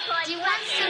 [0.00, 0.88] Do you want some?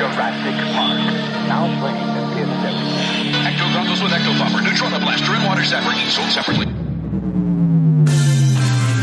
[0.00, 0.96] Jurassic Park.
[1.44, 3.36] Now playing the fifth episode.
[3.44, 6.66] Ecto goggles with Ecto Buffer, Neutrona Blaster, and Water Zapper, each sold separately.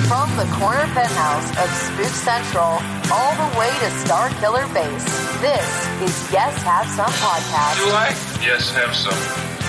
[0.09, 2.81] From the corner penthouse of Spook Central
[3.13, 5.05] all the way to Star Killer Base,
[5.39, 5.69] this
[6.01, 7.85] is Yes Have Some Podcast.
[7.85, 8.07] Do I?
[8.41, 9.44] Yes, have some.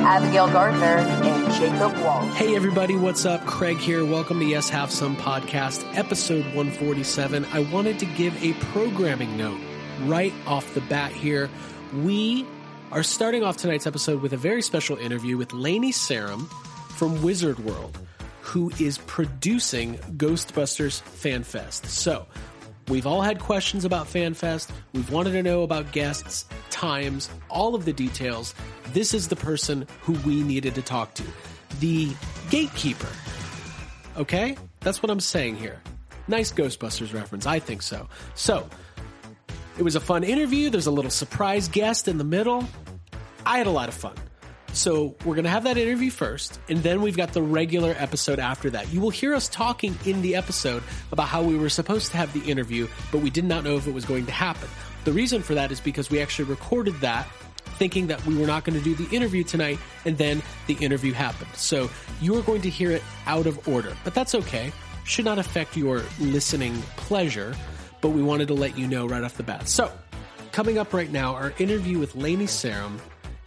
[0.00, 2.22] Abigail Gardner, and Jacob Wall.
[2.28, 3.44] Hey everybody, what's up?
[3.44, 4.02] Craig here.
[4.02, 7.44] Welcome to Yes Have Some Podcast, episode 147.
[7.52, 9.60] I wanted to give a programming note
[10.04, 11.50] right off the bat here.
[11.94, 12.46] We
[12.92, 16.46] are starting off tonight's episode with a very special interview with Lainey Sarum
[16.88, 17.98] from Wizard World,
[18.40, 21.84] who is producing Ghostbusters Fan Fest.
[21.86, 22.26] So,
[22.90, 24.72] We've all had questions about FanFest.
[24.92, 28.52] We've wanted to know about guests, times, all of the details.
[28.92, 31.22] This is the person who we needed to talk to.
[31.78, 32.10] The
[32.50, 33.08] gatekeeper.
[34.16, 34.56] Okay?
[34.80, 35.80] That's what I'm saying here.
[36.26, 37.46] Nice Ghostbusters reference.
[37.46, 38.08] I think so.
[38.34, 38.68] So,
[39.78, 40.68] it was a fun interview.
[40.68, 42.66] There's a little surprise guest in the middle.
[43.46, 44.16] I had a lot of fun.
[44.72, 48.38] So we're going to have that interview first, and then we've got the regular episode
[48.38, 48.92] after that.
[48.92, 52.32] You will hear us talking in the episode about how we were supposed to have
[52.32, 54.68] the interview, but we did not know if it was going to happen.
[55.04, 57.26] The reason for that is because we actually recorded that
[57.80, 61.14] thinking that we were not going to do the interview tonight, and then the interview
[61.14, 61.50] happened.
[61.54, 61.90] So
[62.20, 64.70] you are going to hear it out of order, but that's okay.
[65.04, 67.56] Should not affect your listening pleasure,
[68.02, 69.66] but we wanted to let you know right off the bat.
[69.66, 69.90] So,
[70.52, 73.00] coming up right now, our interview with Lainey Sarum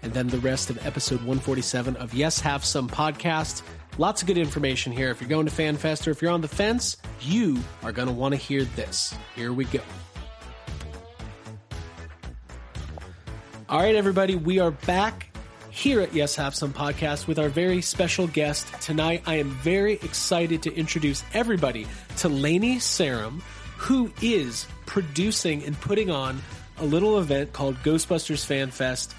[0.03, 3.63] and then the rest of episode 147 of Yes Have Some podcast.
[3.97, 5.09] Lots of good information here.
[5.09, 8.13] If you're going to FanFest or if you're on the fence, you are going to
[8.13, 9.15] want to hear this.
[9.35, 9.79] Here we go.
[13.69, 15.29] All right, everybody, we are back
[15.69, 19.23] here at Yes Have Some podcast with our very special guest tonight.
[19.25, 21.87] I am very excited to introduce everybody
[22.17, 23.41] to Lainey Sarum,
[23.77, 26.41] who is producing and putting on
[26.77, 29.15] a little event called Ghostbusters Fan Fest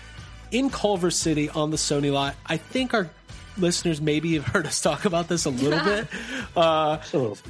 [0.55, 2.37] in Culver City on the Sony lot.
[2.47, 3.11] I think our
[3.59, 6.07] listeners maybe have heard us talk about this a little bit.
[6.57, 7.01] Uh,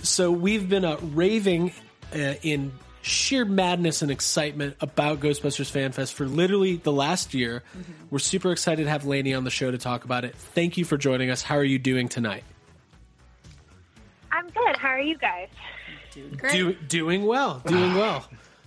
[0.02, 1.72] so we've been uh, raving
[2.14, 2.72] uh, in
[3.02, 7.62] sheer madness and excitement about Ghostbusters Fan Fest for literally the last year.
[8.10, 10.34] We're super excited to have Lainey on the show to talk about it.
[10.34, 11.42] Thank you for joining us.
[11.42, 12.44] How are you doing tonight?
[14.32, 14.76] I'm good.
[14.78, 15.48] How are you guys?
[16.14, 17.60] Do, doing well.
[17.66, 18.26] Doing well.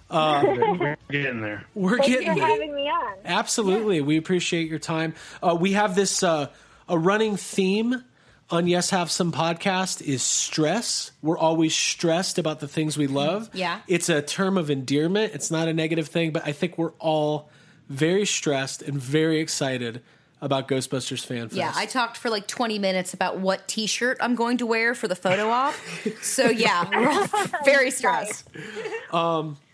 [0.09, 1.66] We're getting there.
[1.75, 2.47] We're Thanks getting for there.
[2.47, 3.13] having me on.
[3.25, 4.01] Absolutely.
[4.01, 5.13] We appreciate your time.
[5.41, 6.47] Uh, we have this uh,
[6.88, 8.03] a running theme
[8.50, 11.12] on Yes Have Some podcast is stress.
[11.22, 13.50] We're always stressed about the things we love.
[13.53, 13.81] Yeah.
[13.88, 15.34] It's a term of endearment.
[15.34, 17.50] It's not a negative thing, but I think we're all
[17.89, 20.01] very stressed and very excited
[20.39, 21.56] about Ghostbusters Fan Fest.
[21.57, 25.07] Yeah, I talked for like 20 minutes about what t-shirt I'm going to wear for
[25.07, 25.74] the photo op.
[26.22, 27.28] So yeah, we're all
[27.66, 28.47] very stressed.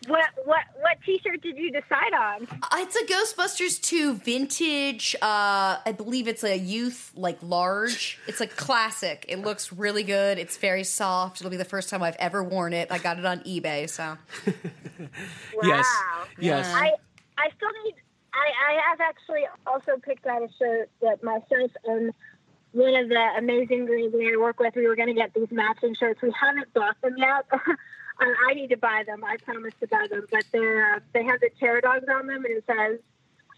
[0.07, 2.47] What what what T-shirt did you decide on?
[2.49, 8.19] Uh, It's a Ghostbusters 2 vintage, uh, I believe it's a youth, like large.
[8.27, 9.25] It's a classic.
[9.29, 10.37] It looks really good.
[10.37, 11.41] It's very soft.
[11.41, 12.91] It'll be the first time I've ever worn it.
[12.91, 14.17] I got it on eBay, so.
[15.63, 15.85] Yes.
[15.85, 16.23] Wow.
[16.39, 16.65] Yes.
[16.67, 16.75] Yeah.
[16.75, 16.91] I
[17.37, 17.95] I still need.
[18.33, 22.13] I I have actually also picked out a shirt that my myself and
[22.71, 24.73] one of the amazing girls that I work with.
[24.75, 26.21] We were going to get these matching shirts.
[26.21, 27.45] We haven't bought them yet.
[28.21, 29.23] Uh, I need to buy them.
[29.23, 32.45] I promised to buy them, but they're uh, they have the terror dogs on them,
[32.45, 32.99] and it says.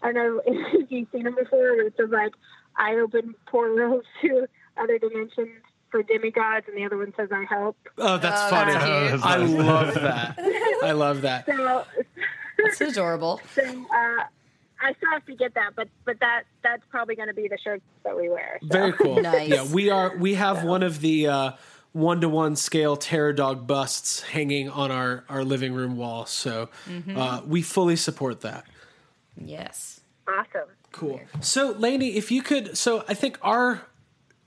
[0.02, 1.74] I don't know if you've seen them before.
[1.78, 2.32] But it says like,
[2.76, 4.46] "I open portals to
[4.76, 5.48] other dimensions
[5.90, 8.72] for demigods," and the other one says, "I help." Oh, that's Oh, funny.
[8.74, 9.24] that's cute.
[9.24, 10.38] I love that.
[10.84, 11.46] I love that.
[11.46, 11.84] So,
[12.58, 13.40] It's adorable.
[13.54, 14.24] so uh,
[14.82, 17.56] I still have to get that, but but that that's probably going to be the
[17.64, 18.58] shirt that we wear.
[18.60, 18.68] so.
[18.68, 19.22] Very cool.
[19.22, 19.48] Nice.
[19.48, 20.14] Yeah, we are.
[20.14, 21.52] We have one of the uh,
[21.96, 26.26] one to one scale terror dog busts hanging on our our living room wall.
[26.26, 27.16] So Mm-hmm.
[27.16, 28.64] uh, we fully support that.
[29.36, 30.00] Yes.
[30.28, 30.68] awesome.
[30.92, 31.20] Cool.
[31.40, 33.82] So, Lainey, if you could, so I think our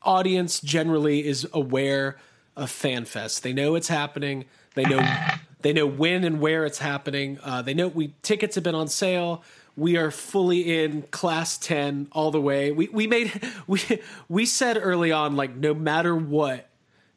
[0.01, 2.17] audience generally is aware
[2.55, 3.41] of FanFest.
[3.41, 4.45] They know it's happening.
[4.73, 5.01] They know
[5.61, 7.37] they know when and where it's happening.
[7.43, 9.43] Uh, they know we tickets have been on sale.
[9.75, 12.71] We are fully in class ten all the way.
[12.71, 13.31] We we made
[13.67, 13.81] we
[14.27, 16.68] we said early on like no matter what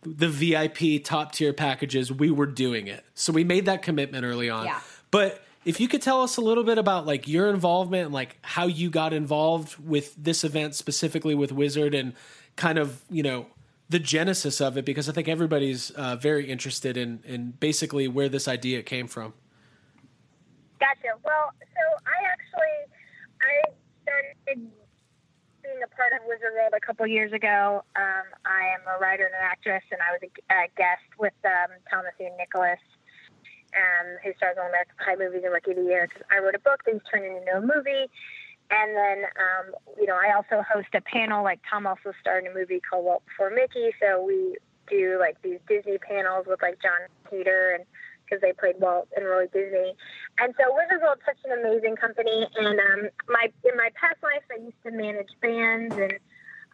[0.02, 3.04] the VIP top tier packages, we were doing it.
[3.14, 4.66] So we made that commitment early on.
[4.66, 4.80] Yeah.
[5.10, 8.36] But if you could tell us a little bit about like your involvement and like
[8.42, 12.14] how you got involved with this event specifically with Wizard and
[12.56, 13.46] kind of you know
[13.88, 18.28] the genesis of it because I think everybody's uh, very interested in in basically where
[18.28, 19.34] this idea came from.
[20.80, 21.14] Gotcha.
[21.24, 22.92] Well, so I actually
[23.40, 23.70] I
[24.02, 24.70] started being
[25.82, 27.82] a part of Wizard World a couple years ago.
[27.98, 31.34] Um, I am a writer and an actress, and I was a, a guest with
[31.44, 32.78] um, Thomas Ian Nicholas,
[33.74, 36.06] um, who stars on American Pie movies and Rookie of the Year.
[36.06, 38.06] Because I wrote a book that he's turned into a movie,
[38.70, 41.42] and then um, you know I also host a panel.
[41.42, 44.56] Like Tom also starred in a movie called Walt Before Mickey, so we
[44.86, 47.84] do like these Disney panels with like Jon Heder and
[48.32, 49.94] because they played Walt and Roy Disney.
[50.38, 52.48] And so Wizard World's such an amazing company.
[52.56, 56.14] And um, my in my past life, I used to manage bands and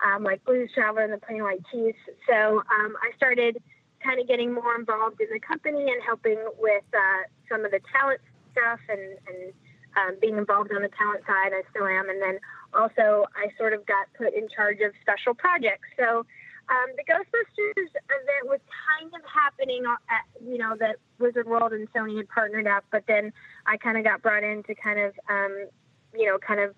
[0.07, 1.95] um, like Blues Traveler and the Plain White T's.
[2.29, 3.59] So um, I started
[4.05, 7.81] kind of getting more involved in the company and helping with uh, some of the
[7.91, 8.21] talent
[8.53, 9.53] stuff and, and
[9.99, 11.51] um, being involved on the talent side.
[11.51, 12.09] I still am.
[12.09, 12.39] And then
[12.73, 15.91] also, I sort of got put in charge of special projects.
[15.99, 16.23] So
[16.71, 19.25] um, the Ghostbusters event was kind of
[19.59, 23.33] happening at, you know, that Wizard World and Sony had partnered up, but then
[23.67, 25.67] I kind of got brought in to kind of, um,
[26.15, 26.75] you know, kind of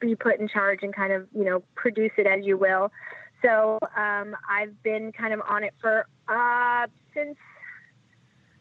[0.00, 2.90] be put in charge and kind of, you know, produce it as you will.
[3.42, 7.36] So um, I've been kind of on it for uh, since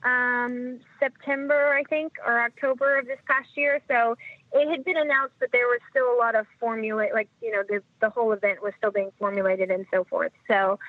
[0.03, 3.79] um, September, I think, or October of this past year.
[3.87, 4.15] So
[4.53, 7.63] it had been announced, that there was still a lot of formulate, like you know,
[7.67, 10.31] the the whole event was still being formulated and so forth.
[10.47, 10.79] So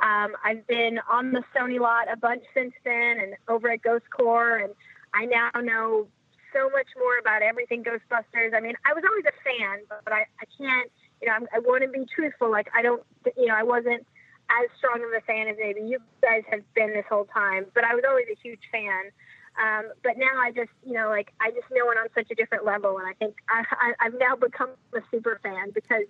[0.00, 4.04] um, I've been on the Sony lot a bunch since then, and over at Ghost
[4.10, 4.74] Corps, and
[5.14, 6.08] I now know
[6.52, 8.54] so much more about everything Ghostbusters.
[8.54, 10.90] I mean, I was always a fan, but I, I can't,
[11.20, 12.50] you know, I'm, I want to be truthful.
[12.50, 13.02] Like I don't,
[13.36, 14.06] you know, I wasn't
[14.50, 17.84] as strong of a fan as maybe you guys have been this whole time, but
[17.84, 19.10] I was always a huge fan.
[19.60, 22.34] Um, but now I just, you know, like I just know it on such a
[22.34, 26.06] different level, and I think I, I, I've now become a super fan because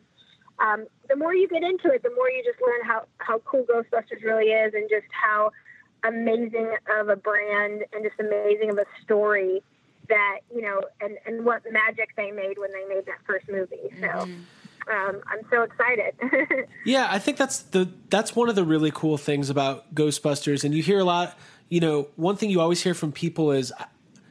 [0.58, 3.64] um, the more you get into it, the more you just learn how how cool
[3.64, 5.50] Ghostbusters really is, and just how
[6.04, 9.62] amazing of a brand and just amazing of a story
[10.08, 13.90] that you know, and and what magic they made when they made that first movie.
[14.00, 14.06] So.
[14.06, 14.40] Mm-hmm.
[14.86, 16.14] Um, I'm so excited.
[16.84, 20.74] Yeah, I think that's the that's one of the really cool things about Ghostbusters, and
[20.74, 21.34] you hear a lot.
[21.68, 23.72] You know, one thing you always hear from people is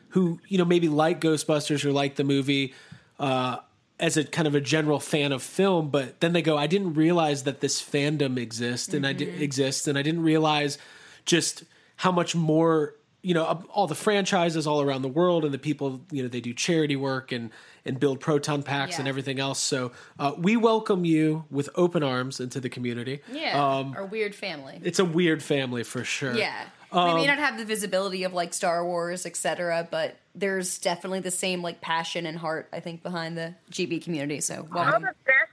[0.09, 2.73] who you know maybe like Ghostbusters or like the movie
[3.19, 3.57] uh,
[3.99, 6.93] as a kind of a general fan of film, but then they go, "I didn't
[6.93, 10.77] realize that this fandom exists, and I did exists, and I didn't realize
[11.25, 11.63] just
[11.97, 12.95] how much more."
[13.25, 16.41] You know, all the franchises all around the world, and the people, you know, they
[16.41, 17.51] do charity work and
[17.85, 19.59] and build proton packs and everything else.
[19.59, 23.21] So uh, we welcome you with open arms into the community.
[23.31, 24.79] Yeah, Um, our weird family.
[24.83, 26.35] it's a weird family for sure.
[26.35, 26.65] Yeah.
[26.93, 31.21] We Um, may not have the visibility of like Star Wars, etc., but there's definitely
[31.21, 34.41] the same like passion and heart I think behind the GB community.
[34.41, 35.01] So all welcome.
[35.03, 35.51] the best,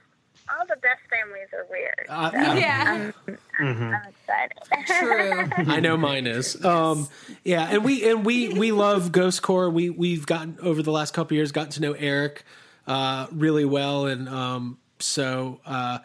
[0.49, 2.05] all the best families are weird.
[2.09, 3.11] Uh, so yeah,
[3.59, 4.57] I'm excited.
[4.87, 5.73] true.
[5.73, 6.63] I know mine is.
[6.63, 7.07] Um,
[7.43, 9.69] yeah, and we and we we love Ghost Corps.
[9.69, 12.43] We we've gotten over the last couple of years gotten to know Eric
[12.87, 15.99] uh, really well, and um, so uh,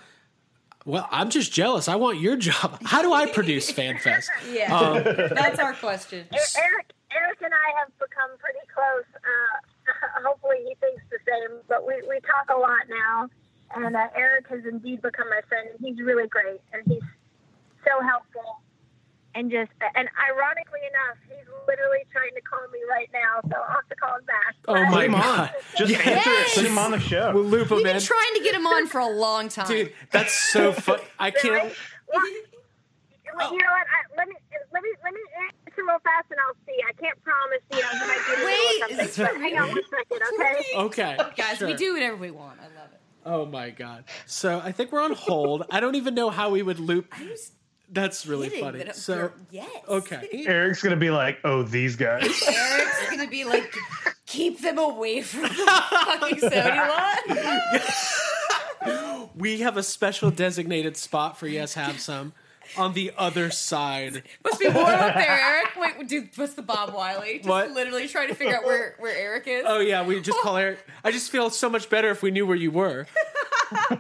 [0.87, 1.89] well, I'm just jealous.
[1.89, 2.79] I want your job.
[2.85, 4.29] How do I produce FanFest?
[4.53, 6.27] Yeah, Um, that's our question.
[6.33, 9.05] Eric, Eric and I have become pretty close.
[9.17, 11.59] Uh, hopefully, he thinks the same.
[11.69, 13.29] But we, we talk a lot now,
[13.75, 15.69] and uh, Eric has indeed become my friend.
[15.71, 17.03] And he's really great, and he's
[17.85, 18.61] so helpful.
[19.37, 23.75] And just and ironically enough, he's literally trying to call me right now, so I'll
[23.77, 24.55] have to call him back.
[24.67, 25.55] Oh But- my god!
[25.77, 26.07] Just Yes.
[26.07, 26.55] answer it.
[26.55, 27.33] Put him on the show.
[27.35, 29.67] We'll loop him We've in, been trying to get him on for a long time.
[29.69, 29.93] dude.
[30.11, 31.01] That's so fun.
[31.19, 31.45] I can't.
[31.53, 31.75] Really?
[32.09, 32.23] Well,
[33.37, 33.87] well, you know what?
[33.93, 34.35] I, let me
[34.73, 35.21] let me let me
[35.69, 36.81] answer real fast, and I'll see.
[36.89, 37.83] I can't promise you.
[37.83, 40.23] know, I might be in the middle Wait, of something, but hang on one second,
[40.89, 41.15] okay?
[41.15, 42.59] Okay, Guys, we do whatever we want.
[42.61, 43.01] I love it.
[43.27, 44.05] Oh my god!
[44.25, 45.65] So I think we're on hold.
[45.71, 47.13] I don't even know how we would loop.
[47.89, 48.85] Was That's really kidding, funny.
[48.85, 49.69] but, So yes.
[49.89, 53.75] okay, Eric's gonna be like, "Oh, these guys." Eric's gonna be like,
[54.27, 56.89] keep them away from the fucking Sony
[58.87, 59.31] lot.
[59.37, 62.33] we have a special designated spot for yes have some
[62.77, 64.23] on the other side.
[64.45, 65.69] Must be warm up there, Eric.
[65.99, 67.37] Wait, dude, what's the Bob Wiley?
[67.39, 67.71] Just What?
[67.71, 69.65] literally trying to figure out where, where Eric is.
[69.67, 70.81] Oh yeah, we just call Eric.
[71.05, 73.07] I just feel so much better if we knew where you were.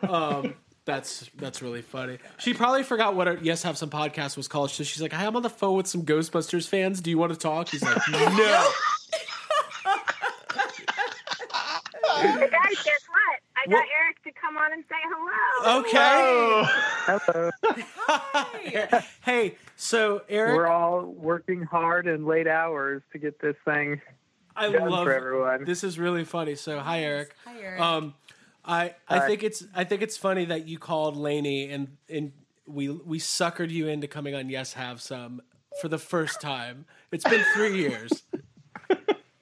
[0.02, 0.54] Um,
[0.86, 2.18] that's that's really funny.
[2.38, 4.70] She probably forgot what our Yes Have Some podcast was called.
[4.70, 7.00] So she's like, "Hi, I'm on the phone with some Ghostbusters fans.
[7.00, 8.68] Do you want to talk?" He's like, "No."
[12.18, 13.40] Hey guys, guess what?
[13.56, 13.84] I got What?
[14.00, 15.80] Eric to come on and say hello.
[15.80, 15.98] Okay.
[18.88, 24.00] Oh, Hey, so Eric, We're all working hard and late hours to get this thing
[24.56, 25.64] I done love for everyone.
[25.64, 26.54] This is really funny.
[26.54, 27.34] So hi Eric.
[27.44, 27.80] Hi, Eric.
[27.80, 28.14] Um,
[28.66, 32.32] I I think it's I think it's funny that you called Lainey and and
[32.66, 35.42] we we suckered you into coming on Yes Have Some
[35.80, 36.86] for the first time.
[37.12, 38.24] It's been three years.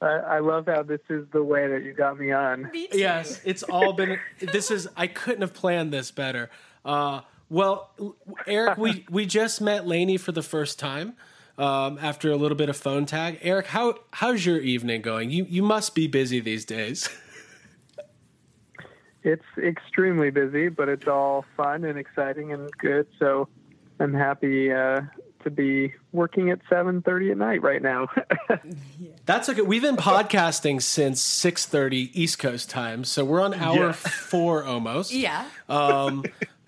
[0.00, 2.70] I, I love how this is the way that you got me on.
[2.92, 4.18] Yes, it's all been.
[4.38, 4.86] This is.
[4.96, 6.50] I couldn't have planned this better.
[6.84, 7.90] Uh, well,
[8.46, 11.14] Eric, we we just met Lainey for the first time
[11.56, 13.38] um, after a little bit of phone tag.
[13.42, 15.30] Eric, how how's your evening going?
[15.30, 17.08] You you must be busy these days.
[19.24, 23.06] It's extremely busy, but it's all fun and exciting and good.
[23.18, 23.48] So
[23.98, 25.00] I'm happy uh,
[25.44, 28.08] to be working at 7:30 at night right now.
[29.26, 29.62] That's okay.
[29.62, 33.92] We've been podcasting since six thirty East Coast time, so we're on hour Yeah.
[33.92, 35.12] four almost.
[35.14, 35.46] yeah.
[35.68, 36.24] um,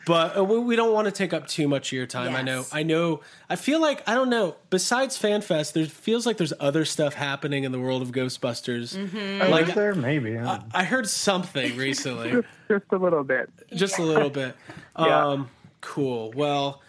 [0.07, 2.35] but uh, we, we don't want to take up too much of your time.
[2.35, 2.65] I know.
[2.73, 3.21] I know.
[3.51, 4.57] I feel like I don't know.
[4.71, 8.97] Besides FanFest, there feels like there's other stuff happening in the world of Ghostbusters.
[9.45, 9.95] Oh, Like there?
[9.95, 10.33] Maybe.
[10.33, 10.63] yeah.
[10.73, 13.51] I heard something recently, just, just a little bit.
[13.75, 14.57] just a little bit.
[14.99, 15.27] Yeah.
[15.27, 15.51] Um,
[15.83, 16.33] cool.
[16.35, 16.81] Well,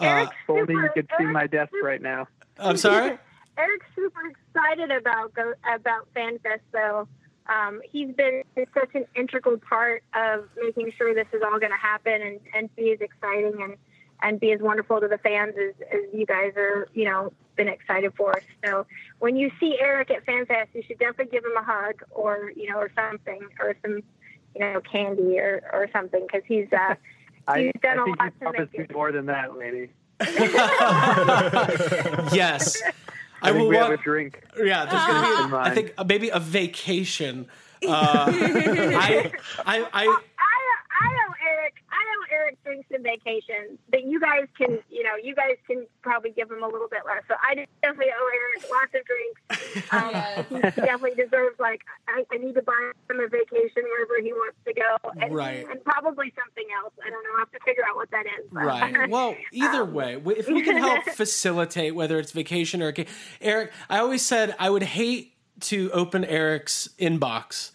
[0.00, 2.28] uh, Eric's only you super- could see Eric's my desk super- right now.
[2.60, 3.18] I'm sorry.
[3.58, 7.08] Eric's super excited about go, about FanFest, though.
[7.48, 8.42] Um, he's been
[8.74, 12.74] such an integral part of making sure this is all going to happen and, and
[12.76, 13.76] be as exciting and,
[14.22, 17.68] and be as wonderful to the fans as, as you guys are, you know, been
[17.68, 18.34] excited for.
[18.64, 18.86] So
[19.18, 22.70] when you see Eric at FanFest, you should definitely give him a hug or, you
[22.70, 24.02] know, or something or some,
[24.54, 26.94] you know, candy or, or something because he's, uh,
[27.48, 28.92] I, he's done I a think lot you to promised make me it.
[28.92, 29.90] more than that, lady.
[32.34, 32.82] yes.
[33.42, 33.90] I, I think will we walk.
[33.90, 34.42] have a drink.
[34.58, 37.46] Yeah, there's going to be, In a, I think, uh, maybe a vacation.
[37.86, 37.88] Uh,
[38.32, 39.30] I,
[39.66, 40.20] I, I,
[41.02, 41.74] I, owe Eric.
[41.90, 43.78] I owe Eric drinks and vacations.
[43.90, 47.00] But you guys can, you know, you guys can probably give him a little bit
[47.06, 47.22] less.
[47.28, 49.92] So I definitely owe Eric lots of drinks.
[49.92, 51.58] Um, he definitely deserves.
[51.58, 55.34] Like, I, I need to buy him a vacation wherever he wants to go, and,
[55.34, 55.66] Right.
[55.68, 56.92] and probably something else.
[57.04, 57.30] I don't know.
[57.36, 58.46] I have to figure out what that is.
[58.52, 59.10] but- Right.
[59.16, 62.92] Well, either way, if we can help facilitate whether it's vacation or
[63.40, 67.70] Eric, I always said I would hate to open Eric's inbox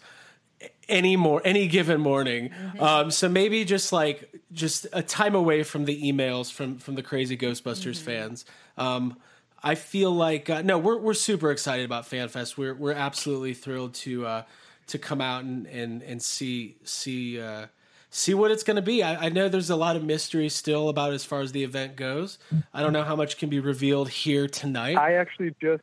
[0.92, 2.50] any more any given morning.
[2.78, 7.02] Um, so maybe just like just a time away from the emails from from the
[7.02, 8.44] crazy Ghostbusters fans.
[8.76, 9.16] Um,
[9.62, 12.56] I feel like uh, no, we're we're super excited about FanFest.
[12.56, 14.42] We're we're absolutely thrilled to uh,
[14.88, 17.40] to come out and and and see see.
[17.40, 17.66] Uh,
[18.14, 19.02] see what it's going to be.
[19.02, 21.96] I, I know there's a lot of mystery still about as far as the event
[21.96, 22.38] goes.
[22.74, 24.98] I don't know how much can be revealed here tonight.
[24.98, 25.82] I actually just,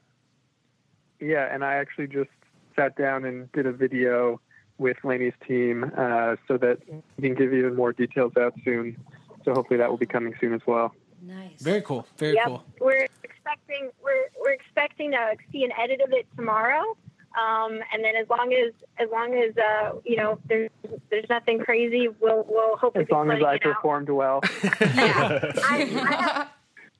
[1.20, 2.30] yeah, and I actually just
[2.76, 4.40] sat down and did a video
[4.80, 6.80] with Lainey's team uh, so that
[7.18, 8.98] we can give even more details out soon.
[9.46, 10.94] So hopefully that will be coming soon as well.
[11.22, 11.62] Nice.
[11.62, 12.08] Very cool.
[12.18, 12.46] Very Yep.
[12.48, 12.64] cool.
[12.80, 16.96] We're expecting we're we're expecting to see an edit of it tomorrow.
[17.38, 20.70] Um, and then as long as as long as uh, you know there's
[21.12, 23.76] there's nothing crazy, we'll we'll hopefully As long as I it out.
[23.76, 24.42] performed well.
[24.82, 25.52] Yeah.
[25.68, 26.48] I, I, have,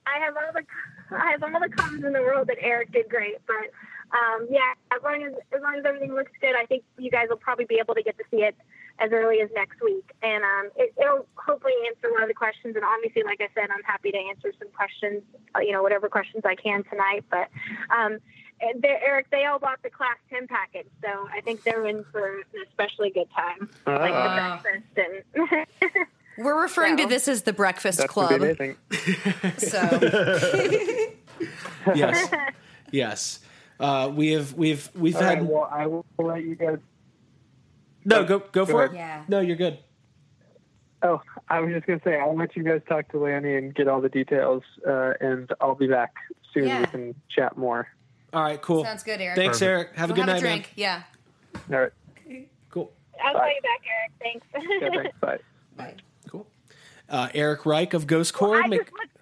[0.06, 0.62] I have all the
[1.16, 3.56] I have all the comments in the world that Eric did great, but
[4.12, 7.26] um, yeah, as long as as long as everything looks good, I think you guys
[7.28, 8.56] will probably be able to get to see it
[8.98, 12.34] as early as next week, and um, it, it'll hopefully answer a lot of the
[12.34, 12.76] questions.
[12.76, 15.22] And obviously, like I said, I'm happy to answer some questions,
[15.56, 17.24] uh, you know, whatever questions I can tonight.
[17.30, 17.48] But
[17.96, 18.18] um,
[18.76, 22.40] they- Eric, they all bought the class 10 package, so I think they're in for
[22.40, 26.06] an especially good time, like Uh, the breakfast and.
[26.38, 28.40] We're referring to this as the Breakfast that's Club.
[28.58, 28.74] be.
[29.58, 29.80] So
[31.94, 32.30] Yes.
[32.90, 33.40] yes.
[33.80, 36.78] Uh, we have we've we've All had right, well, I will let you guys.
[38.04, 38.92] no go go for it.
[38.92, 39.24] Yeah.
[39.26, 39.78] No, you're good.
[41.02, 43.88] Oh, I was just gonna say I'll let you guys talk to Lanny and get
[43.88, 46.12] all the details, uh, and I'll be back
[46.52, 46.66] soon.
[46.68, 46.80] Yeah.
[46.80, 47.88] We can chat more.
[48.34, 48.84] All right, cool.
[48.84, 49.36] sounds good, Eric.
[49.36, 49.68] Thanks, Perfect.
[49.70, 49.96] Eric.
[49.96, 50.72] Have a good have night, a drink.
[50.76, 51.02] Yeah.
[51.72, 51.92] All right.
[52.68, 52.92] Cool.
[53.24, 54.12] I'll call you back, Eric.
[54.20, 54.46] Thanks.
[54.82, 55.18] yeah, thanks.
[55.20, 55.38] Bye.
[55.76, 55.94] Bye.
[56.28, 56.46] Cool.
[57.08, 58.62] Uh, Eric Reich of Ghost Corps.
[58.62, 59.16] I Mc- just looked,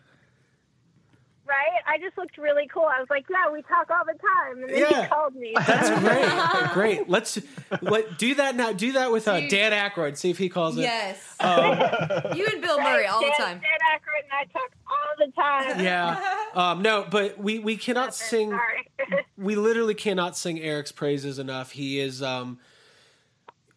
[1.49, 1.83] right?
[1.87, 2.85] I just looked really cool.
[2.85, 4.63] I was like, yeah, we talk all the time.
[4.65, 5.03] And then Yeah.
[5.03, 5.53] he called me.
[5.57, 6.01] That's
[6.75, 6.99] great.
[6.99, 7.09] Great.
[7.09, 7.39] Let's
[7.83, 8.73] let do that now.
[8.73, 10.17] Do that with uh, Dan Aykroyd.
[10.17, 10.83] See if he calls it.
[10.83, 11.19] Yes.
[11.41, 11.79] Um,
[12.37, 13.61] you and Bill Murray all the time.
[13.61, 15.85] Dan Aykroyd and I talk all the time.
[15.85, 16.35] yeah.
[16.55, 18.51] Um, no, but we we cannot sing.
[18.51, 19.25] Sorry.
[19.37, 21.71] we literally cannot sing Eric's praises enough.
[21.73, 22.59] He is um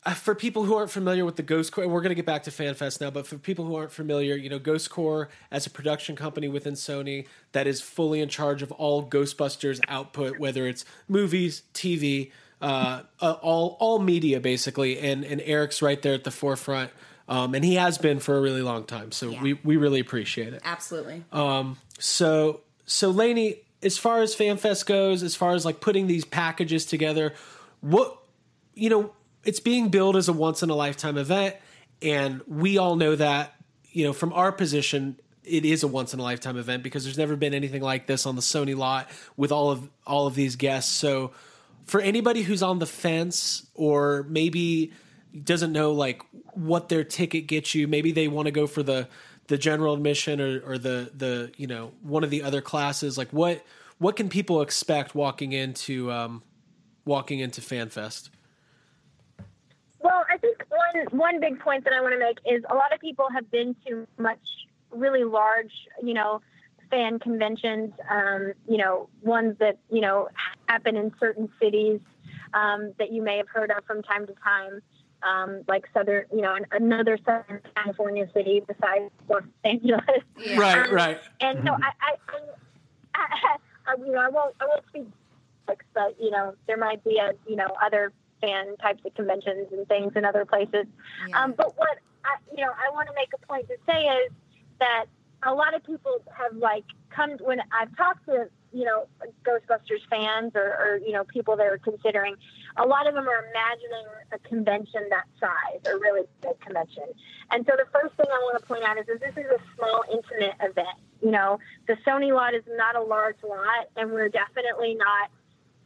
[0.05, 2.43] uh, for people who aren't familiar with the Ghost Corps, we're going to get back
[2.43, 5.70] to FanFest now, but for people who aren't familiar, you know, Ghost Corps as a
[5.70, 10.86] production company within Sony that is fully in charge of all Ghostbusters output, whether it's
[11.08, 12.31] movies, TV,
[12.62, 16.91] uh, uh, all all media basically, and and Eric's right there at the forefront,
[17.27, 19.12] um, and he has been for a really long time.
[19.12, 19.41] So Yeah.
[19.41, 20.62] we we really appreciate it.
[20.63, 21.24] Absolutely.
[21.31, 26.24] Um, so so Lainey, as far as FanFest goes, as far as like putting these
[26.25, 27.34] packages together,
[27.81, 28.17] what
[28.75, 29.12] you know,
[29.44, 31.56] it's being billed as a once in a lifetime event,
[32.02, 33.56] and we all know that.
[33.94, 37.18] You know, from our position, it is a once in a lifetime event because there's
[37.18, 40.56] never been anything like this on the Sony lot with all of all of these
[40.56, 40.92] guests.
[40.92, 41.32] So,
[41.86, 44.94] for anybody who's on the fence or maybe
[45.44, 46.22] doesn't know like
[46.54, 49.08] what their ticket gets you, maybe they want to go for the
[49.48, 53.18] the general admission or, or the the you know one of the other classes.
[53.18, 53.66] Like what
[53.98, 56.44] what can people expect walking into um,
[57.06, 58.30] walking into FanFest?
[60.94, 62.94] Well, I think one one big point that I want to make is a lot
[62.94, 64.40] of people have been to much
[64.92, 65.72] really large,
[66.04, 66.42] you know,
[66.90, 67.94] fan conventions.
[68.10, 70.28] Um, you know, ones that you know
[70.68, 72.00] happen in certain cities
[72.54, 74.82] um, that you may have heard of from time to time.
[75.24, 80.02] Um, like southern, you know, another Southern California city besides Los Angeles.
[80.58, 81.20] Right, Um, right.
[81.40, 82.16] And so I, I,
[83.14, 83.58] I,
[83.88, 85.06] I, you know, I won't, I won't speak,
[85.68, 89.88] but you know, there might be a, you know, other fan types of conventions and
[89.88, 90.86] things in other places.
[91.34, 94.32] Um, but what, I, you know, I want to make a point to say is
[94.80, 95.06] that
[95.44, 99.08] a lot of people have like come when I've talked to, you know,
[99.44, 102.36] Ghostbusters fans or, or you know, people that are considering.
[102.78, 107.04] A lot of them are imagining a convention that size, a really big convention.
[107.52, 109.60] And so the first thing I want to point out is that this is a
[109.76, 110.98] small, intimate event.
[111.22, 115.30] You know, the Sony lot is not a large lot, and we're definitely not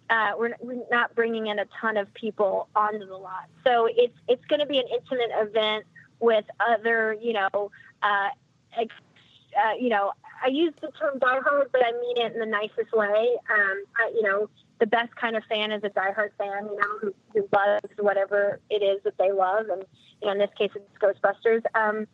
[0.09, 3.45] uh, we're, we're not bringing in a ton of people onto the lot.
[3.65, 5.85] So it's it's going to be an intimate event
[6.19, 7.71] with other, you know,
[8.01, 8.29] uh,
[8.77, 8.93] ex,
[9.57, 10.11] uh, you know,
[10.43, 13.37] I use the term diehard, but I mean it in the nicest way.
[13.51, 16.99] Um, I, you know, the best kind of fan is a diehard fan, you know,
[17.01, 19.83] who, who loves whatever it is that they love, and
[20.21, 21.63] you know, in this case, it's Ghostbusters.
[21.73, 22.07] Um,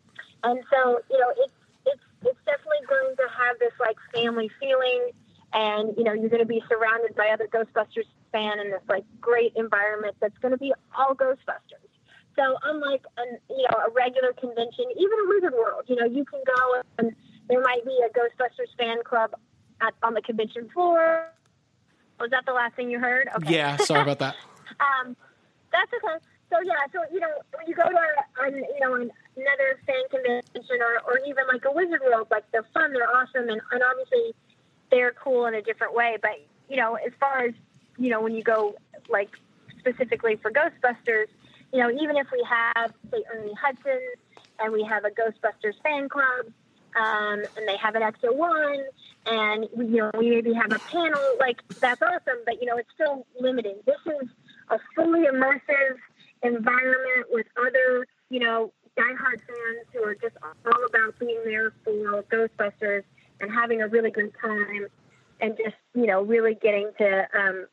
[0.44, 1.54] and so, you know, it's
[1.86, 5.10] it's it's definitely going to have this like family feeling
[5.54, 9.04] and you know you're going to be surrounded by other Ghostbusters fan in this like
[9.20, 11.88] great environment that's going to be all Ghostbusters.
[12.36, 16.26] So unlike an you know a regular convention, even a Wizard World, you know you
[16.26, 17.16] can go and
[17.50, 19.32] there might be a Ghostbusters fan club
[19.82, 21.28] at, on the convention floor.
[22.20, 23.28] Was that the last thing you heard?
[23.36, 23.56] Okay.
[23.56, 24.36] Yeah, sorry about that.
[24.80, 25.16] um,
[25.72, 26.24] that's okay.
[26.50, 27.98] So yeah, so you know when you go to
[28.44, 32.68] an, you know another fan convention or, or even like a Wizard World, like they're
[32.74, 34.36] fun, they're awesome, and, and obviously
[34.92, 36.18] they're cool in a different way.
[36.22, 37.54] But you know, as far as
[37.98, 38.76] you know, when you go
[39.10, 39.30] like
[39.80, 41.28] specifically for Ghostbusters,
[41.74, 44.02] you know, even if we have say Ernie Hudson
[44.60, 46.46] and we have a Ghostbusters fan club,
[46.96, 48.84] um, and they have an extra one,
[49.26, 52.40] and you know, we maybe have a panel, like that's awesome.
[52.46, 53.78] But you know, it's still limited.
[53.86, 54.30] This is
[54.70, 55.98] a fully immersive
[56.44, 62.24] environment with other, you know, diehard fans who are just all about being there for
[62.24, 63.04] Ghostbusters
[63.42, 64.88] and having a really good time
[65.40, 67.68] and just you know really getting to um,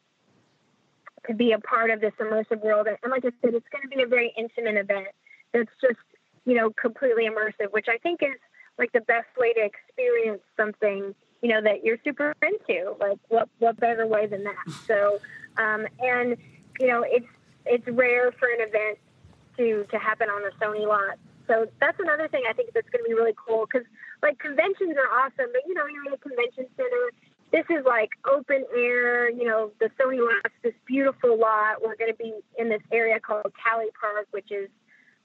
[1.27, 2.87] to be a part of this immersive world.
[2.87, 5.09] And, like I said it's going to be a very intimate event
[5.53, 5.99] that's just
[6.45, 8.39] you know completely immersive which I think is
[8.79, 12.95] like the best way to experience something you know that you're super into.
[12.99, 14.73] Like what what better way than that?
[14.87, 15.19] So
[15.57, 16.37] um, and
[16.81, 17.27] you know it's
[17.67, 18.99] it's rare for an event
[19.57, 21.19] to to happen on a Sony lot.
[21.47, 23.87] So that's another thing I think that's going to be really cool because
[24.23, 27.11] like conventions are awesome, but you know you're in a convention center.
[27.51, 29.31] This is like open air.
[29.31, 31.83] You know the Sony lot's this beautiful lot.
[31.83, 34.69] We're going to be in this area called Cali Park, which is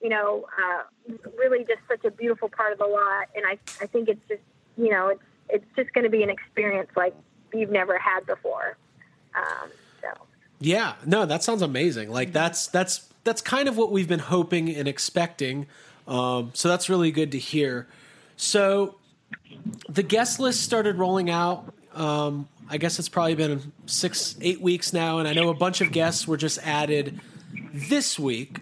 [0.01, 0.83] you know uh,
[1.37, 3.29] really just such a beautiful part of the lot.
[3.35, 4.41] And I I think it's just
[4.77, 7.15] you know it's it's just going to be an experience like
[7.53, 8.77] you've never had before.
[9.35, 9.69] Um,
[10.01, 10.07] so.
[10.59, 12.09] Yeah, no, that sounds amazing.
[12.09, 15.67] Like that's that's that's kind of what we've been hoping and expecting.
[16.07, 17.87] Um, so that's really good to hear.
[18.43, 18.95] So
[19.87, 21.73] the guest list started rolling out.
[21.93, 25.79] Um, I guess it's probably been six, eight weeks now, and I know a bunch
[25.79, 27.21] of guests were just added
[27.73, 28.59] this week.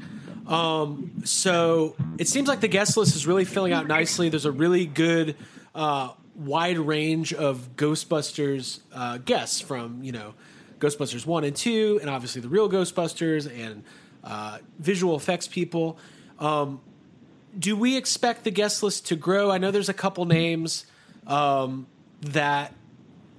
[0.48, 4.30] Um, so it seems like the guest list is really filling out nicely.
[4.30, 5.36] There's a really good
[5.74, 10.36] uh, wide range of Ghostbusters uh, guests from you know
[10.78, 13.84] Ghostbusters one and two, and obviously the real Ghostbusters and
[14.24, 15.98] uh, visual effects people.
[16.38, 16.82] Um,
[17.58, 19.52] do we expect the guest list to grow?
[19.52, 20.86] I know there's a couple names
[21.28, 21.88] um,
[22.22, 22.74] that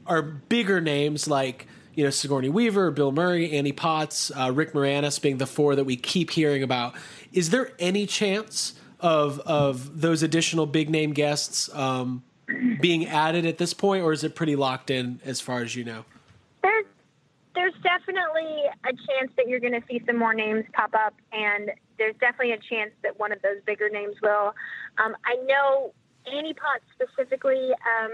[0.07, 5.21] are bigger names like you know Sigourney Weaver, Bill Murray, Annie Potts, uh, Rick Moranis
[5.21, 6.95] being the four that we keep hearing about.
[7.33, 12.23] Is there any chance of of those additional big name guests um,
[12.81, 15.85] being added at this point, or is it pretty locked in as far as you
[15.85, 16.05] know?
[17.55, 21.71] There's definitely a chance that you're going to see some more names pop up, and
[21.99, 24.55] there's definitely a chance that one of those bigger names will.
[24.99, 25.93] Um, I know
[26.31, 28.13] Annie Potts specifically um,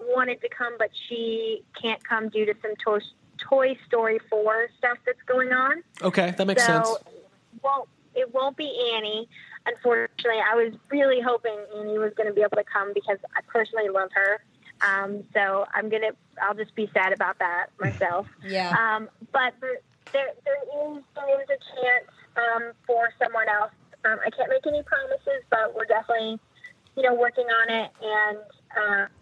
[0.00, 3.00] wanted to come, but she can't come due to some Toy,
[3.38, 5.82] Toy Story 4 stuff that's going on.
[6.02, 6.88] Okay, that makes so sense.
[7.62, 9.28] Won't, it won't be Annie.
[9.66, 13.40] Unfortunately, I was really hoping Annie was going to be able to come because I
[13.46, 14.40] personally love her.
[14.82, 16.12] Um, so I'm gonna,
[16.42, 18.26] I'll just be sad about that myself.
[18.46, 18.70] Yeah.
[18.70, 19.78] Um, but there,
[20.12, 23.72] there, there is there is a chance um, for someone else.
[24.04, 26.38] Um, I can't make any promises, but we're definitely,
[26.96, 28.38] you know, working on it, and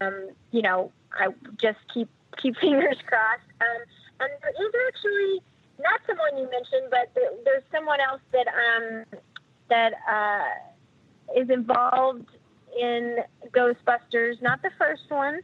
[0.00, 1.28] um, you know, I
[1.60, 2.08] just keep
[2.40, 3.48] keep fingers crossed.
[3.60, 3.82] Um,
[4.20, 5.42] and there is actually
[5.80, 9.04] not someone you mentioned, but there, there's someone else that um,
[9.68, 12.28] that uh, is involved
[12.78, 13.18] in
[13.50, 15.40] Ghostbusters, not the first one,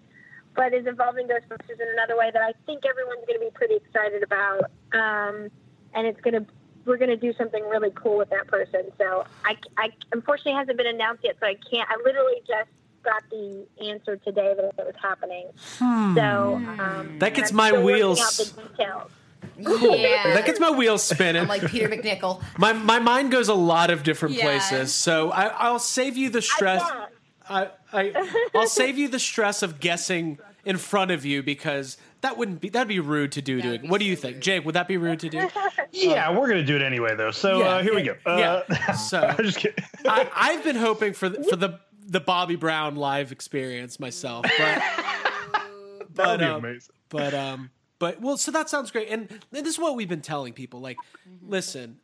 [0.55, 3.51] but is involved in Ghostbusters in another way that I think everyone's going to be
[3.55, 4.65] pretty excited about.
[4.93, 5.49] Um,
[5.95, 6.47] and it's going to
[6.85, 8.91] we're going to do something really cool with that person.
[8.99, 11.89] So I, I unfortunately hasn't been announced yet, so I can't.
[11.89, 12.69] I literally just
[13.05, 15.47] got the answer today that it was happening.
[15.79, 16.15] Hmm.
[16.17, 18.53] So um, That gets my wheels-
[18.85, 19.11] out.
[19.59, 20.35] Yeah.
[20.35, 21.43] That gets my wheels spinning.
[21.43, 22.43] I'm like Peter MacNicol.
[22.59, 24.43] my my mind goes a lot of different Yeah.
[24.45, 26.83] places, so I, I'll save you the stress.
[26.83, 27.13] bet.
[27.53, 32.37] I, I I'll save you the stress of guessing in front of you because that
[32.39, 33.61] wouldn't be that'd be rude to do.
[33.61, 34.41] To would what do you think.
[34.41, 34.65] Jake?
[34.65, 35.49] Would that be rude to do?
[35.95, 37.33] Yeah, we're gonna do it anyway, though.
[37.33, 37.65] So Yeah.
[37.67, 38.17] uh, here we go.
[38.25, 38.93] Uh, Yeah.
[38.95, 39.85] So I'm just kidding.
[40.07, 44.59] I, I've been hoping for the, for the the Bobby Brown live experience myself, but
[44.59, 45.67] that
[46.15, 46.95] but would be um, amazing.
[47.11, 50.23] but um but well, so that sounds great, and, and this is what we've been
[50.23, 50.81] telling people.
[50.81, 50.97] Like,
[51.41, 51.99] listen,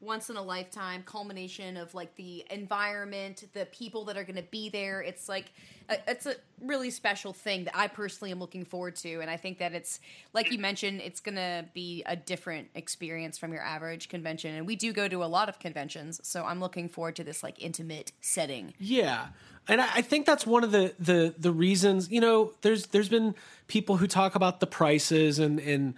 [0.00, 4.42] once in a lifetime culmination of like the environment, the people that are going to
[4.42, 5.00] be there.
[5.00, 5.52] It's like
[5.88, 9.36] a, it's a really special thing that I personally am looking forward to, and I
[9.36, 10.00] think that it's
[10.32, 14.54] like you mentioned, it's going to be a different experience from your average convention.
[14.54, 17.42] And we do go to a lot of conventions, so I'm looking forward to this
[17.42, 18.74] like intimate setting.
[18.78, 19.28] Yeah.
[19.68, 23.08] And I I think that's one of the, the, the reasons, you know, there's there's
[23.08, 23.34] been
[23.68, 25.94] people who talk about the prices and and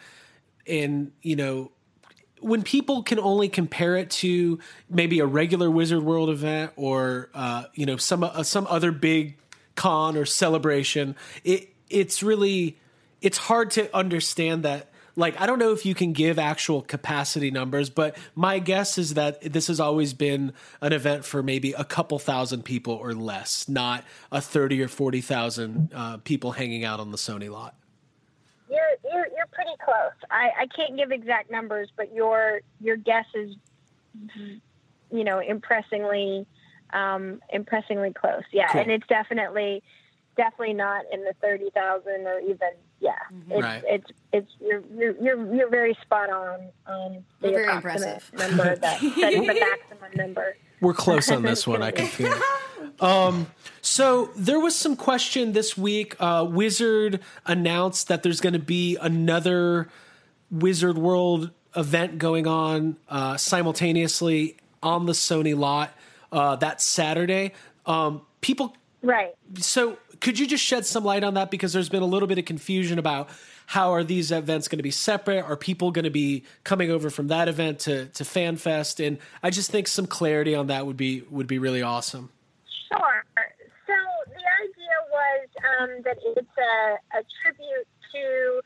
[0.66, 1.72] and you know
[2.40, 7.64] when people can only compare it to maybe a regular Wizard World event or uh,
[7.74, 9.37] you know some uh, some other big
[9.74, 12.79] con or celebration, it it's really
[13.20, 14.90] it's hard to understand that.
[15.16, 19.14] Like I don't know if you can give actual capacity numbers, but my guess is
[19.14, 23.68] that this has always been an event for maybe a couple thousand people or less,
[23.68, 27.74] not a thirty or forty thousand uh, people hanging out on the Sony lot.
[28.70, 29.38] You're, you're
[29.68, 30.12] pretty close.
[30.31, 33.54] I, I can't give exact numbers, but your your guess is,
[35.11, 36.46] you know, impressingly,
[36.92, 38.42] um, impressingly close.
[38.52, 38.83] Yeah, Cool.
[38.83, 39.83] and it's definitely
[40.37, 43.12] definitely not in the thirty thousand or even yeah.
[43.50, 43.83] It's, Right.
[43.87, 48.31] it's it's you're, you're you're you're very spot on on the Very impressive.
[48.37, 50.57] number that that is the maximum number.
[50.80, 51.82] We're close on this one.
[51.82, 52.42] I can feel it.
[53.02, 53.46] Um,
[53.80, 56.16] so there was some question this week.
[56.18, 59.88] Uh, Wizard announced that there's going to be another
[60.50, 65.92] Wizard World event going on uh, simultaneously on the Sony lot
[66.32, 67.52] uh, that Saturday.
[67.86, 69.34] Um, people Right.
[69.58, 72.38] so could you just shed some light on that because there's been a little bit
[72.38, 73.28] of confusion about
[73.68, 75.44] how are these events going to be separate?
[75.44, 79.50] Are people going to be coming over from that event to to fanfest and i
[79.50, 82.31] just think some clarity on that would be would be really awesome.
[82.88, 83.24] Sure.
[83.87, 88.61] So the idea was um, that it's a, a tribute to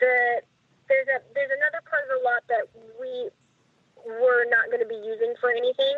[0.00, 0.40] the
[0.88, 2.64] there's a there's another part of the lot that
[2.98, 3.28] we
[4.06, 5.96] were not going to be using for anything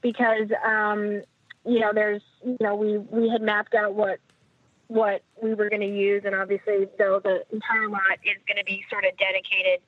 [0.00, 1.20] because um,
[1.66, 4.20] you know there's you know we we had mapped out what
[4.90, 8.64] what we were going to use and obviously though the entire lot is going to
[8.64, 9.80] be sort of dedicated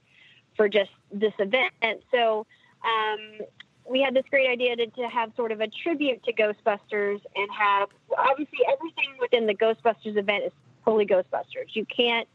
[0.56, 1.72] for just this event
[2.12, 2.46] so
[2.84, 3.46] um,
[3.90, 7.48] we had this great idea to, to have sort of a tribute to Ghostbusters and
[7.50, 10.52] have obviously everything within the Ghostbusters event is
[10.84, 11.74] fully Ghostbusters.
[11.74, 12.28] You can't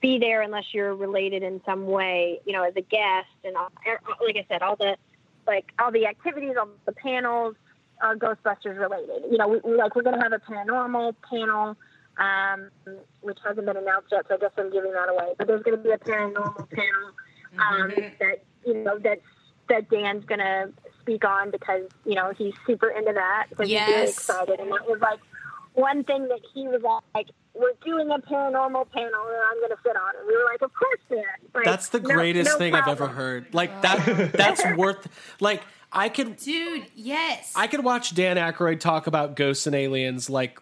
[0.00, 3.72] be there unless you're related in some way, you know, as a guest and all,
[3.86, 4.96] er, like I said, all the
[5.46, 7.54] like all the activities, all the panels
[8.02, 9.30] are Ghostbusters related.
[9.30, 11.76] You know, we, we like we're going to have a paranormal panel,
[12.18, 12.68] um,
[13.20, 15.34] which hasn't been announced yet, so I guess I'm giving that away.
[15.38, 17.10] But there's going to be a paranormal panel
[17.58, 19.20] um, that you know that's
[19.68, 23.80] that Dan's going to speak on because you know he's super into that because he's
[23.80, 24.10] really Yes.
[24.14, 25.20] excited, and that was like
[25.74, 26.82] one thing that he was
[27.14, 30.18] like, "We're doing a paranormal panel, and I'm going to sit on." it.
[30.20, 31.24] And we were like, "Of course, Dan."
[31.54, 35.06] Like, that's the greatest no thing i've ever heard like that that's worth
[35.40, 37.52] like i could Dude, yes.
[37.54, 40.60] i could watch dan Aykroyd talk about ghosts and aliens like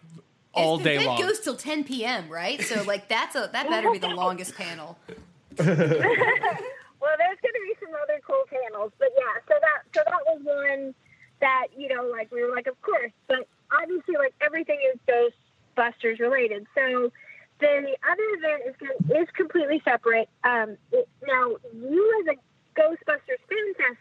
[0.53, 2.29] all day event long goes till 10 p.m.
[2.29, 4.97] Right, so like that's a that better be the longest panel.
[5.57, 9.41] well, there's going to be some other cool panels, but yeah.
[9.47, 10.95] So that so that was one
[11.41, 13.11] that you know, like we were like, of course.
[13.27, 16.65] But obviously, like everything is Ghostbusters related.
[16.75, 17.11] So
[17.59, 20.29] then the other event is gonna- is completely separate.
[20.43, 23.99] Um, it, now, you as a Ghostbusters Fan Fest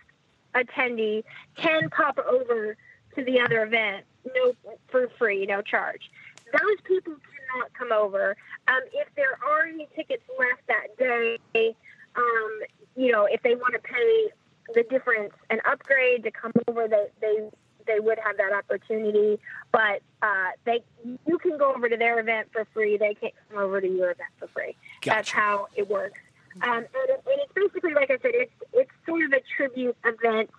[0.54, 1.24] attendee
[1.56, 2.76] can pop over
[3.14, 4.54] to the other event no
[4.88, 6.10] for free, no charge.
[6.52, 8.36] Those people cannot come over.
[8.68, 11.76] Um, if there are any tickets left that day,
[12.16, 12.60] um,
[12.96, 14.30] you know, if they want to pay
[14.74, 17.48] the difference and upgrade to come over, they they
[17.86, 19.40] they would have that opportunity.
[19.72, 20.82] But uh, they
[21.26, 22.96] you can go over to their event for free.
[22.96, 24.76] They can't come over to your event for free.
[25.04, 26.20] That's how it works.
[26.62, 29.96] Um, and, it, and it's basically like I said, it's it's sort of a tribute
[30.04, 30.50] event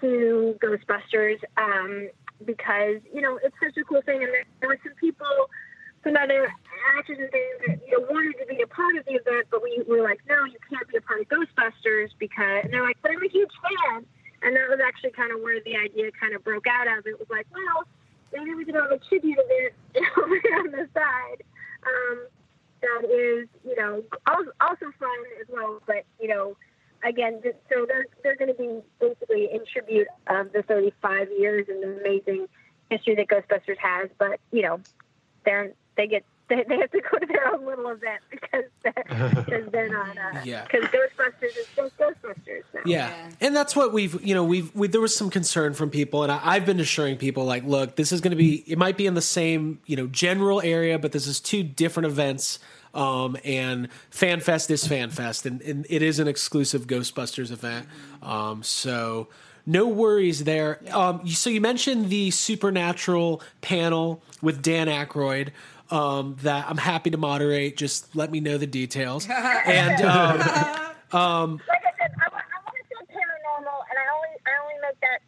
[0.00, 2.08] to Ghostbusters um,
[2.44, 5.26] because you know it's such a cool thing, and there, were some people,
[6.04, 6.52] some other
[6.96, 9.62] actors and things that you know wanted to be a part of the event, but
[9.62, 12.98] we were like, no, you can't be a part of Ghostbusters because and they're like,
[13.02, 14.06] but I'm a huge fan,
[14.42, 17.06] and that was actually kind of where the idea kind of broke out of.
[17.06, 17.84] It was like, well,
[18.32, 19.74] maybe we could have a tribute event
[20.16, 21.42] over on the side.
[21.86, 22.26] Um,
[22.82, 26.56] that is, you know, also fun as well, but you know,
[27.08, 31.66] again, th- so they're they're going to be basically in tribute of the 35 years
[31.68, 32.46] and the amazing
[32.90, 34.08] history that Ghostbusters has.
[34.18, 34.80] But you know,
[35.44, 39.32] they're they get they, they have to go to their own little event because they're,
[39.34, 40.64] because they're not uh, Yeah.
[40.70, 42.62] because Ghostbusters is just Ghostbusters.
[42.72, 42.80] Now.
[42.84, 43.30] Yeah.
[43.40, 46.30] and that's what we've you know we've we, there was some concern from people, and
[46.30, 49.06] I, I've been assuring people like, look, this is going to be it might be
[49.06, 52.58] in the same you know general area, but this is two different events.
[52.94, 57.86] Um, and FanFest is FanFest, and, and it is an exclusive Ghostbusters event.
[58.22, 59.28] Um, so
[59.66, 60.80] no worries there.
[60.92, 65.50] Um, so you mentioned the Supernatural panel with Dan Aykroyd.
[65.88, 67.76] Um, that I'm happy to moderate.
[67.76, 69.28] Just let me know the details.
[69.30, 70.40] And um,
[71.12, 74.50] um, like I said, I, wa- I want to say paranormal, and I only I
[74.62, 75.20] only make that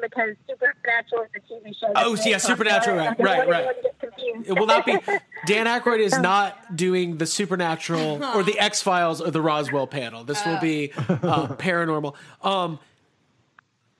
[0.00, 1.92] because Supernatural is the TV show.
[1.96, 3.76] Oh, yeah, Supernatural, right, right, right.
[4.44, 4.92] It will not be.
[5.46, 10.24] Dan Aykroyd is not doing the Supernatural or the X Files or the Roswell panel.
[10.24, 12.14] This will be uh, paranormal.
[12.42, 12.78] Um,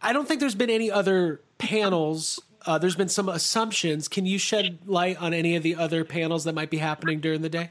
[0.00, 2.40] I don't think there's been any other panels.
[2.64, 4.08] Uh, there's been some assumptions.
[4.08, 7.42] Can you shed light on any of the other panels that might be happening during
[7.42, 7.70] the day?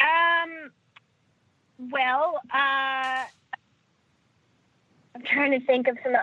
[0.00, 0.70] Um.
[1.90, 3.24] Well, uh,
[5.24, 6.14] trying to think of some.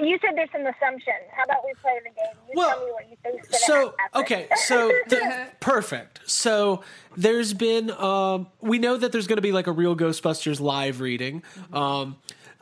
[0.00, 1.24] You said there's some assumptions.
[1.32, 2.36] How about we play the game?
[2.48, 4.20] You Well, tell me what you gonna so happen.
[4.20, 4.92] okay so
[5.60, 6.82] perfect so
[7.16, 11.00] there's been um we know that there's going to be like a real ghostbusters live
[11.00, 12.16] reading um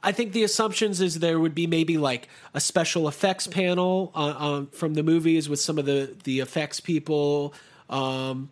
[0.04, 4.34] I think the assumptions is there would be maybe like a special effects panel uh,
[4.38, 7.54] um, from the movies with some of the the effects people.
[7.88, 8.50] Um,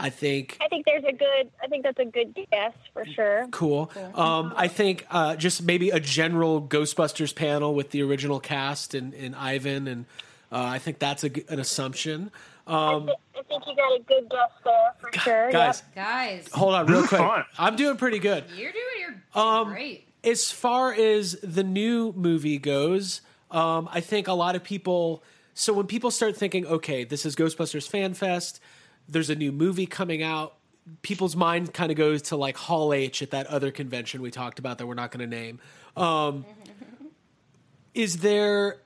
[0.00, 1.50] I think I think there's a good.
[1.62, 3.48] I think that's a good guess for sure.
[3.50, 3.90] cool.
[4.14, 9.12] Um, I think uh, just maybe a general Ghostbusters panel with the original cast and,
[9.12, 10.06] and Ivan, and
[10.52, 12.30] uh, I think that's a g an assumption.
[12.68, 15.50] Um, I think you got a good guess there for sure.
[15.50, 16.04] guys, Yep.
[16.04, 17.20] Guys, hold on real quick.
[17.58, 18.44] I'm doing pretty good.
[18.54, 18.84] you're doing
[19.34, 20.06] your Um, great.
[20.22, 25.22] As far as the new movie goes, um, I think a lot of people.
[25.54, 28.60] So when people start thinking, okay, this is Ghostbusters Fan Fest,
[29.08, 30.54] there's a new movie coming out.
[31.02, 34.58] People's mind kind of goes to like Hall H at that other convention we talked
[34.58, 35.60] about that we're not going to name.
[35.96, 36.44] Um,
[37.94, 38.78] is there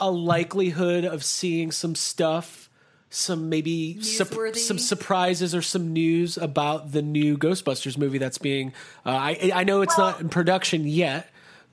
[0.00, 2.70] a likelihood of seeing some stuff,
[3.10, 4.56] some maybe Newsworthy?
[4.56, 8.72] some surprises or some news about the new Ghostbusters movie that's being?
[9.04, 11.28] Uh, I I know it's not in production yet,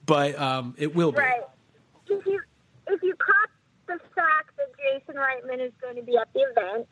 [0.05, 1.19] but um, it will be.
[1.19, 1.41] Right.
[2.07, 2.41] If you
[2.87, 3.49] if you caught
[3.87, 6.87] the fact that Jason Reitman is going to be at the event,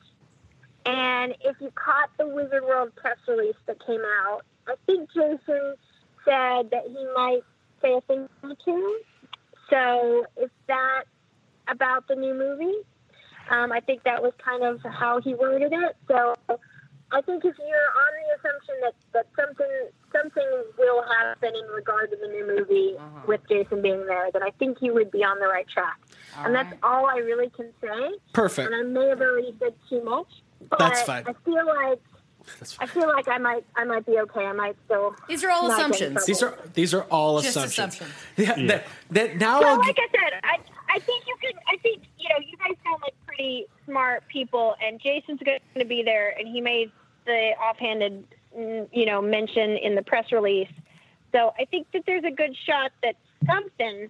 [0.86, 5.76] and if you caught the Wizard World press release that came out, I think Jason
[6.24, 7.42] said that he might
[7.82, 9.00] say a thing or two.
[9.70, 11.04] So is that
[11.68, 12.78] about the new movie?
[13.50, 15.96] Um, I think that was kind of how he worded it.
[16.08, 16.36] So
[17.12, 22.10] I think if you're on the assumption that, that something something will happen in regard
[22.12, 22.96] to the new movie
[23.28, 26.00] with Jason being there, then I think you would be on the right track.
[26.38, 28.12] and that's all I really can say.
[28.34, 28.72] Perfect.
[28.72, 30.28] And I may have already said too much,
[30.70, 31.24] but That's fine.
[31.28, 32.00] I feel like
[32.80, 34.46] I feel like I might I might be okay.
[34.46, 35.16] I might still.
[35.28, 36.26] These are all not get in assumptions.
[36.26, 36.58] These trouble.
[36.64, 37.96] are these are all Just assumptions.
[37.96, 38.12] assumptions.
[38.38, 38.56] Yeah.
[38.58, 38.68] Yeah.
[38.68, 40.58] That, that now So, I'll like gi- I said, I
[40.96, 41.60] I think you can.
[41.68, 45.86] I think you know you guys sound like pretty smart people, and Jason's going to
[45.86, 46.92] be there, and he made
[47.26, 48.24] the offhanded
[48.58, 50.70] mm, you know mention in the press release.
[51.32, 53.16] So I think that there's a good shot that
[53.48, 54.10] something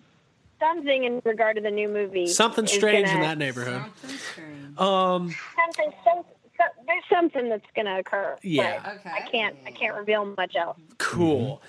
[0.59, 3.81] something in regard to the new movie something strange gonna- in that neighborhood.
[4.01, 4.77] Something strange.
[4.79, 6.25] Um, something some, some,
[6.57, 8.37] there's something that's going to occur.
[8.41, 8.95] Yeah.
[8.99, 9.09] Okay.
[9.09, 10.77] I can't I can't reveal much else.
[10.97, 11.61] cool.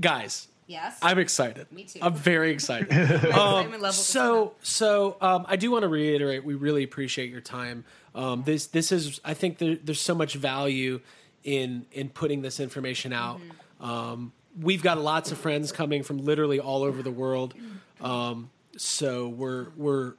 [0.00, 0.98] Guys, Yes.
[1.02, 1.70] I'm excited.
[1.70, 1.98] Me too.
[2.00, 2.90] I'm very excited.
[3.34, 7.84] um, so, so um, I do want to reiterate, we really appreciate your time.
[8.14, 11.00] Um, this, this is, I think there, there's so much value
[11.44, 13.40] in in putting this information out.
[13.40, 13.84] Mm-hmm.
[13.84, 17.54] Um, we've got lots of friends coming from literally all over the world,
[18.00, 20.14] um, so we're we're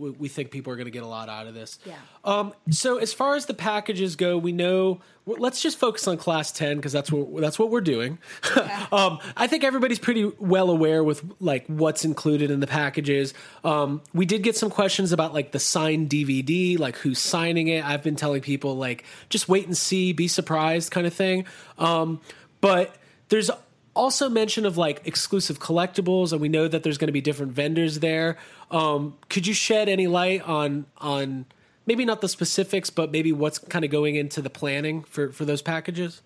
[0.00, 1.78] we, we think people are going to get a lot out of this.
[1.84, 1.94] Yeah.
[2.24, 5.00] Um, so as far as the packages go, we know.
[5.26, 8.18] Let's just focus on class ten because that's what that's what we're doing.
[8.92, 13.32] um, I think everybody's pretty well aware with like what's included in the packages.
[13.62, 17.84] Um, we did get some questions about like the signed DVD, like who's signing it.
[17.84, 21.44] I've been telling people like just wait and see, be surprised, kind of thing.
[21.78, 22.20] Um,
[22.60, 22.96] but
[23.28, 23.50] there's
[23.94, 27.52] also mention of like exclusive collectibles, and we know that there's going to be different
[27.52, 28.36] vendors there.
[28.70, 31.46] Um, could you shed any light on on
[31.86, 35.44] maybe not the specifics, but maybe what's kind of going into the planning for for
[35.44, 36.22] those packages?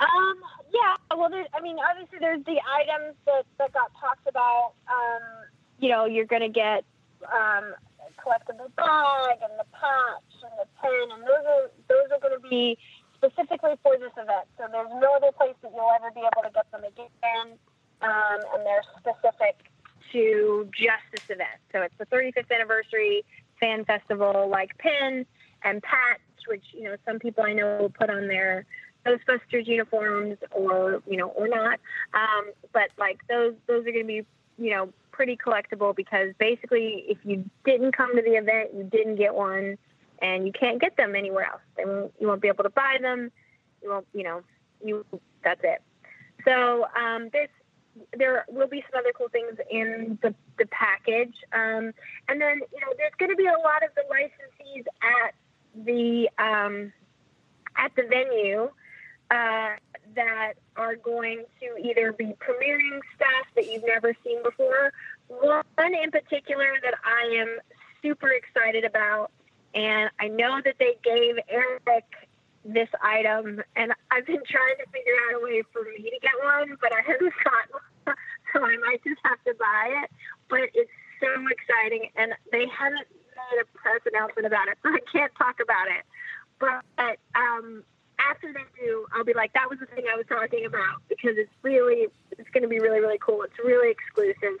[0.00, 0.38] Um,
[0.72, 4.74] yeah, well, there's, I mean, obviously there's the items that, that got talked about.
[4.86, 5.22] Um,
[5.78, 6.84] you know, you're going to get
[7.22, 7.74] um,
[8.18, 12.48] collectible bag and the patch and the pen, and those are those are going to
[12.48, 12.78] be
[13.14, 14.46] specifically for this event.
[14.58, 17.58] So there's no other place that you'll ever be able to get them again,
[18.02, 19.67] um, and they're specific
[20.12, 21.60] to just this event.
[21.72, 23.24] So it's the 35th anniversary
[23.60, 25.26] fan festival, like pin
[25.62, 28.64] and patch, which you know some people I know will put on their
[29.06, 31.80] Ghostbusters uniforms or you know or not.
[32.14, 34.26] Um, but like those those are going to be
[34.58, 39.16] you know pretty collectible because basically if you didn't come to the event, you didn't
[39.16, 39.76] get one,
[40.22, 41.60] and you can't get them anywhere else.
[41.76, 43.30] They won't, you won't be able to buy them.
[43.82, 44.42] You won't you know
[44.84, 45.04] you
[45.42, 45.82] that's it.
[46.44, 47.48] So um, there's
[48.16, 51.34] there will be some other cool things in the, the package.
[51.52, 51.92] Um,
[52.28, 55.34] and then, you know, there's going to be a lot of the licensees at
[55.84, 56.92] the um,
[57.76, 58.70] at the venue
[59.30, 59.76] uh,
[60.14, 64.92] that are going to either be premiering stuff that you've never seen before.
[65.28, 67.58] One in particular that I am
[68.02, 69.30] super excited about,
[69.74, 72.04] and I know that they gave Eric
[72.64, 76.32] this item, and I've been trying to figure out a way for me to get
[76.42, 78.16] one, but I haven't got one,
[78.52, 80.10] so I might just have to buy it.
[80.48, 80.90] But it's
[81.20, 85.60] so exciting, and they haven't made a press announcement about it, so I can't talk
[85.60, 86.04] about it.
[86.58, 87.84] But um,
[88.18, 91.36] after they do, I'll be like, that was the thing I was talking about because
[91.36, 93.42] it's really, it's going to be really, really cool.
[93.42, 94.58] It's really exclusive.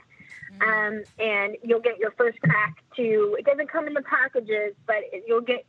[0.60, 4.96] Um, and you'll get your first crack to, it doesn't come in the packages, but
[5.12, 5.66] it, you'll get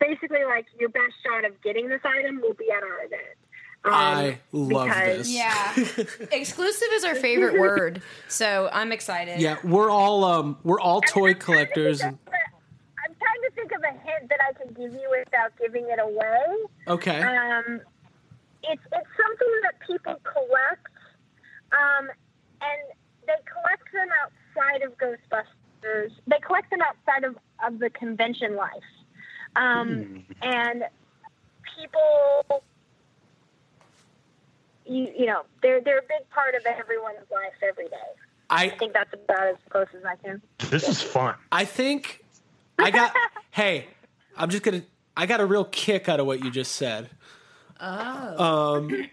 [0.00, 3.36] basically like your best shot of getting this item will be at our event.
[3.82, 5.30] Um, I love because- this.
[5.30, 5.74] Yeah.
[6.32, 8.02] Exclusive is our favorite word.
[8.28, 9.40] So I'm excited.
[9.40, 12.00] Yeah, we're all um we're all toy collectors.
[12.00, 15.86] And, I'm trying to think of a hint that I can give you without giving
[15.88, 16.40] it away.
[16.88, 17.20] okay.
[17.22, 17.80] Um,
[18.62, 20.86] it's it's something that people collect,
[21.72, 22.08] um,
[22.60, 22.80] and
[23.26, 26.10] they collect them outside of Ghostbusters.
[26.26, 27.36] They collect them outside of,
[27.66, 28.84] of the convention life,
[29.56, 30.84] um, and
[31.76, 32.62] people,
[34.86, 37.96] you you know, they're they're a big part of everyone's life every day.
[38.48, 40.42] I I think that's about as close as I can.
[40.70, 41.34] This is fun.
[41.52, 42.24] I think
[42.78, 43.14] I got.
[43.50, 43.86] hey,
[44.36, 44.82] I'm just gonna.
[45.16, 47.10] I got a real kick out of what you just said.
[47.80, 48.44] Oh.
[48.76, 49.08] Um,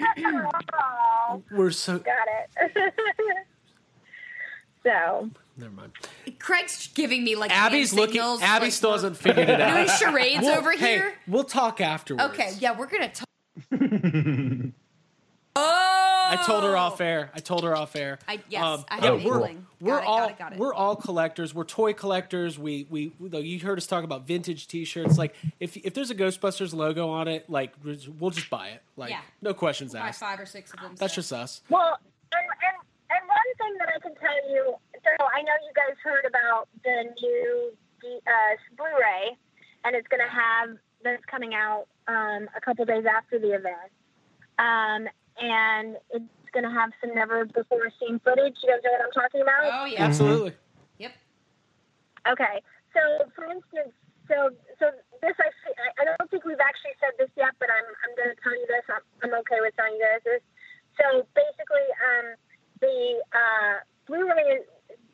[1.29, 1.99] Oh, we're so.
[1.99, 2.27] got
[2.65, 2.93] it.
[4.83, 5.29] so.
[5.57, 5.91] Never mind.
[6.39, 8.13] Craig's giving me like Abby's looking.
[8.15, 9.73] signals, Abby like, still hasn't figured it out.
[9.73, 11.13] doing charades We'll- over hey, here.
[11.27, 12.25] We'll talk afterwards.
[12.33, 13.27] Okay, yeah, we're gonna talk.
[15.55, 15.61] oh,
[16.29, 17.31] I told her off air.
[17.33, 18.19] I told her off air.
[18.27, 19.65] I- yes, um, I have yeah, an we're, inkling.
[19.81, 20.59] we're Got it, got all it, got it.
[20.59, 21.53] we're all collectors.
[21.55, 22.59] We're toy collectors.
[22.59, 25.17] We we though you heard us talk about vintage T-shirts.
[25.17, 28.83] Like if if there's a Ghostbusters logo on it, like we'll just buy it.
[28.95, 29.21] Like Yeah.
[29.41, 30.19] no questions buy asked.
[30.19, 30.93] five or six of them.
[30.97, 31.21] That's so.
[31.21, 31.61] just us.
[31.69, 31.97] Well,
[32.31, 32.77] and, and,
[33.09, 34.75] and one thing that I can tell you,
[35.15, 37.71] so I know you guys heard about the new
[38.27, 39.37] uh, Blu-ray,
[39.85, 43.91] and it's going to have that's coming out um, a couple days after the event,
[44.59, 45.07] um,
[45.39, 48.57] and it's going to have some never before seen footage.
[48.63, 49.69] You guys know what I'm talking about?
[49.73, 50.03] Oh yeah.
[50.05, 50.53] Absolutely.
[50.97, 51.13] Yep.
[52.33, 52.61] Okay.
[52.93, 53.01] So,
[53.35, 53.93] for instance,
[54.27, 54.89] so so
[55.21, 58.33] this I I- I don't think we've actually said this yet, but I'm I'm going
[58.35, 58.83] to tell you this.
[58.89, 60.41] I'm, I'm okay with telling you guys this.
[60.97, 62.27] So basically, um,
[62.81, 63.75] the uh,
[64.09, 64.65] Blu-ray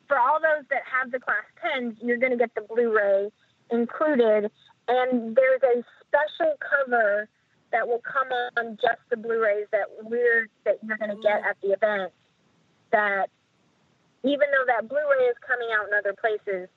[0.08, 3.30] for all those that have the Class 10s, you're going to get the Blu-ray
[3.70, 4.50] included,
[4.88, 7.28] and there's a special cover
[7.72, 11.56] that will come on just the Blu-rays that we're that you're going to get at
[11.62, 12.12] the event.
[12.92, 13.26] That
[14.22, 16.68] even though that Blu-ray is coming out in other places,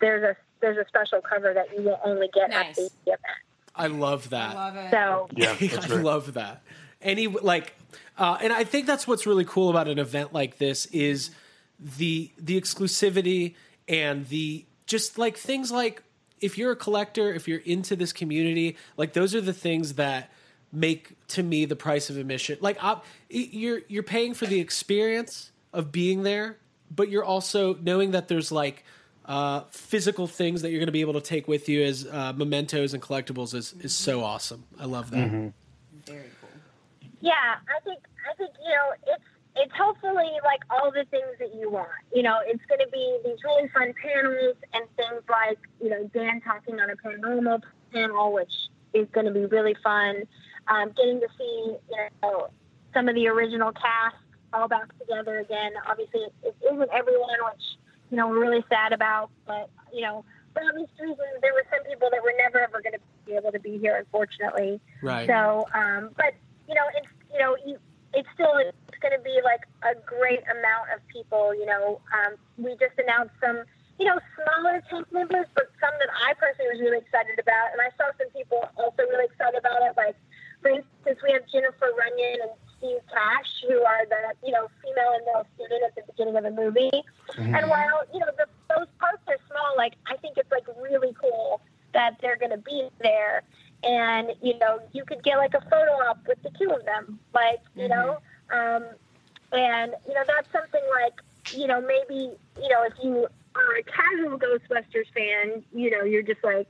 [0.00, 2.70] there's a there's a special cover that you will only get Nice.
[2.70, 3.40] at the event.
[3.74, 4.50] I love that.
[4.56, 4.90] I love it.
[4.90, 5.52] So Yeah,
[5.82, 6.04] I great.
[6.04, 6.62] love that.
[7.00, 7.72] any like
[8.18, 11.30] uh, and i think that's what's really cool about an event like this is
[11.80, 13.54] the the exclusivity
[13.88, 16.02] and the just like things like
[16.40, 20.30] if you're a collector if you're into this community like those are the things that
[20.72, 22.58] make to me the price of admission.
[22.60, 26.58] Like I, you're you're paying for the experience of being there
[26.90, 28.84] but you're also knowing that there's like
[29.26, 32.32] uh, physical things that you're going to be able to take with you as uh,
[32.32, 34.64] mementos and collectibles is, is so awesome.
[34.78, 35.28] I love that.
[36.04, 36.50] Very cool.
[37.20, 39.24] Yeah, I think I think you know it's
[39.56, 41.88] it's hopefully like all the things that you want.
[42.14, 46.08] You know, it's going to be these really fun panels and things like you know
[46.14, 48.52] Dan talking on a paranormal panel, which
[48.94, 50.22] is going to be really fun.
[50.68, 52.48] Um, getting to see you know
[52.94, 54.16] some of the original cast
[54.52, 55.72] all back together again.
[55.88, 57.64] Obviously, it, isn't everyone, which
[58.10, 60.24] you know we're really sad about, but you know.
[60.52, 63.52] For obvious reasons, there were some people that were never ever going to be able
[63.52, 64.80] to be here, unfortunately.
[65.00, 65.28] Right.
[65.28, 66.34] So, um, but
[66.66, 67.78] you know, it's you know, you,
[68.14, 71.54] it's still it's going to be like a great amount of people.
[71.54, 73.62] You know, um, we just announced some,
[73.98, 77.80] you know, smaller tank members, but some that I personally was really excited about, and
[77.80, 79.94] I saw some people also really excited about it.
[79.96, 80.16] Like,
[80.62, 85.12] for instance, we have Jennifer Runyon and Steve Tash, who are the you know female
[85.14, 87.02] and male student at the beginning of the movie.
[87.38, 91.14] And while you know the, those parts are small, like I think it's like really
[91.20, 91.60] cool
[91.92, 93.42] that they're going to be there
[93.82, 97.18] and you know you could get like a photo op with the two of them
[97.34, 98.18] like you know?
[98.52, 98.84] Um,
[99.52, 101.14] and you know that's something like
[101.52, 106.22] you know maybe you know if you are a casual ghostbusters fan you know you're
[106.22, 106.68] just like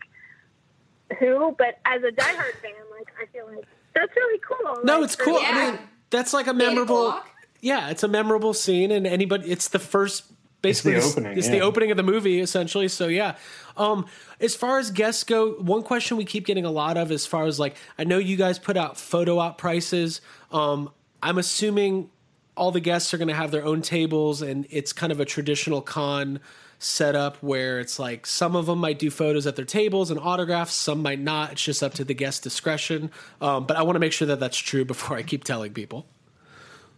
[1.19, 1.55] who?
[1.59, 4.85] But as a diehard fan like i feel like that's really cool.
[4.85, 5.35] No Like, it's cool.
[5.41, 5.79] Me- i mean
[6.11, 7.19] that's like a memorable
[7.61, 10.25] yeah it's a memorable scene and anybody it's the first
[10.63, 11.53] basically It's the opening, it's yeah.
[11.55, 13.37] the opening of the movie essentially so yeah.
[13.77, 14.07] Um
[14.41, 17.45] as far as guests go one question we keep getting a lot of as far
[17.47, 20.21] as like i know you guys put out photo op prices.
[20.51, 20.91] Um
[21.23, 22.11] i'm assuming
[22.57, 25.25] all the guests are going to have their own tables and it's kind of a
[25.25, 26.41] traditional con
[26.79, 30.75] setup where it's like some of them might do photos at their tables and autographs
[30.75, 31.53] some might not.
[31.53, 33.11] It's just up to the guest discretion.
[33.41, 36.07] Um, but i want to make sure that that's true before i keep telling people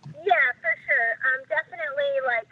[0.05, 1.11] Yeah, for sure.
[1.27, 2.49] Um, definitely, like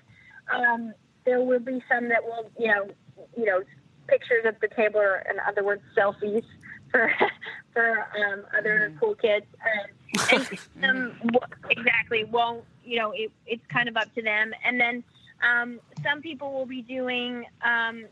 [0.55, 0.95] um,
[1.25, 2.89] there will be some that will, you know,
[3.37, 3.63] you know,
[4.07, 6.45] pictures at the table, or in other words, selfies
[6.91, 7.13] for
[7.73, 9.47] for um, other cool kids.
[9.65, 9.89] Um,
[10.33, 11.31] and some
[11.71, 14.53] exactly won't, you know, it, it's kind of up to them.
[14.65, 15.05] And then
[15.43, 18.07] um, some people will be doing um,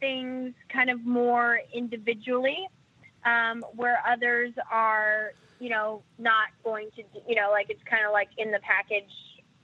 [0.00, 2.68] things kind of more individually
[3.24, 8.12] um, where others are, you know, not going to, you know, like it's kind of
[8.12, 9.10] like in the package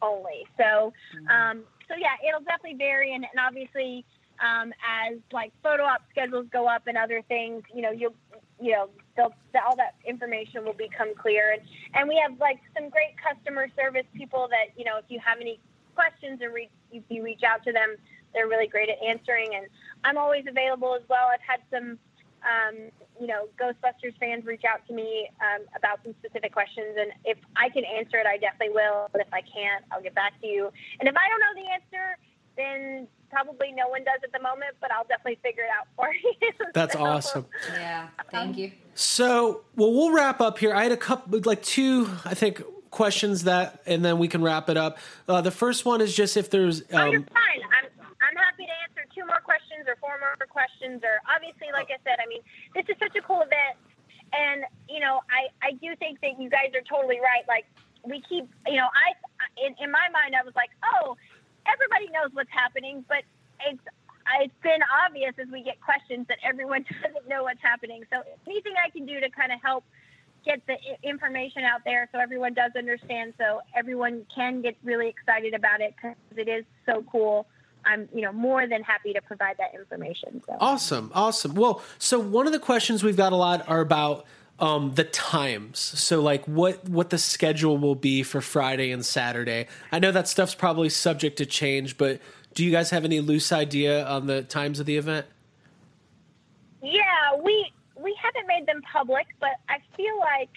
[0.02, 0.46] only.
[0.58, 0.92] So,
[1.30, 4.04] um, so yeah, it'll definitely vary, and, and obviously,
[4.40, 8.14] um, as like photo op schedules go up and other things, you know, you'll,
[8.60, 11.62] you know, all that information will become clear, and
[11.94, 15.38] and we have like some great customer service people that, you know, if you have
[15.40, 15.60] any
[15.94, 17.96] questions or re- if you reach out to them,
[18.32, 19.66] they're really great at answering, and
[20.02, 21.28] I'm always available as well.
[21.32, 21.98] I've had some
[22.44, 22.90] um,
[23.20, 27.38] you know, Ghostbusters fans reach out to me um, about some specific questions, and if
[27.56, 29.08] I can answer it, I definitely will.
[29.12, 30.70] But if I can't, I'll get back to you.
[31.00, 32.16] And if I don't know the answer,
[32.56, 36.12] then probably no one does at the moment, but I'll definitely figure it out for
[36.24, 36.50] you.
[36.72, 37.46] That's So, awesome.
[37.72, 38.72] Yeah, thank you.
[38.94, 40.72] So, well, we'll wrap up here.
[40.72, 44.68] I had a couple, like two, I think, questions that, and then we can wrap
[44.70, 44.98] it up.
[45.26, 47.30] Uh, the first one is just if there's, Oh, you're um, fine.
[47.30, 47.83] I'm I'm happy to answer
[49.14, 52.42] two more questions or four more questions or obviously, like I said, I mean,
[52.74, 53.78] this is such a cool event,
[54.34, 57.46] and you know, I I do think that you guys are totally right.
[57.46, 57.64] Like
[58.02, 59.14] we keep, you know, I
[59.62, 61.16] in in my mind, I was like, oh,
[61.64, 63.22] everybody knows what's happening, but
[63.64, 63.82] it's
[64.42, 68.04] it's been obvious as we get questions that everyone doesn't know what's happening.
[68.12, 69.84] So anything I can do to kind of help
[70.44, 75.54] get the information out there so everyone does understand so everyone can get really excited
[75.54, 77.46] about it because it is so cool
[77.86, 81.54] i'm you know more than happy to provide that information so Awesome, awesome.
[81.54, 84.24] Well, so one of the questions we've got a lot are about
[84.58, 85.78] um, the times.
[85.78, 89.66] So, like, what what the schedule will be for Friday and Saturday.
[89.92, 92.20] I know that stuff's probably subject to change, but
[92.54, 95.26] do you guys have any loose idea on the times of the event?
[96.84, 100.50] yeah we we haven't made them public but i feel like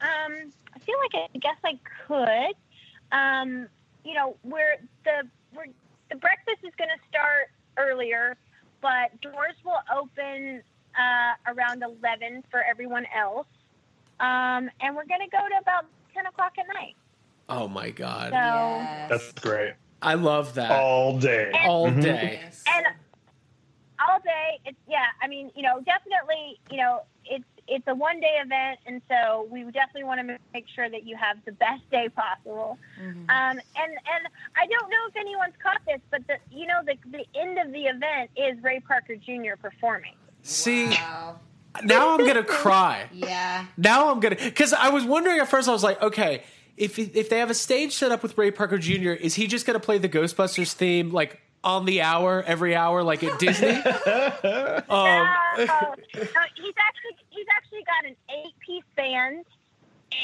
[0.00, 2.54] um i feel like i guess i could
[3.12, 3.68] um
[4.04, 5.28] you know we're the
[6.14, 8.36] the breakfast is going to start earlier
[8.80, 10.62] but doors will open
[10.94, 13.48] uh, around 11 for everyone else
[14.20, 15.84] um and we're going to go to about
[16.14, 16.94] 10 o'clock at night
[17.46, 19.74] Oh my god, so That's great.
[20.00, 21.52] I love that All day.
[21.66, 22.00] all Mhm.
[22.02, 22.40] day.
[22.66, 22.86] and
[24.08, 28.20] all day it's yeah i mean you know definitely you know it's it's a one
[28.20, 31.88] day event, and so we definitely want to make sure that you have the best
[31.90, 32.78] day possible.
[33.00, 34.22] Um, and and
[34.56, 37.72] I don't know if anyone's caught this, but the you know the the end of
[37.72, 39.56] the event is Ray Parker Jr.
[39.60, 40.14] performing.
[40.42, 41.40] See, Wow.
[41.84, 43.06] now I'm gonna cry.
[43.12, 43.66] Yeah.
[43.76, 45.68] Now I'm gonna because I was wondering at first.
[45.68, 46.42] I was like, okay,
[46.76, 49.64] if if they have a stage set up with Ray Parker Jr., is he just
[49.66, 53.68] gonna play the Ghostbusters theme like on the hour every hour like at Disney?
[53.74, 53.82] um,
[54.88, 55.66] Uh, uh,
[56.56, 59.44] he's actually he's actually got an eight piece band,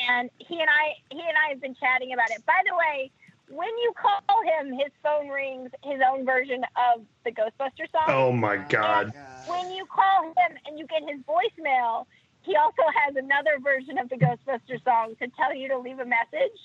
[0.08, 2.44] and he and I he and I have been chatting about it.
[2.46, 3.10] By the way,
[3.50, 6.62] when you call him, his phone rings his own version
[6.94, 8.06] of the Ghostbuster song.
[8.08, 9.12] Oh my god.
[9.46, 12.06] When you call him and you get his voicemail,
[12.42, 16.04] he also has another version of the Ghostbuster song to tell you to leave a
[16.04, 16.58] message.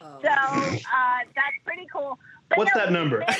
[0.00, 0.18] Oh.
[0.22, 2.18] So uh, that's pretty cool.
[2.48, 3.24] But What's no, that number?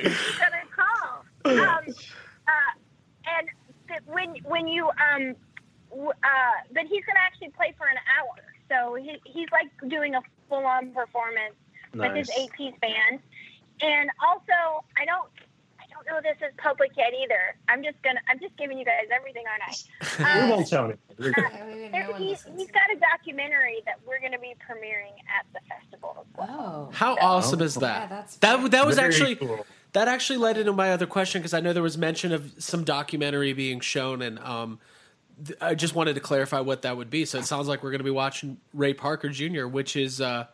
[0.00, 1.24] he's gonna call.
[1.42, 1.84] Um,
[2.50, 2.72] uh,
[3.38, 3.48] and
[3.88, 5.34] th- when when you um,
[5.90, 8.36] w- uh, but he's gonna actually play for an hour.
[8.70, 11.54] So he, he's like doing a full on performance
[11.94, 12.38] with his Nice.
[12.38, 13.20] eight piece band.
[13.82, 15.28] And also, I don't.
[15.80, 17.56] I don't know this is public yet either.
[17.68, 18.20] I'm just gonna.
[18.28, 20.34] I'm just giving you guys everything, aren't I?
[20.36, 20.98] We Um, won't tell anyone.
[21.18, 21.44] We're good.
[21.52, 25.16] Yeah, we didn't there- he, he's got a documentary that we're going to be premiering
[25.36, 26.88] at the festival as well.
[26.88, 26.94] Oh.
[26.94, 28.08] how awesome is Yeah, that?
[28.10, 29.66] that's that that was Very actually cool.
[29.92, 32.84] That actually led into my other question because I know there was mention of some
[32.84, 34.78] documentary being shown, and um,
[35.44, 37.24] th- I just wanted to clarify what that would be.
[37.24, 40.46] So it sounds like we're going to be watching Ray Parker Jr., which is uh,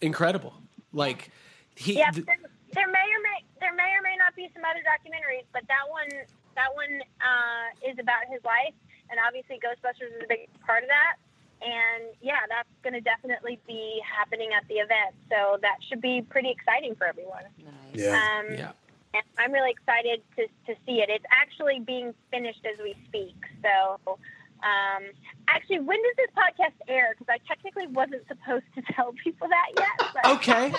[0.00, 0.54] incredible.
[0.92, 1.30] Like
[1.74, 2.38] he, Yeah, th- there,
[2.72, 5.84] there may or may there may or may not be some other documentaries, but that
[5.88, 6.08] one
[6.54, 8.74] that one uh, is about his life,
[9.10, 11.16] and obviously Ghostbusters is a big part of that.
[11.60, 16.22] And yeah, that's going to definitely be happening at the event, so that should be
[16.22, 17.42] pretty exciting for everyone.
[17.58, 17.74] Nice.
[17.94, 18.14] Yeah.
[18.14, 18.72] Um, yeah.
[19.14, 21.08] And I'm really excited to, to see it.
[21.08, 23.36] It's actually being finished as we speak.
[23.62, 24.18] So,
[24.62, 25.04] um,
[25.48, 27.14] actually, when does this podcast air?
[27.18, 30.10] Because I technically wasn't supposed to tell people that yet.
[30.14, 30.72] But Okay.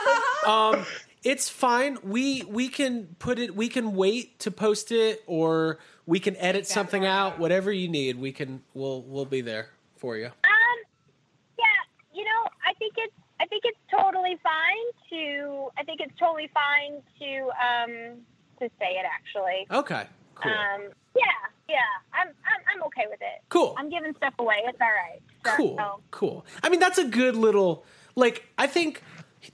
[0.46, 0.86] um,
[1.22, 1.98] it's fine.
[2.02, 3.54] We we can put it.
[3.54, 7.38] We can wait to post it, or we can edit something out.
[7.38, 8.62] Whatever you need, we can.
[8.74, 10.26] We'll we'll be there for you.
[10.26, 10.78] Um,
[11.58, 11.64] yeah,
[12.14, 16.50] you know, I think it's I think it's totally fine to I think it's totally
[16.54, 18.18] fine to um
[18.60, 19.66] to say it actually.
[19.70, 20.04] Okay.
[20.34, 20.52] Cool.
[20.52, 20.82] Um,
[21.16, 21.24] yeah,
[21.68, 21.76] yeah,
[22.12, 23.42] I'm, I'm I'm okay with it.
[23.48, 23.74] Cool.
[23.78, 24.56] I'm giving stuff away.
[24.66, 25.20] It's all right.
[25.44, 27.84] So, cool cool i mean that's a good little
[28.16, 29.00] like i think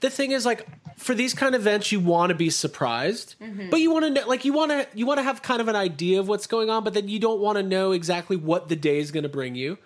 [0.00, 0.66] the thing is like
[0.96, 3.34] for these kind of events you want to be surprised
[3.70, 5.68] but you want to know like you want to you want to have kind of
[5.68, 8.70] an idea of what's going on but then you don't want to know exactly what
[8.70, 9.76] the day is going to bring you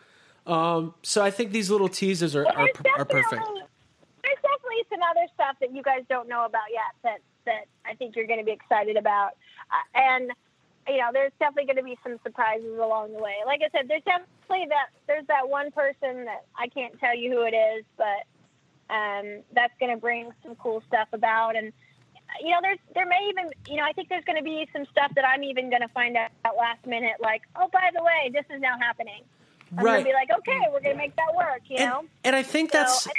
[0.47, 2.68] um so i think these little teasers are are,
[2.99, 3.56] are perfect definitely- There's definitely
[4.91, 8.26] some other stuff that you guys don't know about yet that that I think you're
[8.26, 9.32] going to be excited about,
[9.70, 10.30] uh, and
[10.89, 13.37] you know, there's definitely going to be some surprises along the way.
[13.45, 17.30] Like I said, there's definitely that there's that one person that I can't tell you
[17.32, 18.22] who it is, but
[18.95, 21.72] um, that's going to bring some cool stuff about and.
[22.43, 24.84] You know, there's there may even you know I think there's going to be some
[24.91, 28.30] stuff that I'm even going to find out last minute, like oh by the way,
[28.32, 29.22] this is now happening.
[29.78, 29.93] I'm Right.
[29.93, 31.61] gonna be like, okay, we're gonna make that work.
[31.68, 33.12] You and, know, and i think So that's I-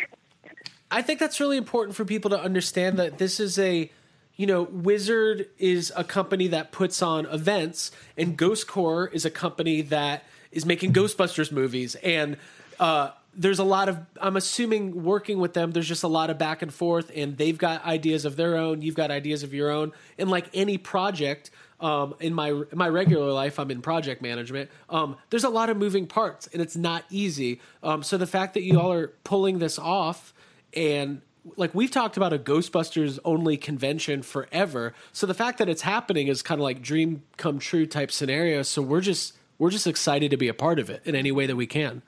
[0.89, 3.91] I think that's really important for people to understand that this is a,
[4.35, 9.31] you know, Wizard is a company that puts on events, and Ghost Corps is a
[9.31, 12.37] company that is making Ghostbusters movies, and
[12.79, 15.71] uh, there's a lot of I'm assuming working with them.
[15.71, 18.81] There's just a lot of back and forth, and they've got ideas of their own.
[18.81, 21.51] You've got ideas of your own, and like any project.
[21.79, 24.71] Um, in my in my regular life, I'm in project management.
[24.89, 27.61] Um, there's a lot of moving parts, and it's not easy.
[27.83, 30.33] Um, so the fact that you all are pulling this off
[30.73, 31.21] and
[31.55, 36.27] like we've talked about a ghostbusters only convention forever so the fact that it's happening
[36.27, 40.29] is kind of like dream come true type scenario so we're just we're just excited
[40.31, 42.01] to be a part of it in any way that we can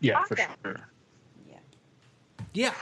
[0.00, 0.88] Yeah, for sure.
[2.54, 2.72] yeah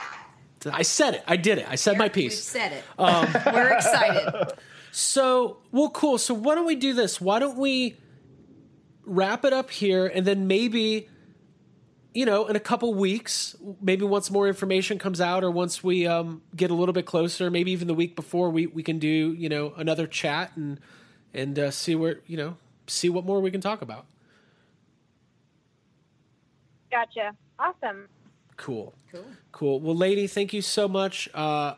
[0.71, 2.83] i said it i did it i said my We've piece said it.
[2.97, 4.53] Um, we're excited.
[4.89, 6.17] So, well, cool.
[6.17, 7.21] So, why don't we do this?
[7.21, 7.97] Why don't we
[9.05, 11.07] wrap it up here and then maybe,
[12.17, 16.07] you know, in a couple weeks, maybe once more information comes out or once we
[16.07, 19.35] um, get a little bit closer, maybe even the week before, we, we can do,
[19.37, 20.79] you know, another chat and,
[21.35, 22.57] and uh, see where, you know,
[22.87, 24.07] see what more we can talk about.
[26.89, 27.35] Gotcha.
[27.59, 28.07] Awesome.
[28.55, 28.95] Cool.
[29.11, 29.25] Cool.
[29.51, 29.79] Cool.
[29.79, 31.29] Well, lady, thank you so much.
[31.35, 31.75] Uh,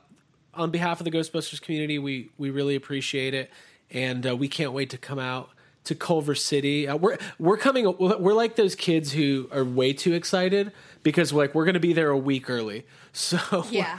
[0.53, 3.51] on behalf of the Ghostbusters community, we we really appreciate it,
[3.91, 5.49] and uh, we can't wait to come out
[5.89, 6.87] to Culver City.
[6.87, 7.93] Uh, we're we're coming.
[7.99, 10.71] We're like those kids who are way too excited
[11.01, 12.85] because like we're going to be there a week early.
[13.11, 13.97] So Yeah.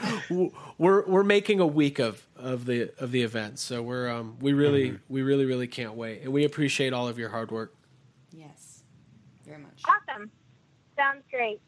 [0.78, 3.58] we're we're making a week of of the of the event.
[3.58, 7.18] So we're um we really we really really can't wait, and we appreciate all of
[7.18, 7.74] your hard work.
[8.32, 8.84] Yes,
[9.44, 9.82] very much.
[9.84, 10.30] Awesome.
[10.96, 11.60] Sounds great.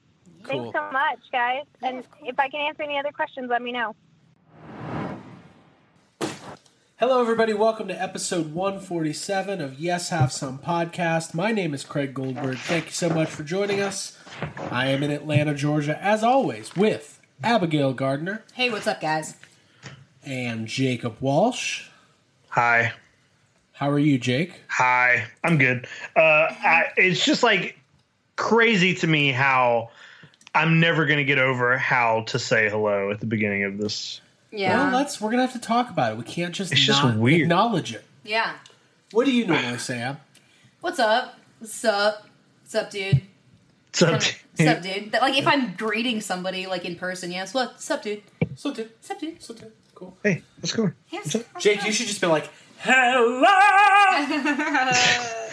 [0.45, 0.63] Cool.
[0.71, 1.65] Thanks so much, guys.
[1.83, 3.97] and if I can answer any other questions, let me know.
[7.03, 7.53] Hello, everybody.
[7.53, 11.35] Welcome to episode 147 of Yes Have Some podcast.
[11.35, 12.59] My name is Craig Goldberg.
[12.59, 14.17] Thank you so much for joining us.
[14.71, 19.35] I am in Atlanta, Georgia, as always, with Abigail Gardner Hey, what's up, guys?
[20.25, 21.89] and Jacob Walsh.
[22.51, 22.93] Hi.
[23.73, 24.53] How are you, Jake?
[24.69, 25.25] Hi.
[25.43, 25.89] I'm good.
[26.15, 27.81] Uh, I, it's just like
[28.37, 29.91] crazy to me how
[30.55, 34.21] I'm never going to get over how to say hello at the beginning of this.
[34.53, 35.21] Yeah, Well, let's.
[35.21, 36.19] We're gonna have to talk about it.
[36.19, 37.43] We can't just It's just not weird.
[37.43, 38.05] acknowledge it.
[38.23, 38.55] yeah.
[39.13, 40.21] What do you normally say, Ab?
[40.81, 41.39] What's up?
[41.59, 42.27] What's up?
[42.63, 43.23] What's up, dude?
[43.93, 45.13] So, What's up, dude?
[45.13, 47.53] Like if I'm greeting somebody like in person, yes.
[47.55, 48.23] What's up, dude?
[48.57, 48.91] So, dude.
[48.91, 49.43] What's up, dude?
[49.43, 49.73] So, dude.
[49.95, 50.17] Cool.
[50.23, 50.95] hey, what's going on?
[51.11, 51.37] Yes.
[51.61, 52.49] Jake, you should just be like,
[52.79, 53.43] "Hello."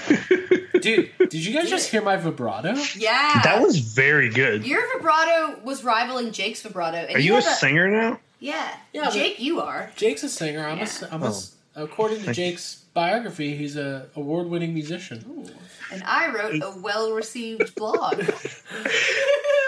[0.82, 2.74] Dude, did you guys just hear my vibrato?
[2.96, 3.42] Yeah.
[3.44, 4.66] That was very good.
[4.66, 6.98] Your vibrato was rivaling Jake's vibrato.
[7.00, 8.20] And Are you a have singer now?
[8.40, 8.74] Yeah.
[8.94, 9.92] Yeah, Jake, you are.
[9.96, 10.66] Jake's a singer.
[10.66, 10.84] I'm a.
[10.84, 15.50] s- I'm a s- according to Jake's biography, he's a award-winning musician.
[15.92, 18.22] And I wrote a well-received blog.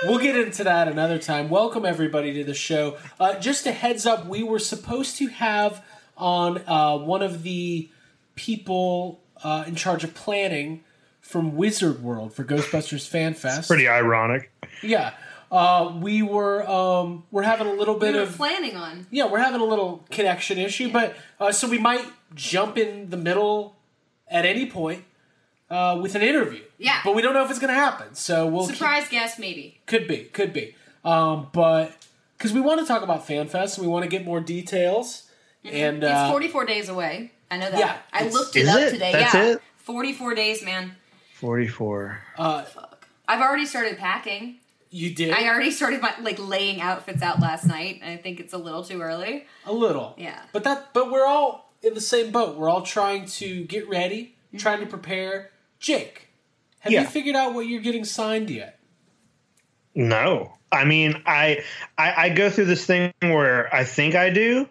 [0.04, 1.50] We'll get into that another time.
[1.50, 2.98] Welcome everybody to the show.
[3.20, 5.84] Uh, just a heads up, we were supposed to have
[6.18, 7.90] on uh, one of the
[8.36, 10.84] people uh, in charge of planning
[11.20, 13.68] from Wizard World for Ghostbusters Fan Fest.
[13.70, 14.52] Pretty ironic.
[14.84, 15.14] Yeah,
[15.52, 19.06] uh, we were um, we're having a little we bit were of planning on.
[19.12, 23.18] yeah, we're having a little connection issue, but uh, so we might jump in the
[23.18, 23.76] middle
[24.30, 25.04] at any point
[25.70, 26.62] uh, with an interview.
[26.78, 27.02] Yeah.
[27.04, 28.16] but we don't know if it's going to happen.
[28.16, 29.80] So we'll keep- Surprise guest, maybe.
[29.86, 30.74] could be, could be.
[31.04, 31.92] Um, but
[32.38, 35.28] because we want to talk about FanFest and we want to get more details.
[35.64, 36.04] And Mm-hmm.
[36.04, 37.32] It's uh, 44 days away.
[37.52, 37.78] I know that.
[37.80, 38.90] Yeah, I looked it up it?
[38.92, 39.12] today.
[39.12, 39.46] That's yeah.
[39.52, 39.62] it?
[39.78, 40.96] 44 days, man.
[41.36, 42.20] 44.
[42.38, 42.66] uh,
[43.28, 44.58] I've already started packing.
[44.92, 48.02] You did I already started my like laying outfits out last night.
[48.06, 49.48] I think it's a little too early.
[49.66, 50.40] a little, Yeah.
[50.52, 52.58] But that, but we're all in the same boat.
[52.58, 54.58] We're all trying to get ready, mm-hmm.
[54.58, 55.52] trying to prepare.
[55.80, 56.28] Jake,
[56.80, 57.02] have Yeah.
[57.02, 58.80] you figured out what you're getting signed yet?
[59.96, 60.54] No.
[60.72, 61.64] I mean, I,
[61.98, 64.70] I I go through this thing where I think I do,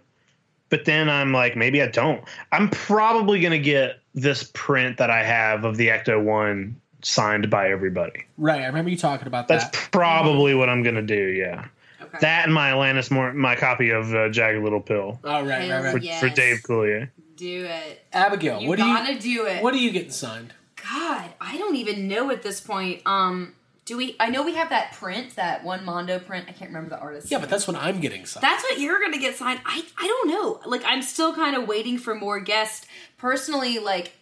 [0.69, 2.23] but then I'm like, maybe I don't.
[2.53, 7.51] I'm probably going to get this print that I have of the Ecto 1 signed
[7.51, 8.25] by everybody.
[8.39, 9.73] Right, I remember you talking about That's that.
[9.73, 11.67] That's probably what I'm going to do, yeah.
[12.03, 12.19] Okay.
[12.23, 15.63] That and my Alanis Mor- my copy of uh, Jagged Little Pill Oh, right, right,
[15.63, 15.93] Hell right.
[15.93, 16.21] for, Yes.
[16.21, 17.11] for Dave Coulier.
[17.37, 18.05] do it.
[18.13, 19.63] Abigail, You what do you gotta do it.
[19.63, 20.53] what are you getting signed?
[20.83, 23.03] God, I don't even know at this point.
[23.07, 24.17] Um, do we?
[24.19, 26.47] I know we have that print, that one Mondo print.
[26.49, 27.31] I can't remember the artist.
[27.31, 28.43] Yeah, but that's what I'm getting signed.
[28.43, 29.61] That's what you're gonna get signed.
[29.67, 30.61] I I don't know.
[30.65, 32.87] Like I'm still kind of waiting for more guests.
[33.19, 34.13] Personally, like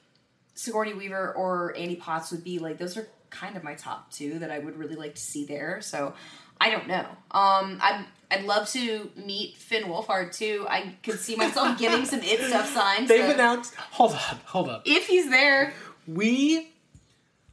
[0.58, 4.40] Sigourney Weaver or Annie Potts would be like those are kind of my top two
[4.40, 5.80] that I would really like to see there.
[5.80, 6.14] So
[6.60, 7.06] I don't know.
[7.30, 8.06] Um, I'm.
[8.30, 10.66] I'd love to meet Finn Wolfhard too.
[10.68, 13.08] I could see myself getting some it stuff signed.
[13.08, 13.74] They've so announced.
[13.76, 14.82] Hold on, hold on.
[14.84, 15.72] if he's there.
[16.08, 16.72] We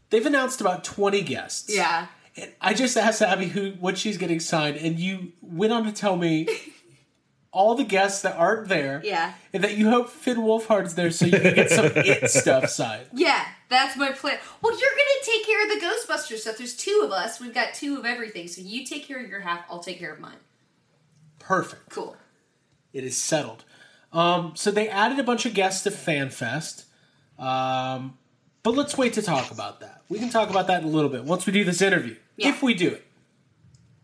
[0.10, 1.74] they've announced about twenty guests.
[1.74, 2.08] Yeah.
[2.36, 5.92] And I just asked Abby who what she's getting signed, and you went on to
[5.92, 6.48] tell me
[7.56, 9.02] all the guests that aren't there.
[9.04, 9.34] Yeah.
[9.54, 13.08] And that you hope Finn Wolfhard's there so you can get some it stuff signed.
[13.14, 14.38] Yeah, that's my plan.
[14.62, 16.58] Well, you're gonna take care of the Ghostbusters stuff.
[16.58, 17.40] There's two of us.
[17.40, 18.50] We've got two of everything.
[18.50, 19.64] So you take care of your half.
[19.70, 20.36] I'll take care of mine.
[21.40, 21.90] Perfect.
[21.90, 22.18] Cool.
[22.92, 23.64] It is settled.
[24.12, 26.84] Um, so they added a bunch of guests to FanFest.
[27.40, 28.18] Um,
[28.64, 30.02] but let's wait to talk about that.
[30.10, 32.18] We can talk about that in a little bit once we do this interview.
[32.36, 32.50] Yeah.
[32.50, 33.06] If we do it.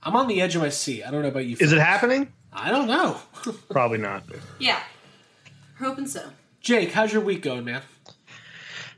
[0.04, 1.04] I'm on the edge of my seat.
[1.04, 1.58] I don't know about you.
[1.60, 2.32] Is it happening?
[2.54, 3.18] I don't know.
[3.70, 4.24] Probably not.
[4.60, 4.80] Yeah.
[5.80, 6.30] Hoping so.
[6.60, 7.82] Jake, how's your week going, man?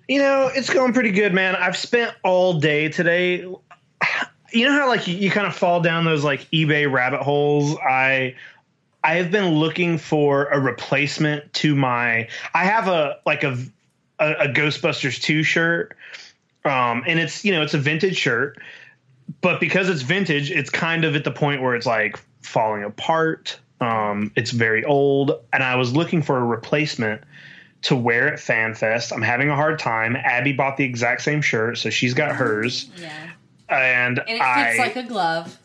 [0.07, 1.55] You know, it's going pretty good, man.
[1.55, 3.45] I've spent all day today.
[4.51, 7.77] You know how like you, you kind of fall down those like eBay rabbit holes.
[7.77, 8.35] I
[9.03, 12.27] I have been looking for a replacement to my.
[12.53, 13.57] I have a like a
[14.19, 15.95] a, a Ghostbusters two shirt,
[16.65, 18.61] um, and it's you know it's a vintage shirt,
[19.41, 23.59] but because it's vintage, it's kind of at the point where it's like falling apart.
[23.81, 27.21] Um, it's very old, and I was looking for a replacement
[27.83, 29.11] to wear at FanFest.
[29.11, 30.15] I'm having a hard time.
[30.15, 33.11] Abby bought the exact same shirt, so she's got hers, Yeah.
[33.69, 35.57] and, And it I fits like a glove.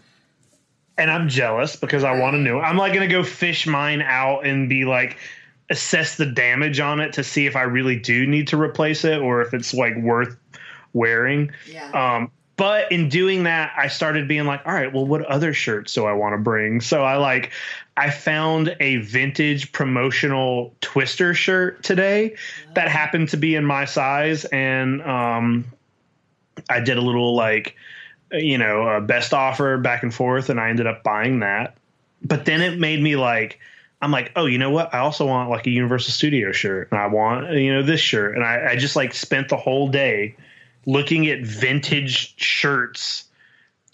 [0.97, 2.59] and I'm jealous because I want to know.
[2.61, 5.17] I'm like gonna go fish mine out and be like,
[5.71, 9.21] assess the damage on it to see if I really do need to replace it
[9.21, 10.37] or if it's like worth
[10.95, 11.53] wearing.
[11.71, 11.91] Yeah.
[11.93, 15.95] Um, but in doing that, I started being like, all right, well, what other shirts
[15.95, 16.81] do I want to bring?
[16.81, 17.53] So I like,
[17.97, 22.35] I found a vintage promotional Twister shirt today
[22.75, 25.67] that happened to be in my size, and um,
[26.69, 27.77] I did a little like,
[28.33, 31.77] you know, uh, best offer back and forth, and I ended up buying that.
[32.23, 33.61] But then it made me like,
[34.03, 34.93] I'm like, oh, you know what?
[34.93, 38.35] I also want like a Universal Studio shirt, and I want you know this shirt,
[38.35, 40.35] and I, I just like spent the whole day
[40.89, 43.25] looking at vintage shirts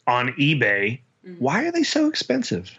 [0.07, 1.01] on eBay.
[1.38, 2.70] Why are they so expensive?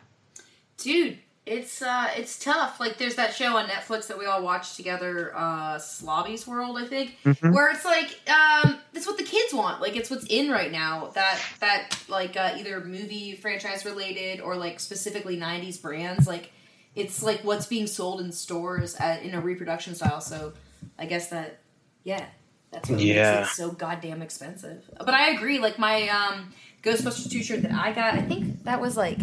[0.78, 2.80] Dude, it's uh it's tough.
[2.80, 6.86] Like there's that show on Netflix that we all watched together, uh Slobby's World, I
[6.86, 7.18] think.
[7.26, 7.54] Mhm.
[7.54, 9.82] Where it's like, um, it's what the kids want.
[9.82, 11.12] Like it's what's in right now.
[11.14, 16.26] That that like uh, either movie franchise related or like specifically nineties brands.
[16.26, 16.52] Like
[16.96, 20.22] it's like what's being sold in stores at, in a reproduction style.
[20.22, 20.54] So
[20.98, 21.60] I guess that
[22.04, 22.26] yeah.
[22.76, 23.40] That's what Yeah.
[23.40, 24.84] makes it so goddamn expensive.
[25.00, 26.54] But I agree, like my um
[26.84, 29.18] Ghostbusters 2 shirt that I got, I think that was like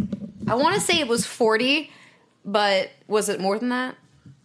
[0.48, 1.90] I wanna say it was forty,
[2.44, 3.94] but was it more than that?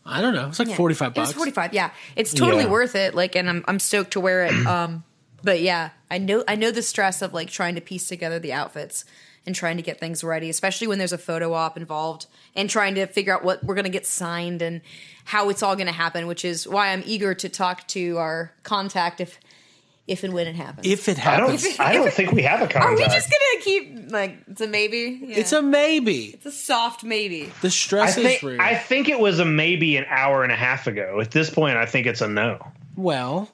[0.06, 0.48] I don't know.
[0.50, 0.76] It's like Yeah.
[0.76, 1.38] forty five It was bucks.
[1.38, 1.74] forty five.
[1.74, 2.70] Yeah, it's totally Yeah.
[2.70, 3.16] worth it.
[3.16, 4.54] Like, and I'm I'm stoked to wear it.
[4.68, 5.04] Um,
[5.44, 8.54] but yeah, I know I know the stress of like trying to piece together the
[8.54, 9.06] outfits
[9.48, 12.94] and trying to get things ready, especially when there's a photo op involved, and trying
[12.96, 14.82] to figure out what we're gonna get signed and
[15.26, 16.28] how it's all gonna happen.
[16.28, 19.40] Which is why I'm eager to talk to our contact if
[20.06, 20.88] if and when it happens.
[20.88, 21.52] If it I don't.
[21.52, 24.68] happens, I don't think we have a Are we just gonna keep like it's a
[24.68, 25.20] maybe?
[25.24, 25.38] Yeah.
[25.40, 26.26] it's a maybe.
[26.28, 27.52] it's a soft maybe.
[27.62, 28.44] The I stress is think.
[28.44, 28.62] real.
[28.62, 31.20] I think it was a maybe an hour and a half ago.
[31.20, 32.66] At this point, I think it's a no.
[32.96, 33.50] well,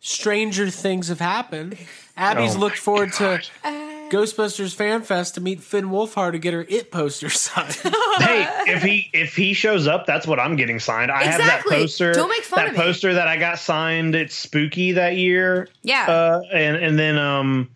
[0.00, 1.76] stranger things have happened.
[2.16, 3.42] Abby's Oh looked forward Uh, to
[4.10, 7.74] Ghostbusters Fan Fest to meet Finn Wolfhard to get her It poster signed.
[8.18, 11.10] hey, if he if he shows up, that's what I'm getting signed.
[11.10, 12.12] I have that poster.
[12.12, 12.78] Don't make fun that of me.
[12.82, 14.14] poster that I got signed.
[14.14, 15.68] It's spooky that year.
[15.82, 16.06] Yeah.
[16.06, 17.70] Uh, and and then um,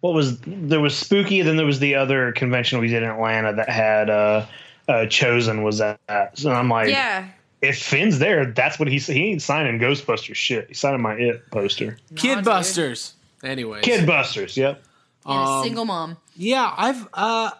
[0.00, 1.42] what was there was spooky.
[1.42, 4.46] Then there was the other convention we did in Atlanta that had uh,
[4.88, 5.98] uh chosen was at.
[6.34, 7.28] So I'm like, Yeah.
[7.62, 10.68] if Finn's there, that's what he's he ain't signing Ghostbusters shit.
[10.68, 11.96] He's signing my It poster.
[12.16, 12.44] Kid dude.
[12.44, 13.14] Busters.
[13.44, 13.84] Anyways.
[13.84, 14.56] Kid Busters.
[14.56, 14.82] Yep.
[15.26, 16.16] And Um, a single mom.
[16.36, 17.50] Yeah, I've uh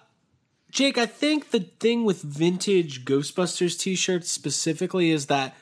[0.71, 5.57] Jake, I think the thing with vintage Ghostbusters t-shirts specifically is that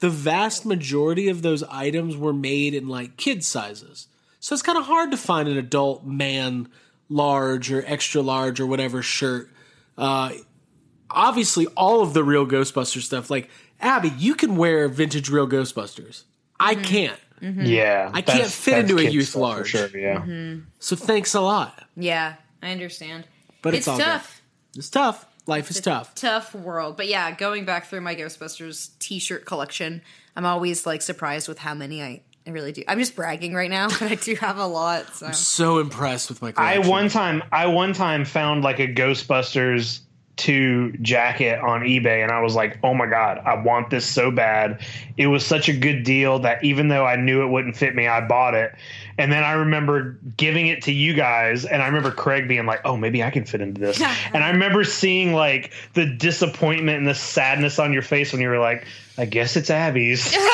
[0.00, 4.08] the vast majority of those items were made in like kid sizes.
[4.40, 6.68] So it's kind of hard to find an adult man
[7.08, 9.50] large or extra large or whatever shirt.
[9.96, 10.32] Uh
[11.10, 13.48] obviously all of the real Ghostbuster stuff like
[13.80, 16.24] Abby, you can wear vintage real Ghostbusters.
[16.60, 16.84] I mm-hmm.
[16.84, 17.20] can't.
[17.40, 17.64] Mm-hmm.
[17.64, 18.10] Yeah.
[18.12, 19.68] I can't fit into a kid youth large.
[19.68, 20.16] Sure, yeah.
[20.16, 20.60] Mm-hmm.
[20.80, 21.84] So thanks a lot.
[21.96, 23.26] Yeah, I understand.
[23.62, 24.04] But it's, it's all good.
[24.04, 24.42] tough.
[24.76, 25.26] It's tough.
[25.46, 26.14] Life is tough.
[26.14, 26.98] tough world.
[26.98, 30.02] But yeah, going back through my Ghostbusters t-shirt collection,
[30.36, 32.82] I'm always like surprised with how many I, I really do.
[32.86, 35.14] I'm just bragging right now, but I do have a lot.
[35.14, 38.88] So I'm So impressed with my I one time I one time found like a
[38.88, 40.00] Ghostbusters
[40.38, 44.30] 2 jacket on eBay and I was like, "Oh my god, I want this so
[44.30, 44.80] bad."
[45.16, 48.06] It was such a good deal that even though I knew it wouldn't fit me,
[48.06, 48.72] I bought it.
[49.18, 52.80] And then I remember giving it to you guys and I remember Craig being like,
[52.84, 54.00] "Oh, maybe I can fit into this."
[54.32, 58.48] and I remember seeing like the disappointment and the sadness on your face when you
[58.48, 58.86] were like,
[59.18, 60.36] "I guess it's Abby's."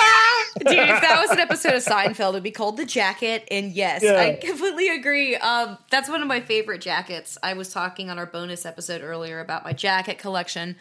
[0.60, 3.46] Dude, if that was an episode of Seinfeld, it'd be called The Jacket.
[3.50, 4.16] And yes, Yeah.
[4.20, 5.34] I completely agree.
[5.36, 7.36] Um, that's one of my favorite jackets.
[7.42, 10.76] I was talking on our bonus episode earlier about my jacket collection.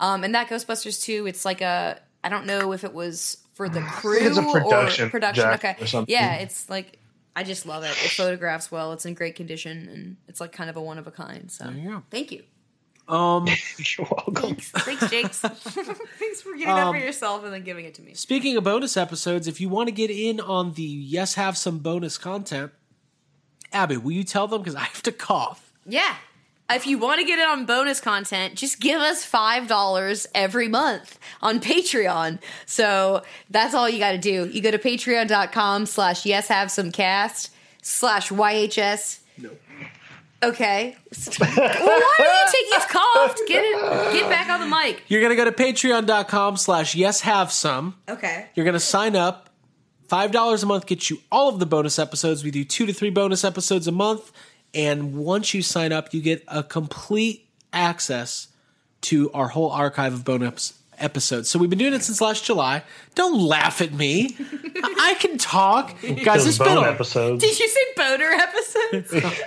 [0.00, 3.68] Um, and that Ghostbusters 2, it's like a, I don't know if it was for
[3.68, 4.18] the crew
[4.50, 5.48] production or production.
[5.50, 5.76] Okay.
[5.78, 6.10] or something.
[6.12, 6.98] Yeah, it's like,
[7.38, 7.90] I just love it.
[7.90, 8.92] It photographs well.
[8.92, 9.88] It's in great condition.
[9.92, 11.50] And it's like kind of a one of a kind.
[11.50, 12.02] So you go.
[12.10, 12.42] thank you.
[13.06, 13.46] Um,
[13.96, 14.56] You're welcome.
[14.56, 15.38] Thanks, Jakes.
[16.18, 18.14] Thanks for getting that Um, for yourself and then giving it to me.
[18.14, 21.78] speaking of bonus episodes, if you want to get in on the yes have some
[21.78, 22.72] bonus content,
[23.72, 25.72] Abby, will you tell them because I have to cough.
[25.86, 26.16] Yeah.
[26.70, 31.18] If you want to get it on bonus content, just give us $5 every month
[31.40, 32.40] on Patreon.
[32.66, 34.46] So that's all you got to do.
[34.48, 37.50] You go to patreon.com slash yes have some cast
[37.80, 39.20] slash YHS.
[39.38, 39.50] No.
[40.42, 40.96] Okay.
[41.40, 43.40] well, why do you take you've coughed?
[43.48, 45.02] Get it get back on the mic.
[45.08, 47.96] You're gonna go to patreon.com slash yes have some.
[48.08, 48.46] Okay.
[48.54, 49.48] You're gonna sign up.
[50.06, 52.44] Five dollars a month gets you all of the bonus episodes.
[52.44, 54.30] We do two to three bonus episodes a month,
[54.74, 58.48] and once you sign up, you get a complete access
[59.02, 61.48] to our whole archive of bonus episodes.
[61.48, 62.82] So we've been doing it since last July.
[63.14, 64.36] Don't laugh at me.
[64.38, 66.44] I I can talk, guys.
[66.44, 67.42] Those It's been a, episodes.
[67.42, 69.12] Did you say boner episodes?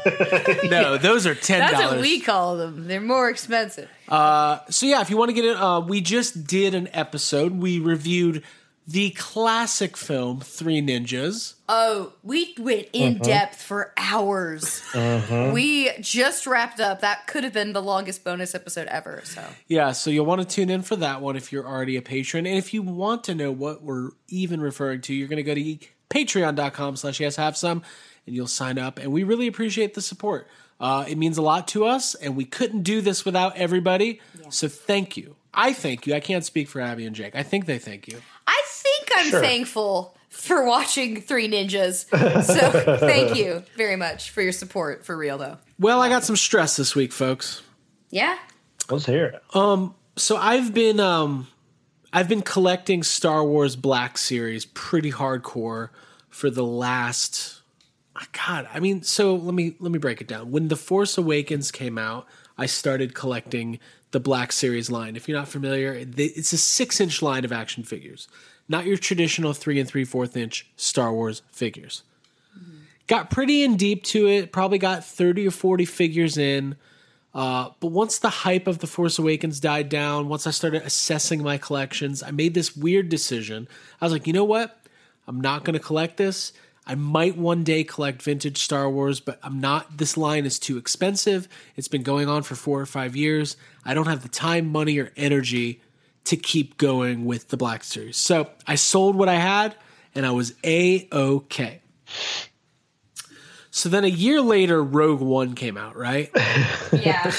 [0.70, 2.86] no, those are ten That's what we call them.
[2.86, 3.88] They're more expensive.
[4.08, 7.52] Uh, so yeah, if you want to get it, uh, we just did an episode.
[7.52, 8.44] We reviewed
[8.88, 11.54] the classic film Three Ninjas.
[11.68, 13.24] Oh, we went in Uh-huh.
[13.24, 14.82] depth for hours.
[14.94, 15.50] Uh-huh.
[15.54, 17.00] We just wrapped up.
[17.00, 19.20] That could have been the longest bonus episode ever.
[19.24, 22.02] So Yeah, so you'll want to tune in for that one if you're already a
[22.02, 22.46] patron.
[22.46, 25.54] And if you want to know what we're even referring to, you're going to go
[25.54, 25.78] to
[26.08, 27.82] patreon.com slash yes have some
[28.26, 28.98] and you'll sign up.
[28.98, 30.48] And we really appreciate the support.
[30.80, 34.18] Uh, it means a lot to us, and we couldn't do this without everybody.
[34.48, 35.36] So thank you.
[35.52, 36.14] I thank you.
[36.14, 37.36] I can't speak for Abby and Jake.
[37.36, 38.22] I think they thank you.
[38.80, 39.40] I think I'm Sure.
[39.40, 42.06] thankful for watching Three Ninjas.
[42.44, 45.04] So thank you very much for your support.
[45.04, 45.58] For real though.
[45.78, 47.62] Well, I got some stress this week, folks.
[48.10, 48.36] Yeah.
[48.88, 49.42] Let's hear it.
[49.54, 51.46] Um, so I've been um,
[52.12, 55.90] I've been collecting Star Wars Black Series pretty hardcore
[56.28, 57.56] for the last.
[58.32, 60.50] God, I mean, so let me let me break it down.
[60.50, 62.26] When The Force Awakens came out,
[62.58, 63.78] I started collecting
[64.10, 65.14] the Black Series line.
[65.16, 68.28] If you're not familiar, it's a six inch line of action figures,
[68.70, 72.04] not your traditional three and three fourth inch Star Wars figures.
[73.08, 74.52] Got pretty in deep to it.
[74.52, 76.76] Probably got thirty or forty figures in.
[77.34, 81.42] Uh, but once the hype of The Force Awakens died down, once I started assessing
[81.42, 83.68] my collections, I made this weird decision.
[84.00, 84.78] I was like, you know what?
[85.28, 86.52] I'm not going to collect this.
[86.86, 89.98] I might one day collect vintage Star Wars, but I'm not.
[89.98, 91.48] This line is too expensive.
[91.76, 93.56] It's been going on for four or five years.
[93.84, 95.80] I don't have the time, money, or energy
[96.24, 98.16] to keep going with the Black Series.
[98.16, 99.74] So I sold what I had,
[100.14, 101.80] and I was A OK.
[103.70, 106.30] So then a year later, Rogue One came out, right?
[106.92, 107.32] Yeah.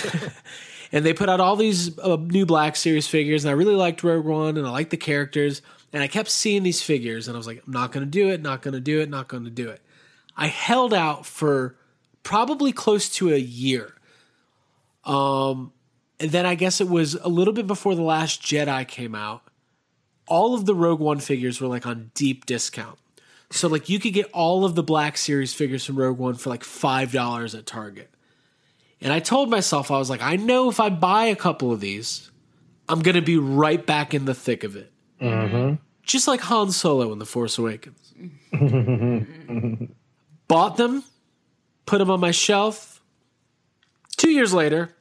[0.93, 4.03] and they put out all these uh, new Black Series figures, and I really liked
[4.03, 5.61] Rogue One, and I liked the characters,
[5.91, 8.29] and I kept seeing these figures, and I was like, I'm not going to do
[8.29, 9.81] it, not going to do it, not going to do it.
[10.37, 11.75] I held out for
[12.23, 13.93] probably close to a year.
[15.03, 15.73] Um,
[16.21, 19.41] and then I guess it was a little bit before the Last Jedi came out.
[20.27, 22.99] All of the Rogue One figures were like on deep discount.
[23.49, 26.51] So like you could get all of the Black Series figures from Rogue One for
[26.51, 28.09] like five dollars at Target.
[29.01, 31.79] And I told myself, I was like, I know if I buy a couple of
[31.79, 32.29] these,
[32.87, 34.91] I'm going to be right back in the thick of it.
[35.19, 35.75] Mm-hmm.
[36.03, 38.13] Just like Han Solo in The Force Awakens.
[40.47, 41.03] Bought them,
[41.87, 43.01] put them on my shelf.
[44.17, 44.95] Two years later,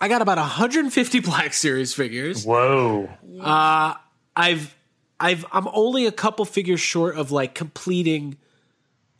[0.00, 2.44] I got about 150 Black Series figures.
[2.44, 3.08] Whoa.
[3.40, 3.94] Uh,
[4.36, 4.74] I've,
[5.18, 8.38] I've, I'm only a couple figures short of like completing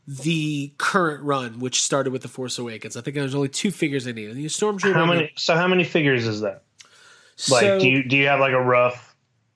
[0.07, 2.97] the current run, which started with the Force Awakens.
[2.97, 4.33] I think there's only two figures I need.
[4.35, 4.95] The Stormtrooper.
[4.95, 5.33] How many?
[5.37, 6.65] So how many figures is that?
[7.51, 9.15] Like, So- do you do you have like a rough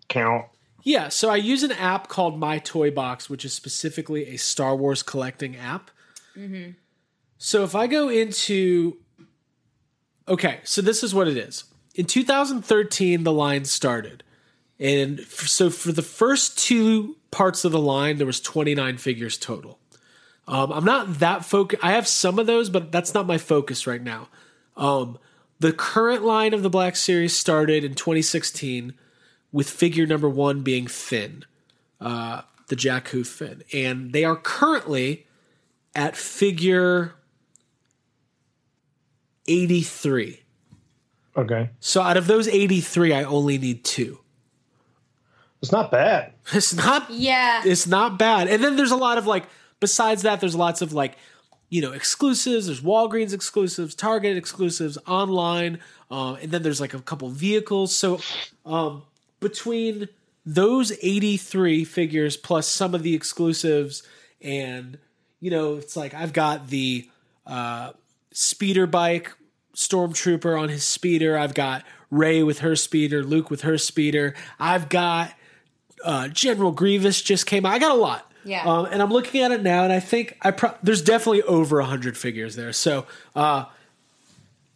[0.09, 0.47] count?
[0.87, 4.77] Yeah, so I use an app called My Toy Box, which is specifically a Star
[4.77, 5.91] Wars collecting app.
[6.37, 6.73] Mm-hmm.
[7.39, 8.99] So if I go into
[10.27, 11.65] Okay, so this is what it is.
[11.95, 14.23] In 2013 the line started.
[14.79, 19.79] And so for the first two parts of the line there was 29 figures total.
[20.47, 21.83] Um, I'm not that focused.
[21.83, 24.29] I have some of those, but that's not my focus right now.
[24.77, 25.19] Um,
[25.59, 28.95] the current line of the Black Series started in 2016
[29.53, 31.45] with figure number one being Finn,
[32.01, 35.27] uh, the Jakku Finn, and they are currently
[35.95, 37.15] at figure
[39.47, 40.41] 83.
[41.37, 44.21] Okay, So out of those 83, I only need two.
[45.61, 46.33] it's not bad.
[46.53, 47.63] It's not Yeah.
[47.65, 48.47] it's not bad.
[48.49, 49.45] And then there's a lot of like
[49.81, 51.17] besides that there's lots of like
[51.71, 55.81] you know exclusives, there's Walgreens exclusives, Target exclusives, online,
[56.11, 57.93] um, and then there's like a couple vehicles.
[57.97, 58.21] So
[58.65, 59.03] um,
[59.41, 60.09] between
[60.47, 64.03] those 83 figures plus some of the exclusives
[64.41, 64.99] and
[65.41, 67.09] you know it's like I've got the
[67.47, 67.91] uh,
[68.35, 69.33] speeder bike
[69.75, 71.39] stormtrooper on his speeder.
[71.39, 74.35] I've got Rey with her speeder, Luke with her speeder.
[74.61, 75.33] I've got
[76.05, 77.73] uh, General Grievous just came out.
[77.73, 78.31] I got a lot.
[78.45, 78.63] Yeah.
[78.65, 81.81] Um, and I'm looking at it now, and I think I pro- there's definitely over
[81.81, 82.75] hundred figures there.
[82.75, 83.65] So uh,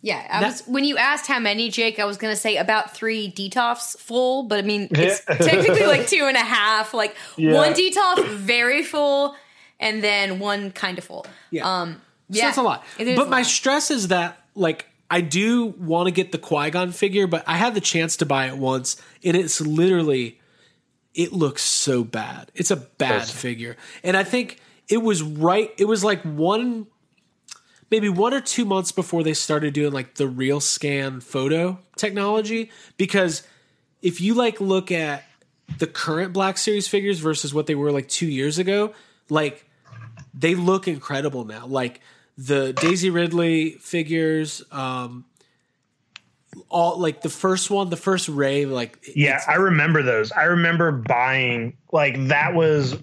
[0.00, 2.94] Yeah, I That- was when you asked how many, Jake, I was gonna say about
[2.94, 6.94] three Detolfs full, but I mean it's technically like two and a half.
[6.94, 7.54] Like Yeah.
[7.54, 9.36] one Detolf very full,
[9.78, 11.26] and then one kind of full.
[11.50, 11.64] Yeah.
[11.82, 12.00] Um,
[12.30, 12.84] So yeah, that's a lot.
[12.98, 13.46] But a my lot.
[13.46, 17.56] stress is that like I do want to get the Qui Gon figure, but I
[17.56, 20.40] had the chance to buy it once, and it's literally
[21.14, 22.52] it looks so bad.
[22.54, 23.30] It's a bad Does.
[23.30, 25.70] figure, and I think it was right.
[25.78, 26.86] It was like one,
[27.90, 32.70] maybe one or two months before they started doing like the real scan photo technology.
[32.98, 33.42] Because
[34.02, 35.24] if you like look at
[35.78, 38.92] the current Black Series figures versus what they were like two years ago,
[39.30, 39.64] like
[40.34, 41.66] they look incredible now.
[41.66, 42.00] Like
[42.38, 45.24] the Daisy Ridley figures, um,
[46.68, 50.30] all like the first one, the first Rey, like Yeah, I remember those.
[50.32, 52.96] I remember buying like that was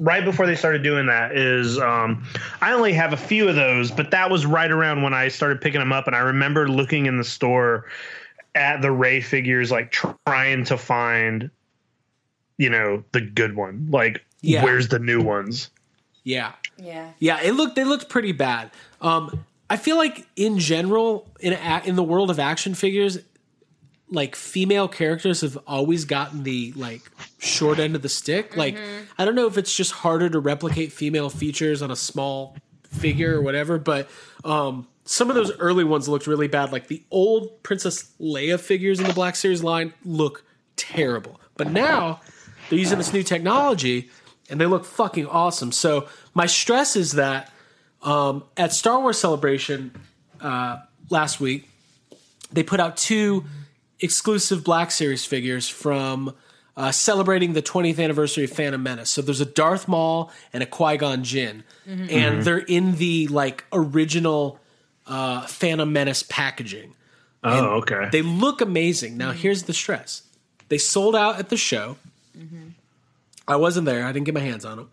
[0.00, 2.24] right before they started doing that is um
[2.60, 5.60] I only have a few of those, but that was right around when I started
[5.60, 7.86] picking them up and I remember looking in the store
[8.56, 9.92] at the Rey figures like
[10.26, 11.50] trying to find
[12.58, 13.88] you know the good one.
[13.90, 14.64] Like Yeah.
[14.64, 15.70] where's the new ones?
[16.26, 17.12] yeah, Yeah.
[17.18, 17.40] yeah.
[17.42, 18.70] It looked they looked pretty bad.
[19.00, 23.18] Um, I feel like in general in a, in the world of action figures,
[24.10, 27.02] like female characters have always gotten the like
[27.38, 28.56] short end of the stick.
[28.56, 28.78] Like
[29.18, 32.56] I don't know if it's just harder to replicate female features on a small
[32.90, 34.08] figure or whatever, but
[34.44, 36.72] um some of those early ones looked really bad.
[36.72, 40.44] Like the old Princess Leia figures in the Black Series line look
[40.76, 41.40] terrible.
[41.56, 42.20] But now
[42.68, 44.10] they're using this new technology
[44.48, 45.72] and they look fucking awesome.
[45.72, 47.50] So my stress is that
[48.02, 49.92] um, at Star Wars Celebration
[50.40, 50.78] uh,
[51.10, 51.68] last week,
[52.52, 53.44] they put out two
[54.00, 56.34] exclusive Black Series figures from
[56.76, 59.08] uh, celebrating the 20th anniversary of Phantom Menace.
[59.10, 63.64] So there's a Darth Maul and a Qui Gon Jinn, and they're in the like
[63.72, 64.58] original
[65.06, 66.94] uh, Phantom Menace packaging.
[67.44, 68.08] Oh, okay.
[68.10, 69.16] They look amazing.
[69.16, 70.22] Now, here's the stress:
[70.68, 71.96] they sold out at the show.
[73.46, 74.04] I wasn't there.
[74.04, 74.90] I didn't get my hands on them.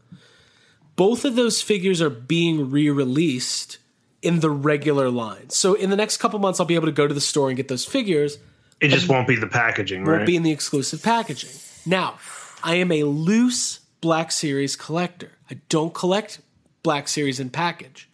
[0.96, 3.78] Both of those figures are being re-released
[4.22, 5.50] in the regular line.
[5.50, 7.58] So in the next couple months, I'll be able to go to the store and
[7.58, 8.38] get those figures.
[8.80, 10.08] it just won't be the packaging, right?
[10.08, 10.28] Won't right?
[10.28, 11.50] be in the exclusive packaging.
[11.86, 12.20] Now,
[12.64, 15.32] I am a loose Black Series collector.
[15.50, 16.42] I don't collect
[16.84, 18.10] Black Series in package.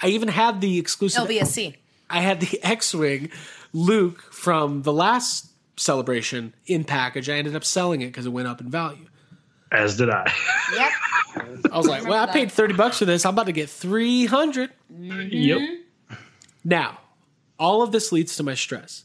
[0.00, 1.28] I even had the exclusive.
[1.28, 1.76] LBSC.
[2.08, 3.30] I had the X-wing
[3.72, 7.28] Luke from the last celebration in package.
[7.28, 9.06] I ended up selling it because it went up in value.
[9.72, 10.30] As did I.
[10.74, 10.92] Yep.
[11.72, 13.24] I was like, well, I paid 30 bucks for this.
[13.24, 14.70] I'm about to get 300.
[14.92, 15.28] Mm-hmm.
[15.30, 15.60] Yep.
[16.62, 16.98] Now,
[17.58, 19.04] all of this leads to my stress.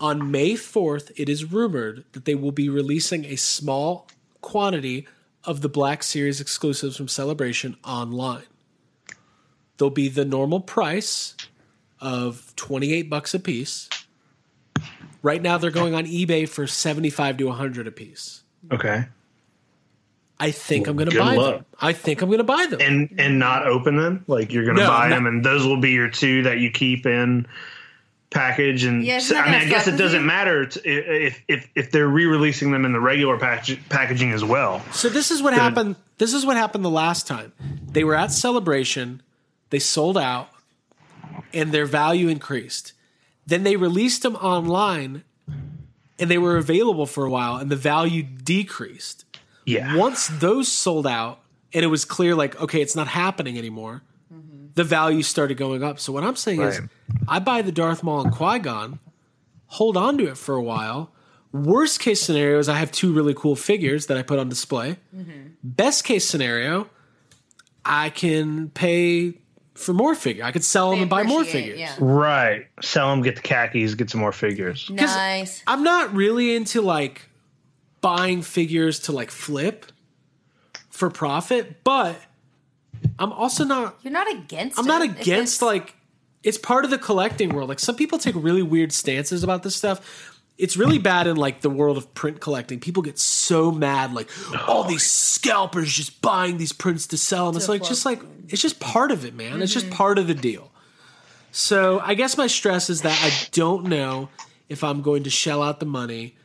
[0.00, 4.08] On May 4th, it is rumored that they will be releasing a small
[4.40, 5.08] quantity
[5.42, 8.44] of the Black Series exclusives from Celebration online.
[9.76, 11.34] They'll be the normal price
[12.00, 13.88] of 28 bucks a piece.
[15.22, 18.42] Right now they're going on eBay for 75 to 100 a piece.
[18.72, 19.06] Okay.
[20.40, 21.54] I think I'm going to buy luck.
[21.56, 21.64] them.
[21.80, 22.80] I think I'm going to buy them.
[22.80, 24.24] and and not open them.
[24.26, 26.58] Like you're going to No, buy not- them, and those will be your two that
[26.58, 27.46] you keep in
[28.30, 28.82] package.
[28.84, 30.26] And Yeah, it's so- not I mean, I guess it doesn't you.
[30.26, 34.82] matter t- if if if they're re-releasing them in the regular package, packaging as well.
[34.92, 35.96] So this is what happened.
[36.18, 37.52] This is what happened the last time.
[37.92, 39.22] They were at Celebration,
[39.70, 40.48] they sold out,
[41.52, 42.92] and their value increased.
[43.46, 45.22] Then they released them online,
[46.18, 49.23] and they were available for a while, and the value decreased.
[49.64, 49.96] Yeah.
[49.96, 51.40] Once those sold out,
[51.72, 54.02] and it was clear, like, okay, it's not happening anymore.
[54.76, 56.00] The value started going up.
[56.00, 56.80] So what I'm saying is,
[57.28, 58.98] I buy the Darth Maul and Qui Gon,
[59.66, 61.12] hold on to it for a while.
[61.52, 64.96] Worst case scenario is I have two really cool figures that I put on display.
[65.14, 65.50] Mm-hmm.
[65.62, 66.90] Best case scenario,
[67.84, 69.34] I can pay
[69.74, 70.42] for more figure.
[70.44, 71.78] I could sell them and buy more figures.
[71.78, 71.94] yeah.
[72.00, 72.66] Right.
[72.82, 74.90] Sell them, get the khakis, get some more figures.
[74.90, 75.62] Nice.
[75.68, 77.28] I'm not really into like
[78.04, 79.86] buying figures to like flip
[80.90, 82.16] for profit, but
[83.18, 85.12] I'm also not You're not against I'm not it.
[85.12, 85.94] Against it's- like
[86.42, 87.70] it's part of the collecting world.
[87.70, 90.38] Like some people take really weird stances about this stuff.
[90.58, 92.78] It's really bad in like the world of print collecting.
[92.78, 94.28] People get so mad, like
[94.68, 98.60] all these scalpers just buying these prints to sell, and it's like just like it's
[98.60, 99.62] just part of it, man.
[99.62, 99.94] It's just mm-hmm.
[99.94, 100.70] part of the deal.
[101.52, 104.28] So I guess my stress is that I don't know
[104.68, 106.36] if I'm going to shell out the money.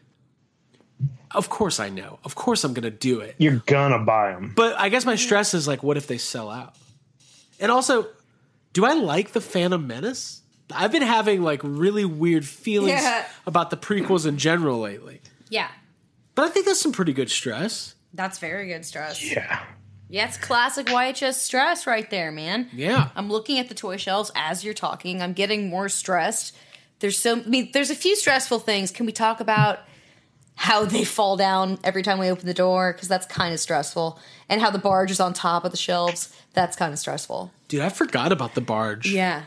[1.36, 2.20] Of course I know.
[2.24, 3.36] Of course I'm going to do it.
[3.38, 4.54] You're gonna buy them.
[4.56, 6.76] But I guess my stress is like, what if they sell out?
[7.60, 8.08] And also,
[8.74, 10.42] do I like the Phantom Menace?
[10.74, 13.26] I've been having like really weird feelings Yeah.
[13.46, 15.22] about the prequels in general lately.
[15.50, 15.68] Yeah.
[16.36, 17.96] But I think that's some pretty good stress.
[18.14, 19.24] That's very good stress.
[19.24, 19.62] Yeah.
[20.12, 22.70] Yeah, it's classic YHS stress right there, man.
[22.74, 23.10] Yeah.
[23.16, 25.22] I'm looking at the toy shelves as you're talking.
[25.22, 26.56] I'm getting more stressed.
[27.00, 28.90] There's so I mean, there's a few stressful things.
[28.92, 29.80] Can we talk about
[30.60, 32.92] how they fall down every time we open the door?
[32.92, 34.20] Because that's kind of stressful.
[34.50, 36.36] And how the barge is on top of the shelves.
[36.52, 37.50] That's kind of stressful.
[37.70, 39.10] Dude, I forgot about the barge.
[39.10, 39.44] Yeah.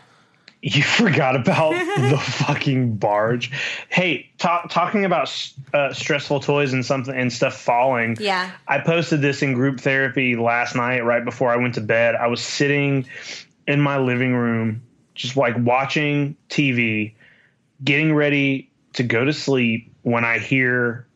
[0.63, 1.73] You forgot about
[2.11, 3.51] the fucking barge.
[3.91, 5.31] Hey, ta- talking about
[5.75, 8.17] uh, stressful toys and something and stuff falling.
[8.19, 8.51] Yeah.
[8.67, 12.15] I posted this in group therapy last night, right before I went to bed.
[12.15, 13.07] I was sitting
[13.67, 14.83] in my living room,
[15.15, 17.13] just like watching TV,
[17.85, 21.07] getting ready to go to sleep when I hear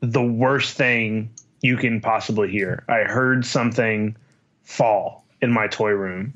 [0.00, 2.84] the worst thing you can possibly hear.
[2.88, 4.16] I heard something
[4.64, 6.32] fall in my toy room.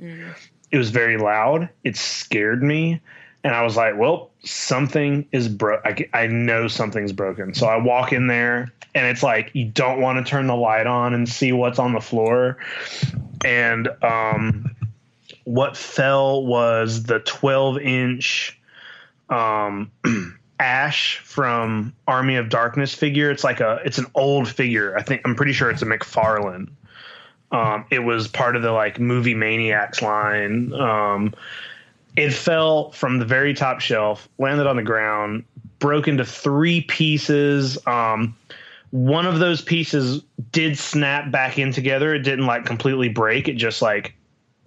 [0.70, 1.68] it was very loud.
[1.84, 3.00] It scared me,
[3.44, 5.82] and I was like, "Well, something is broke.
[5.84, 10.00] I, I know something's broken." So I walk in there, and it's like you don't
[10.00, 12.56] want to turn the light on and see what's on the floor,
[13.44, 14.74] and um,
[15.44, 18.58] what fell was the 12 inch
[19.28, 19.90] um
[20.62, 23.30] ash from army of darkness figure.
[23.30, 24.96] It's like a it's an old figure.
[24.96, 26.68] I think i'm pretty sure it's a mcfarlane.
[27.50, 30.72] Um it was part of the like movie maniacs line.
[30.72, 31.34] Um
[32.16, 35.44] it fell from the very top shelf landed on the ground
[35.80, 37.76] broke into three pieces.
[37.86, 38.36] Um
[38.90, 42.14] one of those pieces did snap back in together.
[42.14, 43.48] It didn't like completely break.
[43.48, 44.14] It just like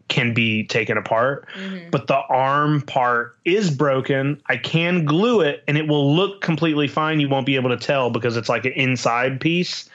[0.08, 1.48] can be taken apart,
[1.92, 4.42] but the arm part is broken.
[4.48, 7.20] I can glue it and it will look completely fine.
[7.20, 9.90] You won't be able to tell because it's like an inside piece.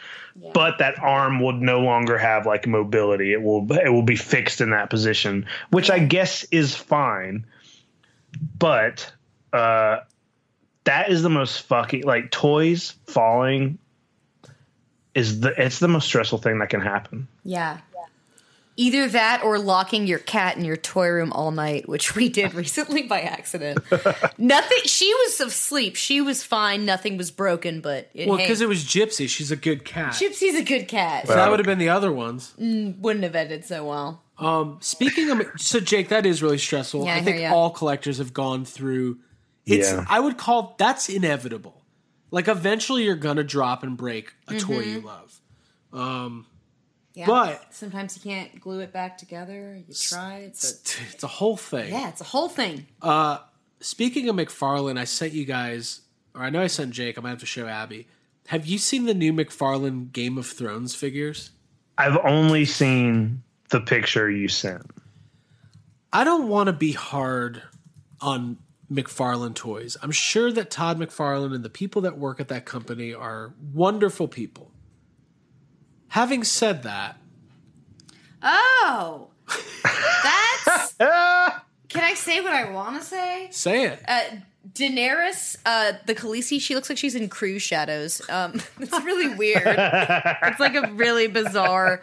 [0.54, 3.32] But that arm will no longer have like mobility.
[3.32, 7.46] It will it will be fixed in that position, which I guess is fine.
[8.58, 9.12] But
[9.52, 10.00] uh
[10.84, 13.78] that is the most fucking like toys falling
[15.14, 17.28] is the it's the most stressful thing that can happen.
[17.44, 17.78] Yeah.
[18.80, 22.54] Either that or locking your cat in your toy room all night, which we did
[22.64, 23.78] recently by accident.
[24.38, 24.78] Nothing.
[24.84, 25.96] She was asleep.
[25.96, 26.86] She was fine.
[26.86, 27.82] Nothing was broken.
[27.82, 29.28] But it, Well, hey, because it was Gypsy.
[29.28, 30.14] She's a good cat.
[30.14, 31.26] Gypsy's a good cat.
[31.26, 32.54] So that would have been the other ones.
[32.58, 34.22] Wouldn't have ended so well.
[34.38, 37.04] Um, speaking of, so Jake, that is really stressful.
[37.04, 37.52] Yeah, I I think ya.
[37.54, 39.18] all collectors have gone through.
[39.66, 39.92] It's.
[39.92, 40.06] Yeah.
[40.08, 41.82] I would call that's inevitable.
[42.30, 44.90] Like eventually, you're gonna drop and break a toy Mm-hmm.
[44.90, 45.40] you love.
[45.92, 46.46] Um,
[47.14, 47.26] Yeah.
[47.26, 49.76] But- sometimes you can't glue it back together.
[49.86, 50.38] You try.
[50.38, 50.64] It's
[50.98, 51.90] a, it's a whole thing.
[51.92, 52.86] yeah, it's a whole thing.
[53.02, 53.38] Uh,
[53.80, 56.02] speaking of McFarlane, I sent you guys,
[56.34, 57.18] or I know I sent Jake.
[57.18, 58.06] I might have to show Abby.
[58.48, 61.50] Have you seen the new McFarlane Game of Thrones figures?
[61.98, 64.82] I've only seen the picture you sent.
[66.12, 67.62] I don't want to be hard
[68.20, 68.58] on
[68.90, 69.96] McFarlane Toys.
[70.02, 74.26] I'm sure that Todd McFarlane and the people that work at that company are wonderful
[74.26, 74.72] people.
[76.10, 77.16] Having said that,
[78.42, 79.28] Oh,
[80.22, 80.94] that's.
[81.88, 83.48] Can I say what I want to say?
[83.50, 84.02] say it.
[84.06, 84.20] Uh,
[84.72, 88.22] Daenerys, uh, the Khaleesi, she looks like she's in Cruise Shadows.
[88.28, 89.62] Um, it's really weird.
[89.66, 92.02] it's like a really bizarre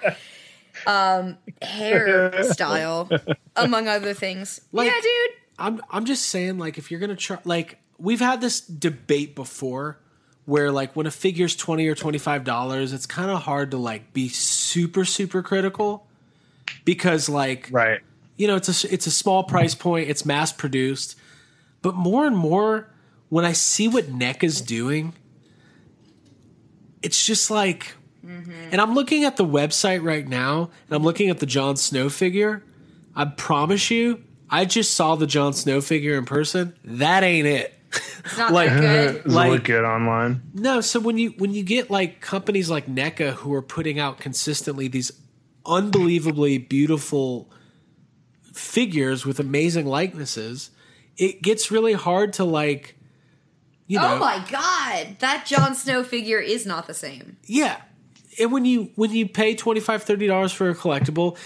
[0.85, 4.59] um, hairstyle, among other things.
[4.71, 5.31] Like- yeah, dude.
[5.59, 9.99] I'm I'm just saying, like, if you're gonna try, like, we've had this debate before,
[10.47, 13.77] where like when a figure's twenty or twenty five dollars, it's kind of hard to
[13.77, 16.07] like be super super critical
[16.85, 17.99] because like Right.
[18.37, 21.17] you know it's a it's a small price point, it's mass produced,
[21.81, 22.89] but more and more
[23.29, 25.13] when I see what NECA is doing,
[27.01, 27.95] it's just like,
[28.25, 28.51] mm-hmm.
[28.71, 32.07] and I'm looking at the website right now, and I'm looking at the Jon Snow
[32.07, 32.63] figure.
[33.15, 36.73] I promise you, I just saw the Jon Snow figure in person.
[36.85, 37.76] That ain't it.
[37.93, 39.23] It's not Like- that good.
[39.23, 40.41] Does Like- it look good online?
[40.53, 44.19] No, so when you when you get like companies like NECA who are putting out
[44.19, 45.11] consistently these
[45.65, 47.49] unbelievably beautiful
[48.53, 50.71] figures with amazing likenesses,
[51.17, 52.95] it gets really hard to like
[53.87, 57.37] you oh know Oh my god, that Jon Snow figure is not the same.
[57.45, 57.77] Yeah.
[58.39, 61.37] And when you when you pay 25 30 dollars for a collectible,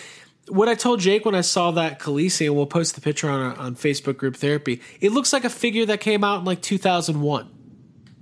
[0.51, 3.55] what I told Jake when I saw that Khaleesi, and we'll post the picture on
[3.57, 7.49] on Facebook group therapy, it looks like a figure that came out in like 2001.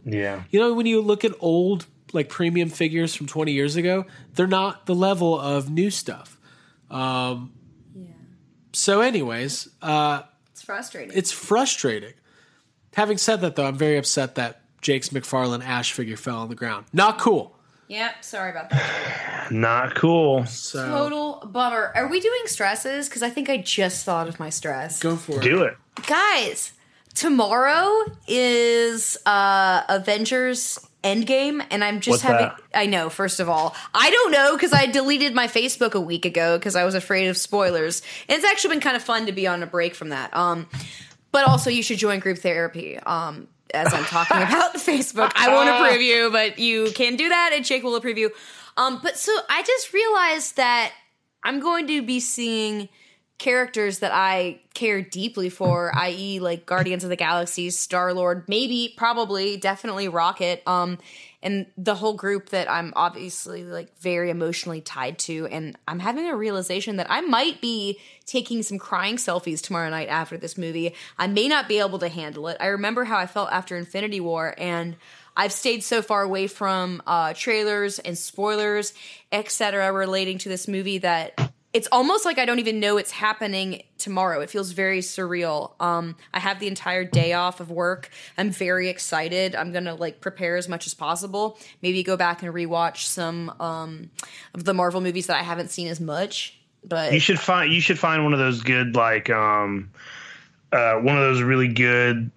[0.05, 0.43] Yeah.
[0.49, 4.47] You know, when you look at old like premium figures from 20 years ago, they're
[4.47, 6.39] not the level of new stuff.
[6.89, 7.53] Um,
[7.95, 8.07] yeah.
[8.73, 11.15] So, anyways, uh, It's frustrating.
[11.17, 12.13] it's frustrating.
[12.95, 16.55] Having said that, though, I'm very upset that Jake's McFarlane Ash figure fell on the
[16.55, 16.85] ground.
[16.93, 17.55] Not cool.
[17.89, 19.49] Yep, sorry about that.
[19.51, 20.45] Not cool.
[20.45, 21.91] So Total bummer.
[21.95, 23.09] Are we doing stresses?
[23.09, 24.99] Because I think I just thought of my stress.
[24.99, 25.41] go for it.
[25.41, 25.75] Do it.
[26.07, 26.71] Guys,
[27.15, 27.89] tomorrow
[28.27, 32.47] is uh Avengers Endgame, and I'm just What's having.
[32.47, 32.59] that?
[32.73, 33.09] I know.
[33.09, 36.75] First of all, I don't know because I deleted my Facebook a week ago because
[36.75, 38.01] I was afraid of spoilers.
[38.27, 40.35] And it's actually been kind of fun to be on a break from that.
[40.35, 40.67] Um,
[41.31, 42.97] but also you should join group therapy.
[42.99, 47.51] Um, as I'm talking about Facebook, I won't approve you, but you can do that,
[47.53, 48.31] and Jake will approve you.
[48.77, 50.93] Um, but so I just realized that
[51.43, 52.89] I'm going to be seeing
[53.37, 58.93] characters that I care deeply for, i.e., like Guardians of the Galaxy, Star Lord, maybe,
[58.97, 60.97] probably, definitely Rocket, um,
[61.41, 65.47] and the whole group that I'm obviously like very emotionally tied to.
[65.47, 70.09] And I'm having a realization that I might be taking some crying selfies tomorrow night
[70.09, 70.93] after this movie.
[71.17, 72.57] I may not be able to handle it.
[72.59, 74.97] I remember how I felt after Infinity War, and
[75.37, 78.93] I've stayed so far away from uh, trailers and spoilers,
[79.31, 83.83] etc., relating to this movie that it's almost like I don't even know it's happening
[83.99, 84.41] tomorrow.
[84.41, 85.79] It feels very surreal.
[85.79, 88.09] Um, I have the entire day off of work.
[88.37, 89.55] I'm very excited.
[89.55, 91.59] I'm gonna like prepare as much as possible.
[91.83, 94.09] Maybe go back and rewatch some um,
[94.55, 96.59] of the Marvel movies that I haven't seen as much.
[96.83, 99.91] But You should find you should find one of those good like um
[100.71, 102.31] uh one of those really good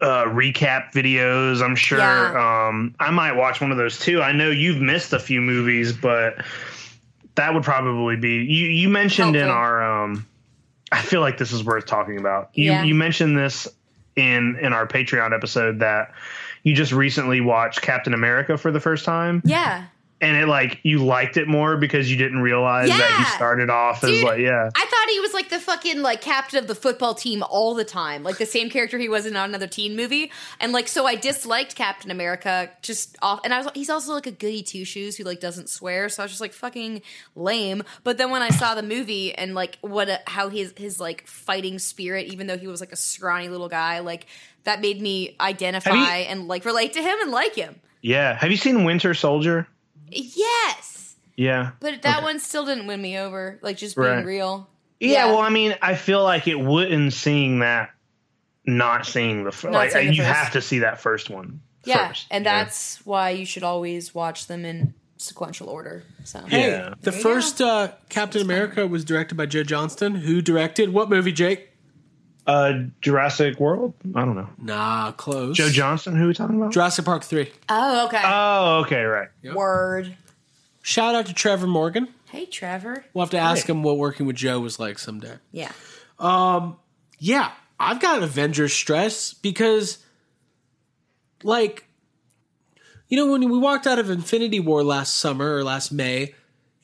[0.00, 1.62] uh recap videos.
[1.62, 2.68] I'm sure Yeah.
[2.68, 4.22] um I might watch one of those too.
[4.22, 6.44] I know you've missed a few movies, but
[7.36, 10.26] that would probably be you you mentioned in our um
[10.92, 12.50] I feel like this is worth talking about.
[12.54, 12.82] You Yeah.
[12.84, 13.66] you mentioned this
[14.16, 16.12] in in our Patreon episode that
[16.62, 19.86] you just recently watched Captain America for the first time yeah.
[20.24, 24.02] And it like you liked it more because you didn't realize that he started off
[24.04, 24.70] as like yeah.
[24.74, 27.84] I thought he was like the fucking like captain of the football team all the
[27.84, 30.30] time, like the same character he was in another teen movie,
[30.60, 34.26] and like so I disliked Captain America just off, and I was he's also like
[34.26, 37.02] a goody two shoes who like doesn't swear, so I was just like fucking
[37.36, 37.82] lame.
[38.02, 41.26] But then when I saw the movie and like what a, how his his like
[41.26, 44.26] fighting spirit, even though he was like a scrawny little guy, like
[44.64, 47.74] that made me identify you- and like relate to him and like him.
[48.00, 48.34] yeah.
[48.34, 49.66] Have you seen winter soldier
[50.10, 52.24] Yes, yeah but that Okay.
[52.24, 54.24] one still didn't win me over, like just being Right.
[54.24, 54.68] real.
[55.00, 55.26] yeah, Yeah.
[55.26, 57.90] well i mean i feel like it wouldn't seeing that
[58.66, 60.34] not seeing the fir- Not like seeing the you first.
[60.36, 62.64] have to see that first one Yeah, first, and yeah.
[62.64, 66.02] that's why you should always watch them in sequential order.
[66.24, 66.94] So Hey, Yeah.
[67.02, 70.14] the first uh, Captain America was directed by Joe Johnston.
[70.16, 71.70] Who directed what movie, Jake?
[72.46, 75.56] Uh jurassic world i don't know Nah, close.
[75.56, 77.50] joe johnson who are we talking about Jurassic Park 3.
[77.68, 78.20] Oh, okay.
[78.24, 80.16] oh okay right Word.
[80.82, 82.08] Shout out to Trevor Morgan.
[82.30, 83.04] Hey, Trevor.
[83.14, 85.36] We'll have to ask him what working with Joe was like someday.
[85.50, 85.72] Yeah.
[86.18, 86.76] Um.
[87.18, 89.96] Yeah, I've got Avengers stress because,
[91.42, 91.86] like,
[93.08, 96.34] you know, when we walked out of Infinity War last summer or last May,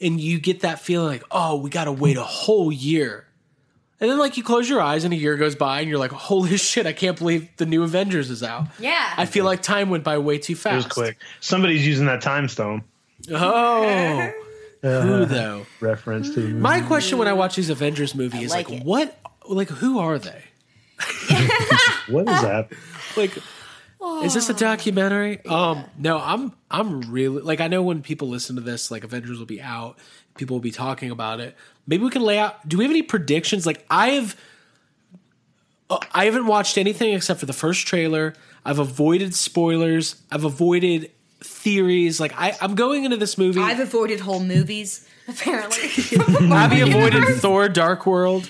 [0.00, 3.26] and you get that feeling like, oh, we got to wait a whole year.
[4.00, 6.10] And then, like, you close your eyes and a year goes by and you're like,
[6.10, 8.66] holy shit, I can't believe the new Avengers is out.
[8.78, 9.14] Yeah.
[9.16, 10.72] I feel like time went by way too fast.
[10.74, 10.96] it fast.
[10.96, 12.82] was quick somebody's using that time stone
[13.30, 14.32] Oh.
[14.82, 15.66] Who, though?
[15.80, 19.68] reference to My question when I watch these Avengers movies is like like, what, like,
[19.68, 20.42] who are they?
[22.08, 22.70] what is that
[23.16, 23.36] like
[24.22, 28.56] is this a documentary um no i'm i'm really like i know when people listen
[28.56, 29.98] to this like avengers will be out
[30.40, 31.54] people will be talking about it
[31.86, 34.34] maybe we can lay out do we have any predictions like i've
[35.90, 38.34] uh, i haven't watched anything except for the first trailer
[38.64, 41.10] i've avoided spoilers i've avoided
[41.40, 45.88] theories like I, i'm going into this movie I've avoided whole movies, apparently.
[46.52, 48.48] abby avoided thor dark world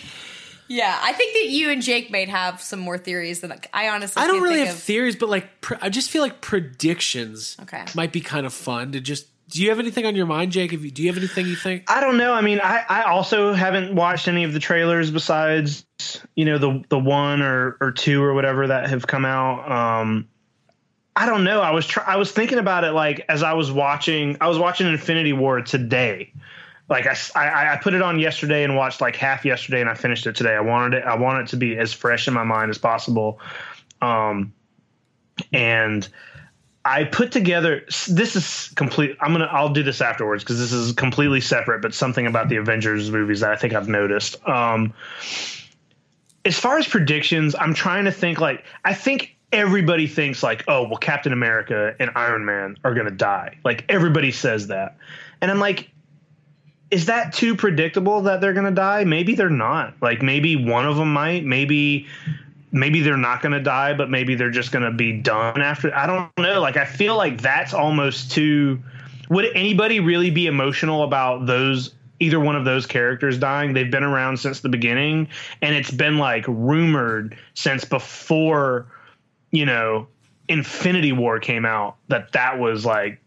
[0.73, 4.23] yeah, I think that you and Jake might have some more theories than I honestly
[4.23, 4.83] I don't can't really think have of.
[4.85, 7.85] theories, but like pr- I just feel like predictions Okay.
[7.97, 9.27] might be kind of fun to just.
[9.51, 10.71] Do you have anything on your mind, Jake?
[10.71, 11.91] Do you have anything you think?
[11.91, 12.33] I don't know.
[12.33, 15.85] I mean, I, I also haven't watched any of the trailers besides,
[16.37, 19.71] you know, the the one or, or two or whatever that have come out.
[19.71, 20.29] Um,
[21.17, 21.61] I don't know.
[21.61, 24.37] I was I was thinking about it like as I was watching.
[24.41, 26.33] I was watching Infinity War today.
[26.89, 30.27] Like I I put it on yesterday and watched like half yesterday and I finished
[30.27, 30.55] it today.
[30.55, 31.05] I wanted it.
[31.05, 33.41] I want it to be as fresh in my mind as possible.
[34.01, 34.53] Um,
[35.53, 36.09] and
[36.85, 37.85] I put together.
[38.09, 39.16] This is complete.
[39.20, 39.48] I'm gonna.
[39.51, 41.82] I'll do this afterwards because this is completely separate.
[41.82, 44.36] But something about the Avengers movies that I think I've noticed.
[44.48, 44.94] Um,
[46.44, 48.40] as far as predictions, I'm trying to think.
[48.40, 53.11] Like I think everybody thinks like, oh well, Captain America and Iron Man are gonna
[53.11, 53.59] die.
[53.62, 54.97] Like everybody says that,
[55.43, 55.90] and I'm like,
[56.90, 59.05] is that too predictable that they're gonna die?
[59.05, 59.94] Maybe they're not.
[60.01, 61.44] Like maybe one of them might.
[61.44, 62.09] Maybe
[62.73, 65.95] maybe they're not going to die, but maybe they're just going to be done after.
[65.95, 66.61] I don't know.
[66.61, 68.81] Like I feel like that's almost too.
[69.29, 71.95] Would anybody really be emotional about those?
[72.23, 73.73] Either one of those characters dying.
[73.73, 75.29] They've been around since the beginning,
[75.63, 78.87] and it's been like rumored since before,
[79.53, 80.07] you know,
[80.47, 83.21] Infinity War came out that that was like.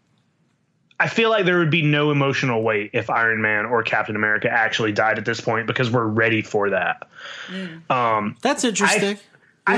[1.00, 4.48] I feel like there would be no emotional weight if Iron Man or Captain America
[4.48, 7.08] actually died at this point because we're ready for that.
[7.90, 9.16] Um, That's interesting.
[9.16, 9.18] I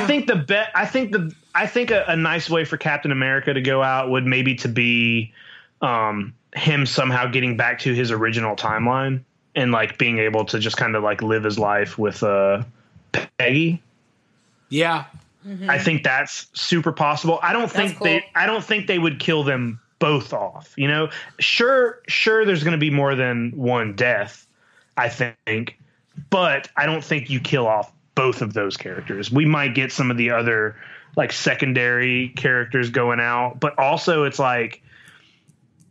[0.07, 0.71] think the bet.
[0.75, 1.35] I think the.
[1.55, 4.69] I think a, a nice way for Captain America to go out would maybe to
[4.69, 5.33] be,
[5.81, 9.23] um, him somehow getting back to his original timeline
[9.55, 12.63] and like being able to just kind of like live his life with uh,
[13.13, 13.83] Peggy.
[14.69, 15.05] yeah,
[15.69, 17.39] I think that's super possible.
[17.43, 18.07] I don't think cool.
[18.07, 18.25] they.
[18.35, 20.75] I don't think they would kill them both off.
[20.77, 22.45] You know, sure, sure.
[22.45, 24.47] There's going to be more than one death.
[24.97, 25.79] I think,
[26.31, 29.31] but I don't think you kill off both of those characters.
[29.31, 30.75] We might get some of the other
[31.17, 34.83] like secondary characters going out, but also it's like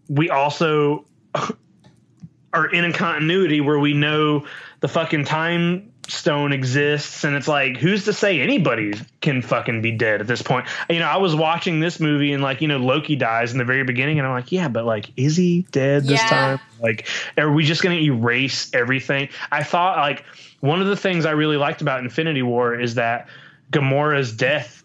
[0.09, 1.05] we also
[2.53, 4.45] are in a continuity where we know
[4.81, 9.89] the fucking time stone exists and it's like who's to say anybody can fucking be
[9.91, 12.77] dead at this point you know i was watching this movie and like you know
[12.77, 16.03] loki dies in the very beginning and i'm like yeah but like is he dead
[16.03, 16.29] this Yeah.
[16.29, 17.07] time like
[17.39, 20.23] are we just going to erase everything i thought like
[20.61, 23.27] one of the things i really liked about infinity war is that
[23.71, 24.83] gamora's death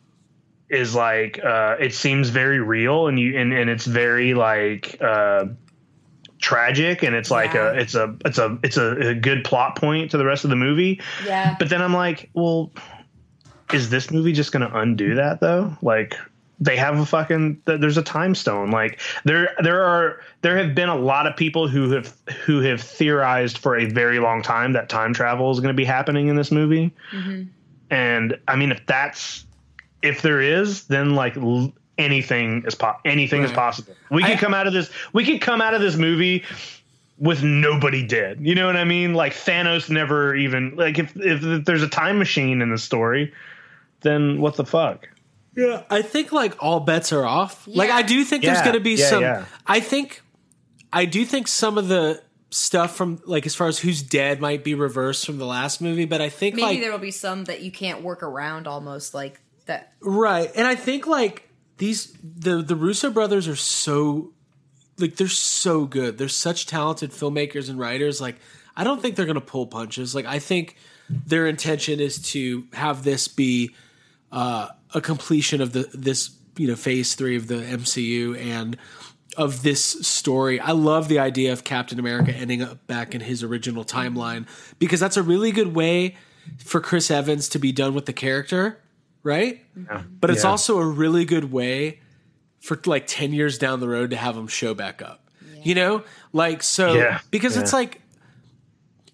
[0.68, 5.44] is like uh it seems very real and you and, and it's very like uh
[6.38, 7.72] tragic and it's like Yeah.
[7.72, 10.50] a it's a it's a it's a, a good plot point to the rest of
[10.50, 11.54] the movie Yeah.
[11.58, 12.72] but then i'm like well
[13.72, 16.16] is this movie just going to undo that though like
[16.60, 18.70] they have a fucking there's a time stone.
[18.70, 22.14] Like there there are there have been a lot of people who have
[22.44, 25.86] who have theorized for a very long time that time travel is going to be
[25.86, 26.92] happening in this movie.
[27.12, 27.44] Mm-hmm.
[27.90, 29.46] And i mean if that's
[30.02, 33.94] if there is then like l- anything is po- anything is possible.
[34.10, 36.44] We could come out of this we could come out of this movie
[37.18, 38.38] with nobody dead.
[38.42, 39.14] You know what i mean?
[39.14, 43.32] Like thanos never even like if if, if there's a time machine in the story
[44.02, 45.08] then what the fuck
[45.56, 47.66] Yeah, I think like all bets are off.
[47.66, 49.22] Like I do think there's going to be yeah, some.
[49.22, 49.44] yeah.
[49.66, 50.22] I think,
[50.92, 54.64] I do think some of the stuff from like as far as who's dead might
[54.64, 57.44] be reversed from the last movie, but I think Maybe like there will be some
[57.44, 59.92] that you can't work around almost like that.
[60.00, 61.48] right, and I think like
[61.78, 64.32] these the the Russo brothers are so
[64.98, 66.18] like they're so good.
[66.18, 68.20] They're such talented filmmakers and writers.
[68.20, 68.36] Like
[68.76, 70.14] I don't think they're going to pull punches.
[70.14, 70.76] Like I think
[71.08, 73.74] their intention is to have this be
[74.30, 78.76] uh, a completion of the this you know phase three of the MCU and
[79.36, 80.58] of this story.
[80.60, 84.46] I love the idea of Captain America ending up back in his original timeline
[84.78, 86.16] because that's a really good way
[86.58, 88.80] for Chris Evans to be done with the character,
[89.22, 89.64] right?
[90.20, 90.50] But it's Yeah.
[90.50, 92.00] also a really good way
[92.60, 95.30] for like 10 years down the road to have him show back up.
[95.62, 96.02] You know?
[96.32, 97.20] Like so Yeah.
[97.30, 98.00] because it's like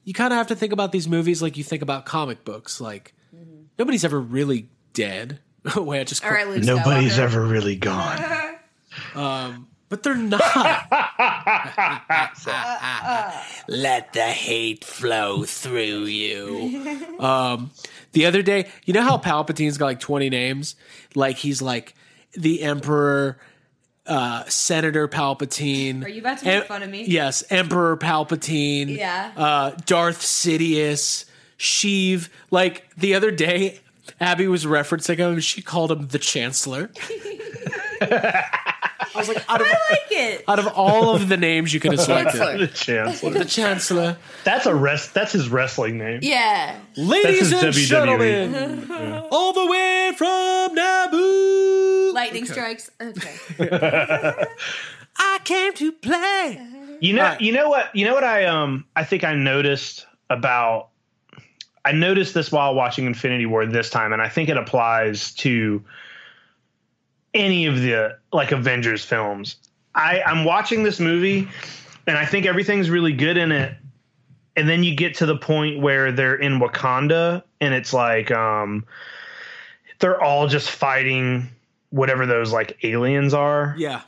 [0.05, 2.81] you kind of have to think about these movies like you think about comic books
[2.81, 3.65] like mm-hmm.
[3.79, 5.41] nobody's ever really dead.
[5.77, 7.19] Wait, I just All right, Luke nobody's Skywalker.
[7.19, 8.21] ever really gone
[9.89, 10.41] but they're not.
[13.69, 17.19] Let the hate flow through you.
[17.21, 17.71] Um,
[18.13, 20.77] the other day, you know how Palpatine's got like 20 names?
[21.15, 21.95] Like he's like
[22.33, 23.39] the Emperor,
[24.07, 26.05] uh, Senator Palpatine.
[26.05, 27.05] Are you about to make fun of me?
[27.05, 28.97] Yes, Emperor Palpatine.
[28.97, 29.33] Yeah.
[29.37, 31.27] Uh, Darth Sidious,
[31.59, 32.29] Sheev.
[32.51, 33.81] Like the other day,
[34.21, 36.91] Abby was referencing him she called him the Chancellor.
[38.01, 40.45] I was like, out of, I like it.
[40.47, 44.17] out of all of the names you could have selected, the chancellor the Chancellor.
[44.45, 46.79] that's a rest that's his wrestling name Yeah.
[46.97, 47.87] Ladies and WWE.
[47.87, 48.85] gentlemen,
[49.31, 52.91] all the way from Naboo, Lightning strikes.
[53.01, 53.37] Okay.
[55.19, 56.61] I came to play.
[57.01, 57.41] You know, Right.
[57.41, 60.89] you know what, you know what I um I think I noticed about
[61.87, 65.85] I noticed this while watching Infinity War this time, and I think it applies to
[67.33, 69.55] any of the like Avengers films.
[69.95, 71.49] I I'm watching this movie,
[72.09, 73.73] and I think everything's really good in it.
[74.57, 78.85] And then you get to the point where they're in Wakanda, and it's like um
[80.01, 81.49] they're all just fighting
[81.91, 83.77] whatever those like aliens are.
[83.79, 84.03] Yeah,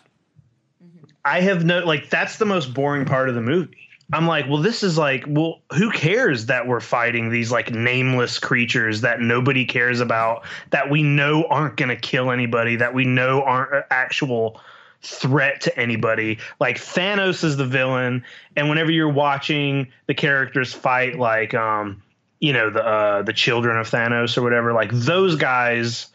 [1.24, 3.87] I have no like that's the most boring part of the movie.
[4.12, 8.38] I'm like, well, this is like, well, who cares that we're fighting these like nameless
[8.38, 13.04] creatures that nobody cares about, that we know aren't going to kill anybody, that we
[13.04, 14.60] know aren't an actual
[15.02, 16.38] threat to anybody.
[16.58, 18.24] Like Thanos is the villain,
[18.56, 22.02] and whenever you're watching the characters fight, like, um,
[22.40, 26.06] you know, the uh, the children of Thanos or whatever, like those guys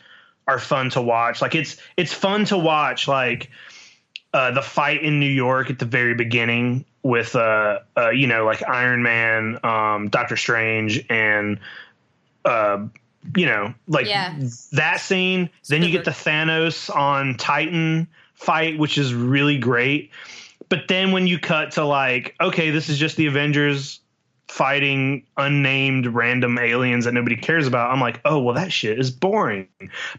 [0.48, 1.44] are fun to watch.
[1.44, 3.52] Like it's it's fun to watch, like
[4.34, 8.46] uh, the fight in New York at the very beginning with uh, uh you know
[8.46, 11.60] like Iron Man, um, Doctor Strange, and
[12.46, 12.86] uh
[13.36, 14.34] you know like Yeah.
[14.72, 15.50] that scene.
[15.68, 20.12] Then you get the Thanos on Titan fight, which is really great.
[20.70, 24.00] But then when you cut to like, okay, this is just the Avengers
[24.48, 27.92] fighting unnamed random aliens that nobody cares about.
[27.92, 29.68] I'm like, oh well, that shit is boring.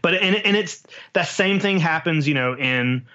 [0.01, 0.83] But and and it's
[1.13, 3.05] that same thing happens, you know, in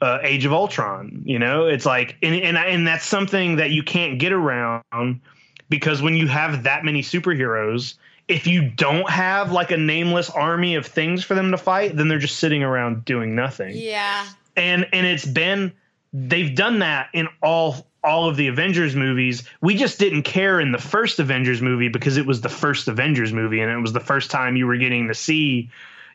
[0.00, 1.22] uh, Age of Ultron.
[1.24, 5.20] You know, it's like, and and and that's something that you can't get around
[5.68, 7.94] because when you have that many superheroes,
[8.28, 12.08] if you don't have like a nameless army of things for them to fight, then
[12.08, 13.76] they're just sitting around doing nothing.
[13.76, 14.26] Yeah.
[14.56, 15.72] And and it's been
[16.12, 19.42] they've done that in all all of the Avengers movies.
[19.60, 23.32] We just didn't care in the first Avengers movie because it was the first Avengers
[23.32, 25.70] movie and it was the first time you were getting to see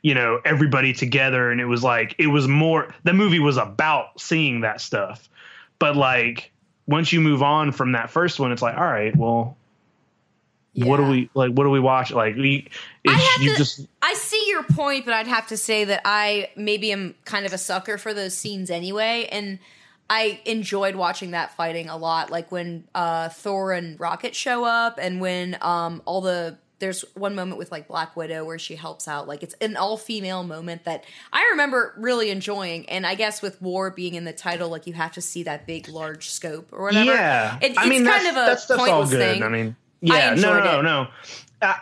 [0.06, 4.20] you know everybody together and it was like it was more the movie was about
[4.20, 5.30] seeing that stuff
[5.80, 6.52] but like
[6.88, 9.58] once you move on from that first one, it's like, all right, well,
[10.76, 11.52] what do we like?
[11.52, 12.12] What do we watch?
[12.12, 12.68] Like, we,
[13.08, 16.02] I have you to, just I see your point, but I'd have to say that
[16.04, 19.60] I maybe am kind of a sucker for those scenes anyway, and
[20.10, 22.30] I enjoyed watching that fighting a lot.
[22.30, 27.34] Like when uh, Thor and Rocket show up, and when um, all the there's one
[27.34, 29.28] moment with like Black Widow where she helps out.
[29.28, 31.04] Like it's an all female moment that
[31.34, 32.88] I remember really enjoying.
[32.90, 35.66] And I guess with War being in the title, like you have to see that
[35.66, 37.06] big, large scope or whatever.
[37.12, 39.34] Yeah, It- I mean it's kind of a that's, that's all pointless good.
[39.34, 39.42] thing.
[39.44, 40.84] I mean, I yeah, no, no, no, it.
[40.84, 41.08] no.
[41.64, 41.74] Uh,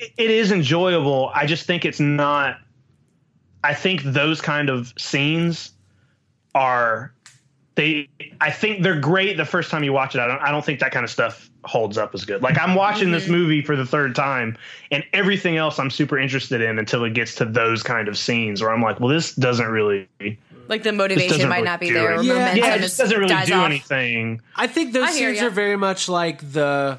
[0.00, 1.30] it is enjoyable.
[1.34, 2.58] I just think it's not.
[3.64, 5.72] I think those kind of scenes
[6.54, 7.14] are
[7.76, 8.08] they.
[8.40, 10.20] I think they're great the first time you watch it.
[10.20, 10.42] I don't.
[10.42, 12.42] I don't think that kind of stuff holds up as good.
[12.42, 13.32] Like I'm watching this mm-hmm.
[13.32, 14.56] movie for the third time,
[14.90, 18.62] and everything else I'm super interested in until it gets to those kind of scenes
[18.62, 20.08] where I'm like, well, this doesn't really.
[20.68, 22.14] Like the motivation might really not be there.
[22.14, 22.24] it.
[22.24, 22.32] Yeah.
[22.32, 23.66] momentum Yeah, it is- just doesn't really dies do off.
[23.66, 24.40] anything.
[24.56, 25.46] I think those I hear scenes ya.
[25.46, 26.98] are very much like the,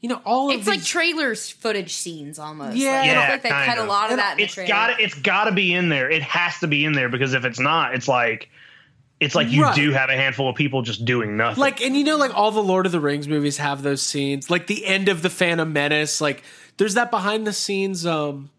[0.00, 2.76] you know, all of It's like trailers footage scenes almost.
[2.76, 2.90] Yeah.
[2.90, 4.56] like, I Yeah, feel like they cut kind a lot of that in the It's
[4.56, 6.10] got to it's got to be in there.
[6.10, 8.48] It has to be in there because if it's not, it's like
[9.20, 9.74] it's like you Right.
[9.74, 11.60] do have a handful of people just doing nothing.
[11.60, 14.48] like and you know like all the lord of the rings movies have those scenes
[14.50, 16.42] like the end of the phantom menace like
[16.76, 18.50] there's that behind the scenes um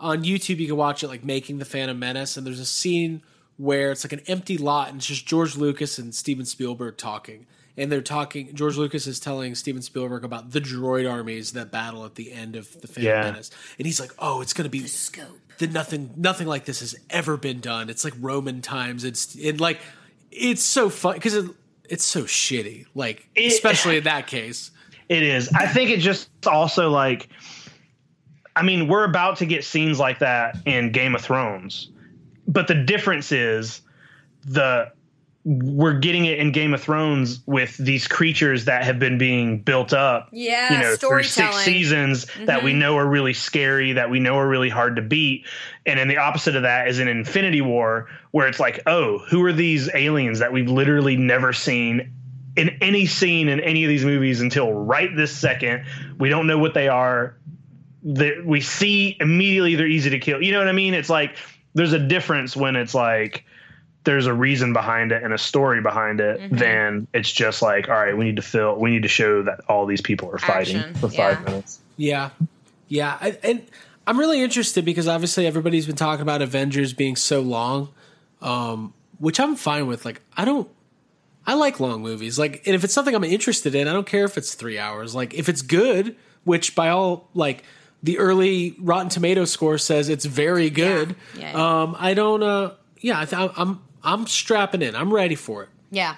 [0.00, 3.22] on youtube you can watch it like making the phantom menace and there's a scene
[3.56, 7.46] where it's like an empty lot and it's just george lucas and steven spielberg talking
[7.76, 12.04] and they're talking george lucas is telling steven spielberg about the droid armies that battle
[12.04, 13.22] at the end of the phantom Yeah.
[13.22, 15.38] menace and he's like oh it's gonna be the scope.
[15.62, 17.88] That nothing nothing like this has ever been done.
[17.88, 19.04] It's like Roman times.
[19.04, 19.80] It's it like
[20.30, 21.50] it's so fun because it,
[21.88, 22.86] it's so shitty.
[22.94, 24.70] Like It- especially in that case.
[25.08, 25.48] it is.
[25.54, 27.28] I think it just also like
[28.54, 31.90] I mean, we're about to get scenes like that in Game of Thrones.
[32.46, 33.80] But the difference is
[34.44, 34.92] the
[35.44, 39.92] we're getting it in Game of Thrones with these creatures that have been being built
[39.92, 42.78] up, Yeah, you know, through six seasons that we mm-hmm.
[42.78, 45.46] know are really scary, that we know are really hard to beat.
[45.84, 49.44] And then the opposite of that is in Infinity War, where it's like, oh, who
[49.44, 52.12] are these aliens that we've literally never seen
[52.56, 55.84] in any scene in any of these movies until right this second?
[56.18, 57.36] We don't know what they are.
[58.04, 60.40] That we see immediately they're easy to kill.
[60.40, 60.94] You know what I mean?
[60.94, 61.36] It's like
[61.74, 63.44] there's a difference when it's like
[64.04, 66.56] there's a reason behind it and a story behind it Mm-hmm.
[66.56, 69.60] then it's just like all right we need to fill we need to show that
[69.68, 71.44] all these people are fighting Action, for five yeah.
[71.44, 72.30] minutes Yeah,
[72.88, 73.66] yeah, I, and
[74.06, 77.90] I'm really interested because obviously everybody's been talking about Avengers being so long,
[78.40, 80.04] um, which I'm fine with.
[80.04, 80.68] Like I don't.
[81.46, 82.38] I like long movies.
[82.38, 85.12] Like, and if it's something I'm interested in, I don't care if it's three hours.
[85.14, 86.14] Like, if it's good,
[86.44, 87.64] which by all like
[88.02, 91.16] the early Rotten Tomato score says it's very good.
[91.36, 91.82] Yeah, yeah.
[91.82, 92.42] Um, I don't.
[92.42, 93.50] Uh, yeah, I th-
[94.04, 94.94] I'm I'm strapping in.
[94.96, 95.68] I'm ready for it.
[95.90, 96.16] Yeah.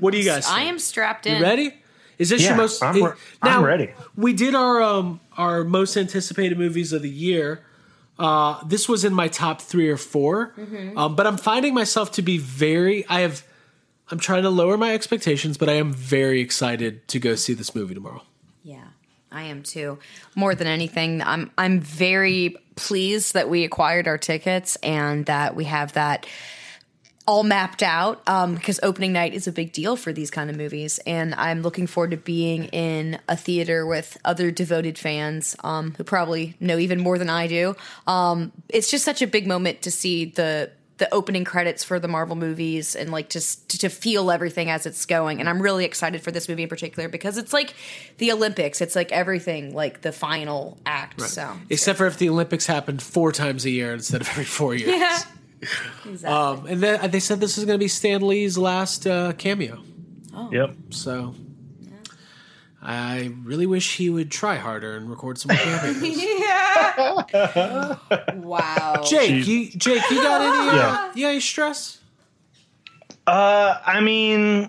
[0.00, 0.46] What do you guys?
[0.48, 1.36] I am strapped in.
[1.36, 1.74] You ready?
[2.18, 2.82] Is this your most?
[2.82, 3.12] I'm re-
[3.42, 3.90] I'm ready.
[4.16, 7.64] We did our um our most anticipated movies of the year.
[8.18, 10.98] Uh, this was in my top three or 4 Mm-hmm.
[10.98, 13.06] um, but I'm finding myself to be very.
[13.08, 13.42] I have.
[14.10, 17.74] I'm trying to lower my expectations, but I am very excited to go see this
[17.74, 18.22] movie tomorrow.
[18.62, 18.84] Yeah,
[19.30, 19.98] I am too.
[20.34, 25.64] More than anything, I'm I'm very pleased that we acquired our tickets and that we
[25.64, 26.26] have that
[27.26, 30.56] all mapped out um, because opening night is a big deal for these kind of
[30.56, 35.94] movies and i'm looking forward to being in a theater with other devoted fans um,
[35.96, 37.76] who probably know even more than i do.
[38.06, 42.06] Um, it's just such a big moment to see the the opening credits for the
[42.06, 45.84] marvel movies and like just to, to feel everything as it's going and i'm really
[45.84, 47.74] excited for this movie in particular because it's like
[48.18, 48.80] the olympics.
[48.80, 51.56] It's like everything like the final act so.
[51.70, 54.90] Except for if the Olympics happened four times a year instead of every four years.
[54.90, 55.18] yeah
[56.04, 56.26] exactly.
[56.26, 59.82] Um, and then they said this is going to be Stan Lee's last uh, cameo.
[60.50, 61.34] yep So
[62.82, 66.26] I really wish he would try harder and record some more cameos.
[68.34, 70.68] wow Jake, you Jake, you got any?
[70.70, 71.12] Uh, Yeah.
[71.14, 71.98] You got any stress?
[73.26, 74.68] uh i mean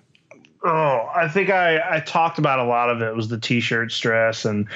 [0.64, 4.45] oh i think i i talked about a lot of it was the t-shirt stress
[4.45, 4.68] and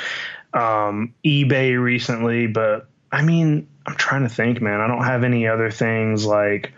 [0.56, 5.47] um ebay recently but i mean i'm trying to think man i don't have any
[5.47, 6.72] other things like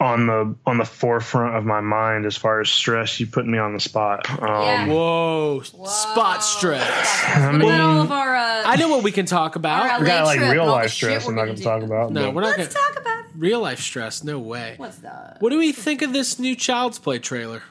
[0.00, 3.58] on the on the forefront of my mind as far as stress you put me
[3.58, 4.86] on the spot um Yeah.
[4.86, 7.24] Whoa, spot stress.
[7.26, 9.84] I What all mean, of our uh, I know what we can talk about.
[9.86, 11.82] LA we got like real and all the life stress i'm not gonna gonna talk
[11.82, 12.86] about No, but- we're not Let's gonna.
[12.94, 13.26] talk about it.
[13.36, 14.24] Real life stress?
[14.24, 14.74] No way.
[14.78, 15.36] What's that?
[15.40, 17.62] What do we think of this new Child's Play trailer?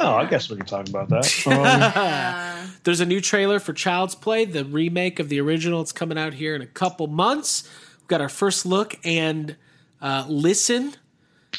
[0.00, 1.46] Oh i guess we can talk about that
[2.66, 5.82] um, There's a new trailer for Child's Play, the remake of the original.
[5.82, 7.68] It's coming out here in a couple months.
[7.98, 9.56] We've got our first look and
[10.00, 10.94] uh, listen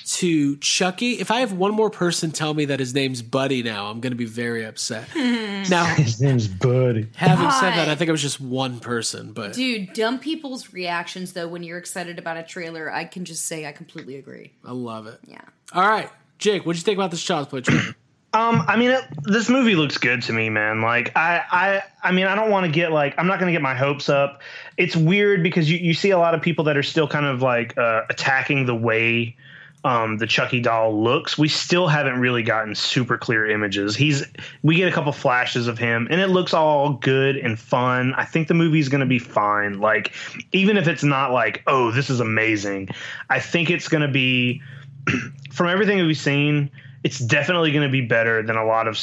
[0.04, 1.20] to Chucky.
[1.20, 4.14] If I have one more person tell me that his name's Buddy now, I'm going
[4.14, 5.10] to be very upset.
[5.16, 7.08] now, His name's Buddy.
[7.16, 11.34] having said that, I think it was just one person, but Dude, dumb people's reactions
[11.34, 14.54] though when you're excited about a trailer, I can just say I completely agree.
[14.66, 15.20] I love it.
[15.28, 15.42] Yeah.
[15.74, 16.10] All right,
[16.40, 17.96] Jake, what'd you think about this Child's Play trailer?
[18.34, 20.82] Um, I mean, it, this movie looks good to me, man.
[20.82, 23.54] Like, I, I, I mean, I don't want to get like, I'm not going to
[23.54, 24.42] get my hopes up.
[24.78, 27.42] It's weird because you, you see a lot of people that are still kind of
[27.42, 29.36] like uh, attacking the way
[29.84, 31.38] um, the Chucky doll looks.
[31.38, 33.96] We still haven't really gotten super clear images.
[33.96, 34.24] He's,
[34.64, 38.14] we get a couple flashes of him, and it looks all good and fun.
[38.14, 39.80] I think the movie's going to be fine.
[39.80, 40.14] Like,
[40.52, 42.90] even if it's not like, oh, this is amazing,
[43.30, 44.62] I think it's going to be
[45.52, 46.70] from everything we've seen,
[47.04, 49.00] it's definitely going to be better than a lot of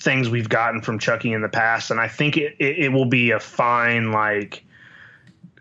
[0.00, 3.06] things we've gotten from Chucky in the past, and I think it, it, it will
[3.06, 4.64] be a fine like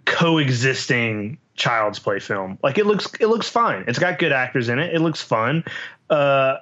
[0.05, 2.57] coexisting child's play film.
[2.63, 3.85] Like it looks it looks fine.
[3.87, 4.93] It's got good actors in it.
[4.93, 5.63] It looks fun.
[6.09, 6.57] Uh,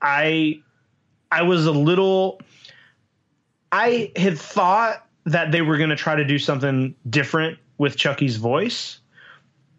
[0.00, 0.60] I
[1.30, 2.40] I was a little.
[3.70, 8.36] I had thought that they were going to try to do something different with Chucky's
[8.36, 8.98] voice.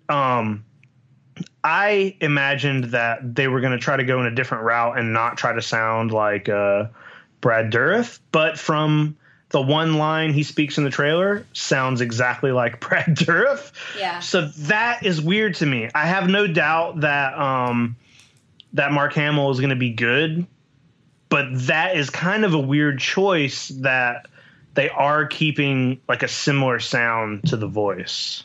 [0.09, 0.65] Um,
[1.63, 5.13] I imagined that they were going to try to go in a different route and
[5.13, 6.87] not try to sound like uh,
[7.39, 9.15] Brad Dourif, but from
[9.49, 13.71] the one line he speaks in the trailer sounds exactly like Brad Dourif.
[13.97, 14.19] Yeah.
[14.19, 15.89] So that is weird to me.
[15.95, 17.95] I have no doubt that um,
[18.73, 20.45] that Mark Hamill is going to be good,
[21.29, 24.27] but that is kind of a weird choice that
[24.73, 28.43] they are keeping like a similar sound to the voice.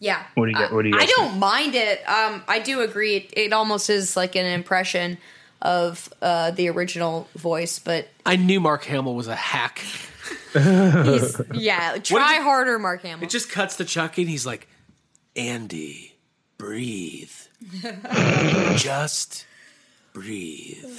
[0.00, 0.22] Yeah.
[0.34, 0.72] What do you get?
[0.72, 2.00] What do you I guys don't mind it.
[2.08, 3.16] Um, I do agree.
[3.16, 5.18] It, it almost is like an impression
[5.62, 9.78] of uh, the original voice, but I knew Mark Hamill was a hack.
[10.54, 11.98] he's yeah.
[11.98, 13.24] Try it- harder, Mark Hamill.
[13.24, 14.68] It just cuts to Chucky, and he's like,
[15.36, 16.14] "Andy,
[16.56, 17.30] breathe,
[18.76, 19.46] just
[20.14, 20.98] breathe."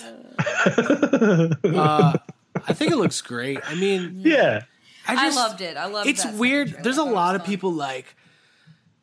[0.85, 2.13] uh,
[2.67, 3.59] I think it looks great.
[3.65, 4.61] I mean, Yeah.
[5.07, 5.77] I, just- loved it.
[5.77, 6.07] I loved.
[6.07, 6.11] It.
[6.11, 6.69] It's that weird.
[6.83, 7.01] There's a trailer.
[7.01, 8.15] I thought lot of people like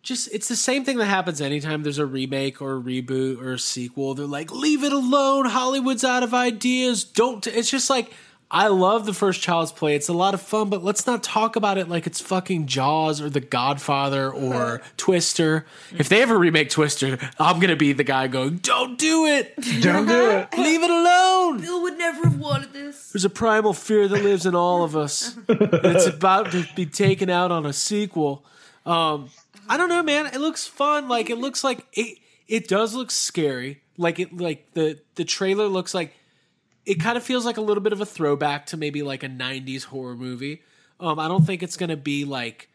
[0.09, 3.53] just it's the same thing that happens anytime there's a remake or a reboot or
[3.53, 4.15] a sequel.
[4.15, 5.47] They're like, leave it alone.
[5.47, 7.05] Hollywood's out of ideas.
[7.05, 7.45] Don't.
[7.45, 7.51] T-.
[7.51, 8.13] It's just like
[8.51, 9.95] I love the first Child's Play.
[9.95, 13.21] It's a lot of fun, but let's not talk about it like it's fucking Jaws
[13.21, 15.67] or The Godfather or Twister.
[15.97, 19.55] If they ever remake Twister, I'm gonna be the guy going, "Don't do it.
[19.83, 20.49] Don't do it.
[20.59, 23.13] Leave it alone." Bill would never have wanted this.
[23.13, 25.37] There's a primal fear that lives in all of us.
[25.49, 28.43] it's about to be taken out on a sequel.
[28.87, 29.29] Um,
[29.69, 30.27] I don't know, man.
[30.27, 31.09] It looks fun.
[31.09, 32.19] Like it looks like it.
[32.47, 33.83] It does look scary.
[33.97, 34.37] Like it.
[34.37, 36.15] Like the the trailer looks like.
[36.87, 39.29] It kind of feels like a little bit of a throwback to maybe like a
[39.29, 40.63] '90s horror movie.
[40.99, 42.69] Um, I don't think it's gonna be like.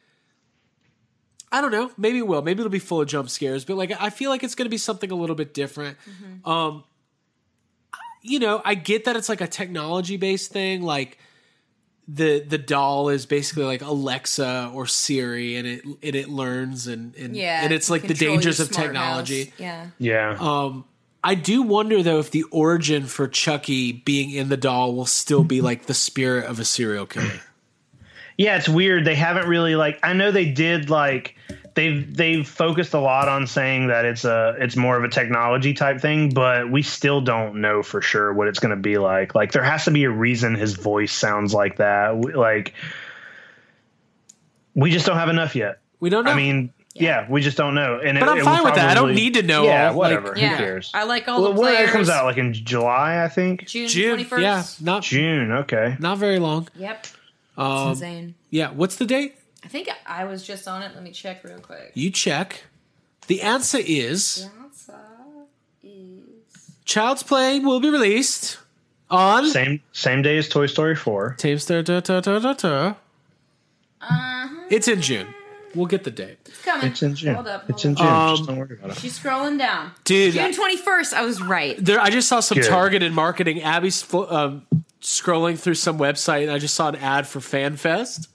[1.52, 1.92] I don't know.
[1.98, 2.42] Maybe it will.
[2.42, 3.64] Maybe it'll be full of jump scares.
[3.64, 5.98] But like, I feel like it's gonna be something a little bit different.
[6.46, 6.84] Um,
[8.22, 10.82] you know, I get that it's like a technology based thing.
[10.82, 11.18] Like
[12.08, 17.16] the the doll is basically like Alexa or Siri, and it and it learns and
[17.16, 19.46] and Yeah, and it's like the dangers of technology.
[19.46, 19.54] house.
[19.58, 19.88] Yeah.
[20.00, 20.38] Yeah.
[20.40, 20.86] Um,
[21.24, 25.44] I do wonder though if the origin for Chucky being in the doll will still
[25.46, 27.40] be like the spirit of a serial killer.
[28.38, 29.06] Yeah, it's weird.
[29.06, 30.00] They haven't really like.
[30.04, 31.36] I know they did like
[31.76, 35.74] they've they've focused a lot on saying that it's a it's more of a technology
[35.74, 39.36] type thing, but we still don't know for sure what it's going to be like.
[39.36, 42.18] Like there has to be a reason his voice sounds like that.
[42.18, 42.74] We- Like
[44.76, 45.80] we just don't have enough yet.
[46.00, 46.32] We don't know.
[46.32, 48.00] I mean, yeah, we just don't know.
[48.00, 48.90] And But it- I'm it fine will with that.
[48.90, 50.30] I don't need to know Yeah, all, whatever.
[50.30, 50.92] like- Who cares?
[50.94, 51.90] I like all Well, the when players.
[51.90, 53.68] it comes out, like in July, I think.
[53.68, 54.42] June June, twenty first.
[54.42, 55.52] yeah, not June.
[55.52, 55.96] Okay.
[56.00, 56.68] not very long.
[56.76, 57.08] Yep.
[57.58, 58.36] Um, insane.
[58.50, 59.36] yeah, what's the date?
[59.64, 60.94] I think I was just on it.
[60.94, 61.92] Let me check real quick.
[61.94, 62.64] You check.
[63.28, 65.00] The answer is Answer
[65.84, 66.72] is.
[66.86, 68.58] Child's Play will be released
[69.10, 71.36] on Same same day as Toy Story four.
[71.38, 72.96] Tames da, da, da, da, da, da.
[74.02, 74.48] Uh-huh.
[74.70, 75.34] It's in June.
[75.76, 76.38] We'll get the date.
[76.46, 76.88] It's coming.
[76.92, 77.34] It's in June.
[77.34, 77.68] Hold up.
[77.70, 78.06] It's in June.
[78.06, 79.00] Um, Just don't worry about it.
[79.00, 79.92] She's scrolling down.
[80.04, 81.14] Dude, June twenty first.
[81.14, 81.76] I was right.
[81.84, 82.68] There, I just saw some Good.
[82.70, 83.62] targeted marketing.
[83.64, 84.68] Abby's um,
[85.02, 88.28] scrolling through some website, and I just saw an ad for FanFest.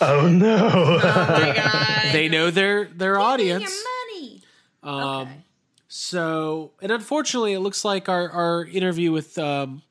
[0.00, 0.56] Oh no.
[0.70, 2.12] Oh my god.
[2.12, 3.62] They know their their audience.
[3.64, 4.42] Your money.
[4.82, 5.42] Um, Okay.
[5.88, 9.82] So, and unfortunately, it looks like our our interview with um,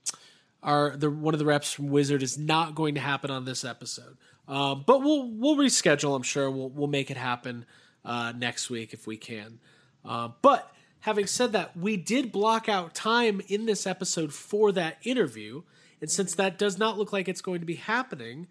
[0.61, 3.63] our the one of the reps from Wizard is not going to happen on this
[3.63, 4.17] episode.
[4.47, 6.15] Um, but we'll we'll reschedule.
[6.15, 7.65] I'm sure we'll we'll make it happen
[8.03, 9.59] uh, next week if we can.
[10.03, 14.97] Uh, but having said that, we did block out time in this episode for that
[15.03, 15.63] interview,
[16.01, 18.47] and since that does not look like it's going to be happening,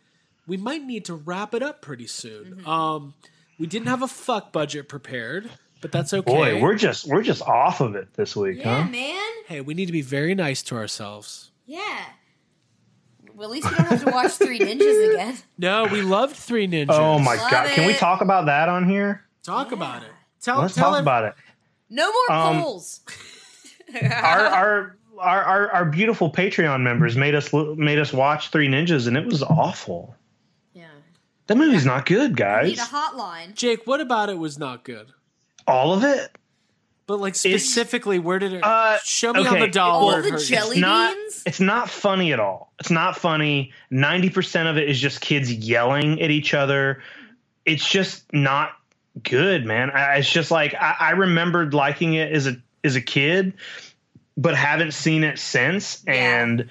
[0.47, 2.63] we might need to wrap it up pretty soon.
[2.67, 3.15] Um,
[3.59, 5.51] we didn't have a fuck budget prepared
[5.81, 6.33] but that's okay.
[6.33, 8.91] Boy, we're just we're just off of it this week, Yeah, huh?
[8.91, 9.33] man.
[9.47, 11.51] hey, we need to be very nice to ourselves.
[11.67, 11.83] Yeah.
[13.35, 15.37] Well, at least we don't have to watch Three Ninjas again.
[15.59, 16.87] No, we loved Three Ninjas.
[16.89, 17.69] Oh my Love god!
[17.73, 19.25] Can we talk about that on here?
[19.43, 20.09] Talk about it.
[20.41, 21.35] Tell, Let's tell talk ev- about it.
[21.91, 23.01] No more Um, polls.
[24.03, 29.07] our, our our our our beautiful Patreon members made us made us watch Three Ninjas,
[29.07, 30.17] and it was awful.
[31.49, 31.55] Yeah.
[31.55, 32.69] That movie's not good, guys.
[32.69, 32.89] Need guys.
[32.89, 33.55] a hotline.
[33.55, 35.09] Jake, what about it was not good?
[35.67, 36.31] All of it.
[37.07, 38.65] But like specifically, where did it?
[38.65, 41.15] Uh, show me on the doll All where it the jelly It's not.
[41.15, 41.43] beans?
[41.45, 42.73] It's not funny at all.
[42.81, 43.73] It's not funny.
[43.91, 47.03] Ninety percent of it is just kids yelling at each other.
[47.67, 48.71] It's just not
[49.23, 49.91] good, man.
[49.91, 53.53] I, it's just like I, I remembered liking it as a as a kid,
[54.39, 56.03] but haven't seen it since.
[56.07, 56.71] And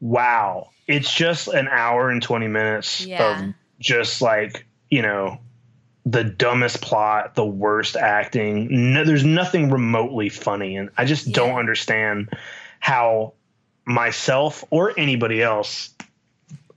[0.00, 3.48] wow, it's just an hour and twenty minutes Yeah.
[3.48, 5.38] of just like you know
[6.06, 8.92] the dumbest plot, the worst acting.
[8.92, 12.30] No, there's nothing remotely funny, and I just don't understand
[12.80, 13.34] how
[13.86, 15.90] myself or anybody else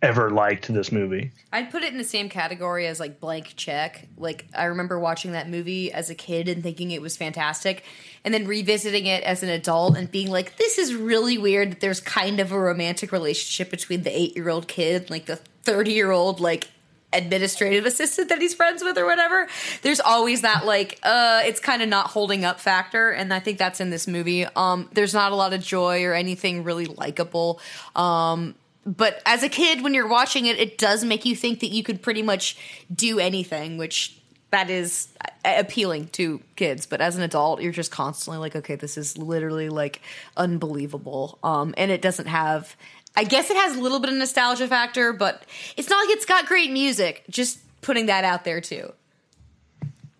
[0.01, 1.31] ever liked this movie.
[1.51, 4.07] I'd put it in the same category as like blank check.
[4.17, 7.83] Like I remember watching that movie as a kid and thinking it was fantastic,
[8.23, 11.79] and then revisiting it as an adult and being like, "This is really weird." That
[11.81, 15.37] there's kind of a romantic relationship between the eight year old kid, and, like the
[15.63, 16.69] thirty year old like
[17.13, 19.47] administrative assistant that he's friends with or whatever.
[19.81, 23.57] There's always that like, uh, it's kind of not holding up factor, and I think
[23.57, 24.45] that's in this movie.
[24.55, 27.59] Um, there's not a lot of joy or anything really likable.
[27.95, 28.55] Um,
[28.87, 31.83] but as a kid when you're watching it it does make you think that you
[31.83, 32.57] could pretty much
[32.93, 34.17] do anything which
[34.49, 38.75] that is uh, appealing to kids but as an adult you're just constantly like okay
[38.75, 40.01] this is literally like
[40.37, 42.77] unbelievable um and it doesn't have
[43.17, 45.43] i guess it has a little bit of nostalgia factor but
[45.75, 48.93] it's not like it's got great music just putting that out there too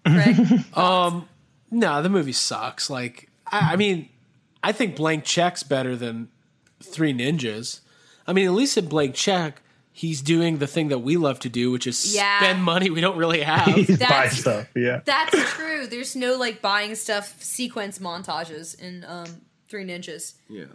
[0.74, 1.28] Um,
[1.70, 2.90] no, the movie sucks.
[2.90, 4.08] Like, I, I mean,
[4.64, 6.30] I think Blank Check's better than
[6.82, 7.82] Three Ninjas.
[8.26, 9.62] I mean, at least in Blank Check,
[9.92, 12.40] he's doing the thing that we love to do, which is Yeah.
[12.40, 13.66] spend money we don't really have.
[13.66, 15.02] Buy That's- stuff, yeah.
[15.04, 19.28] that's true there's no like buying stuff sequence montages in um
[19.68, 20.66] three ninjas yeah.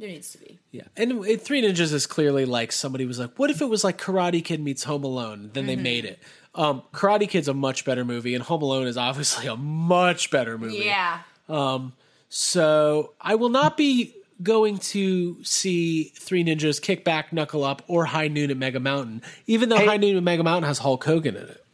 [0.00, 3.38] There needs to be Yeah, and it, Three Ninjas is clearly like somebody was like,
[3.38, 5.82] "What if it was like Karate Kid meets Home Alone?" Then they Mhm.
[5.82, 6.18] made it.
[6.54, 10.58] Um, Karate Kid's a much better movie, and Home Alone is obviously a much better
[10.58, 10.78] movie.
[10.84, 11.92] yeah Um,
[12.28, 18.06] so I will not be going to see Three Ninjas, Kick Back, Knuckle Up, or
[18.06, 21.36] High Noon at Mega Mountain, even though High Noon at Mega Mountain has Hulk Hogan
[21.36, 21.64] in it.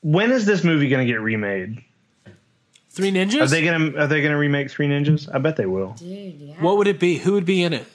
[0.00, 1.82] When is this movie going to get remade?
[2.92, 3.40] Three Ninjas?
[3.42, 5.28] Are they going to Are they going to remake Three Ninjas?
[5.32, 5.92] I bet they will.
[5.98, 6.08] dude
[6.40, 7.16] yeah What would it be?
[7.18, 7.86] Who would be in it?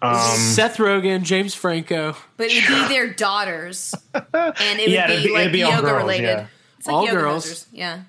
[0.00, 2.16] Um, Seth Rogen, James Franco.
[2.36, 6.02] But it'd be their daughters, and it would it'd be be- like be yoga girls,
[6.02, 6.24] related.
[6.24, 6.46] yeah.
[6.78, 7.46] It's like All yoga girls.
[7.46, 7.66] masters.
[7.72, 8.00] Yeah,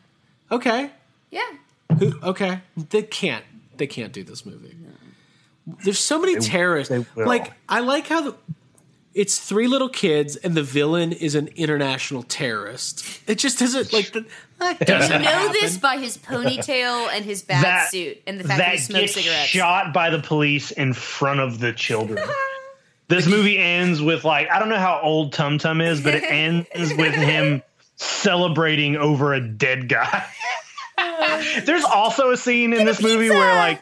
[0.52, 0.92] Okay.
[1.32, 1.42] yeah.
[1.98, 2.62] Who, okay.
[2.78, 3.44] They can't.
[3.78, 4.76] They can't do this movie.
[5.84, 6.92] There's so many terrorists.
[6.94, 7.06] will.
[7.26, 8.36] Like I like how the,
[9.14, 13.04] it's three little kids and the villain is an international terrorist.
[13.28, 14.26] It just doesn't like the,
[14.60, 15.52] that You doesn't know happen.
[15.54, 18.82] this by his ponytail and his bad That- suit, and the fact that, that he
[18.82, 19.48] smokes gets cigarettes.
[19.50, 22.24] shot by the police in front of the children.
[23.08, 26.24] this movie ends with like I don't know how old Tum Tum is, but it
[26.28, 27.64] ends with him
[27.96, 30.26] celebrating over a dead guy.
[31.66, 33.82] There's also a scene in this movie where like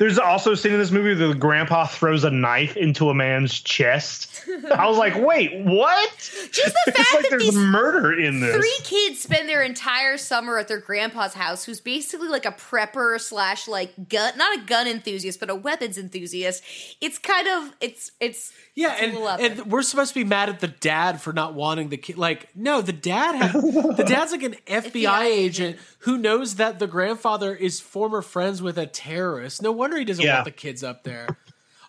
[0.00, 3.14] there's also a scene in this movie where the grandpa throws a knife into a
[3.14, 4.42] man's chest.
[4.74, 6.16] I was like, wait, what?
[6.50, 8.56] Just the it's fact like that there's these murder in this.
[8.56, 13.20] Three kids spend their entire summer at their grandpa's house, who's basically like a prepper
[13.20, 16.64] slash like gun, not a gun enthusiast, but a weapons enthusiast.
[17.02, 20.68] It's kind of it's it's Yeah, and, and we're supposed to be mad at the
[20.68, 22.16] dad for not wanting the kid.
[22.16, 26.86] Like, no, the dad has, the dad's like an FBI, agent who knows that the
[26.86, 29.60] grandfather is former friends with a terrorist.
[29.60, 30.34] No wonder he doesn't Yeah.
[30.36, 31.26] want the kids up there.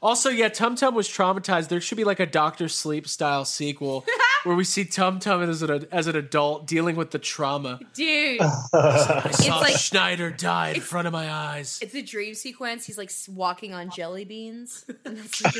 [0.01, 1.67] Also, yeah, Tum Tum was traumatized.
[1.67, 4.03] There should be like a Doctor Sleep style sequel
[4.43, 7.79] where we see Tum Tum as an as an adult dealing with the trauma.
[7.93, 8.41] dude.
[8.73, 11.77] I it's saw like Schneider die in front of my eyes.
[11.83, 12.85] it's a dream sequence.
[12.87, 14.85] He's like walking on jelly beans.
[15.05, 15.53] And that's like-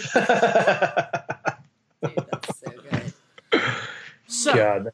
[2.03, 2.71] Dude, that's so
[3.51, 3.61] good.
[4.27, 4.91] So God.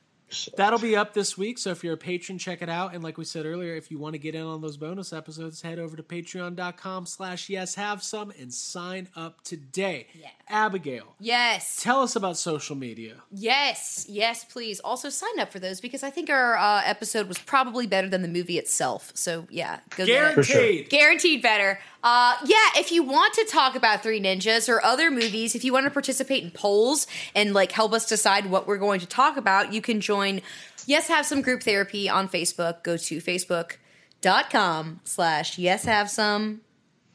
[0.55, 1.57] That'll be up this week.
[1.57, 2.93] So if you're a patron, check it out.
[2.93, 5.61] And like we said earlier, if you want to get in on those bonus episodes,
[5.61, 10.07] head over to patreon.com slash yes have some and sign up today.
[10.13, 10.27] Yeah.
[10.49, 11.81] Abigail, Yes.
[11.83, 13.15] tell us about social media.
[13.31, 14.79] Yes, yes, please.
[14.79, 18.21] Also sign up for those because I think our uh, episode was probably better than
[18.21, 19.11] the movie itself.
[19.13, 20.13] So yeah, go get it.
[20.13, 20.45] Guaranteed.
[20.45, 20.83] Sure.
[20.89, 21.79] Guaranteed better.
[22.07, 25.73] Uh, yeah, if you want to talk about Three Ninjas or other movies, if you
[25.73, 27.05] want to participate in polls
[27.35, 30.39] and like help us decide what we're going to talk about, you can join
[30.85, 32.81] Yes Have Some Group Therapy on Facebook.
[32.83, 33.75] Go to Facebook
[34.21, 36.61] dot com slash yes have some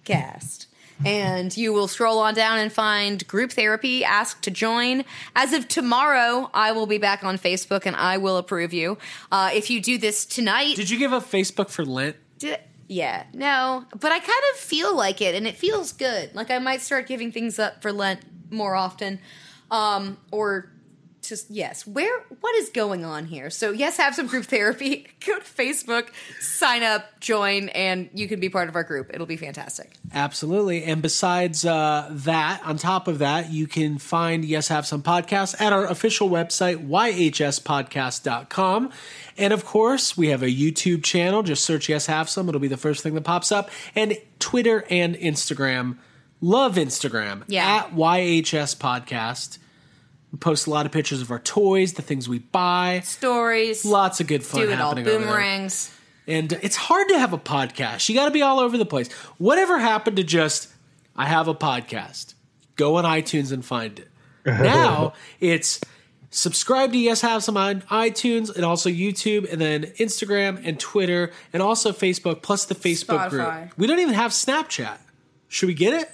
[0.04, 0.66] cast
[1.06, 5.04] and you will scroll on down and find group therapy ask to join
[5.34, 8.96] as of tomorrow i will be back on facebook and i will approve you
[9.32, 12.14] uh, if you do this tonight Did you give up Facebook for Lent?
[12.38, 12.60] did,
[12.92, 13.24] yeah.
[13.32, 16.34] No but i kind of feel like it and it feels good.
[16.34, 18.20] Like i might start giving things up for lent
[18.50, 19.18] more often
[19.70, 20.70] um, or
[21.28, 25.38] just yes where what is going on here so yes have some group therapy go
[25.38, 26.08] to facebook
[26.40, 30.84] sign up join and you can be part of our group it'll be fantastic Absolutely.
[30.84, 35.58] And besides uh, that, on top of that, you can find Yes Have Some Podcasts
[35.60, 38.90] at our official website, yhspodcast.com.
[39.38, 41.42] And of course, we have a YouTube channel.
[41.42, 42.48] Just search Yes Have Some.
[42.48, 43.70] It'll be the first thing that pops up.
[43.94, 45.96] And Twitter and Instagram.
[46.40, 47.44] Love Instagram.
[47.46, 47.84] Yeah.
[47.86, 49.58] At YHS Podcast.
[50.32, 53.00] We post a lot of pictures of our toys, the things we buy.
[53.04, 55.94] stories Lots of good fun do it all happening over boomerangs
[56.26, 58.08] And it's hard to have a podcast.
[58.08, 59.12] You got to be all over the place.
[59.38, 60.68] Whatever happened to just,
[61.14, 62.34] I have a podcast?
[62.76, 64.08] Go on iTunes and find it.
[64.46, 65.80] Now it's
[66.30, 71.30] subscribe to Yes Have Some on iTunes and also YouTube and then Instagram and Twitter
[71.52, 73.30] and also Facebook plus the Facebook Spotify.
[73.68, 73.78] group.
[73.78, 74.98] We don't even have Snapchat.
[75.48, 76.10] Should we get it?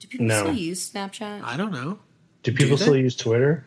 [0.00, 0.40] do people No.
[0.40, 1.98] still use snapchat I don't know.
[2.44, 2.84] Do people they?
[2.84, 3.64] still use Twitter?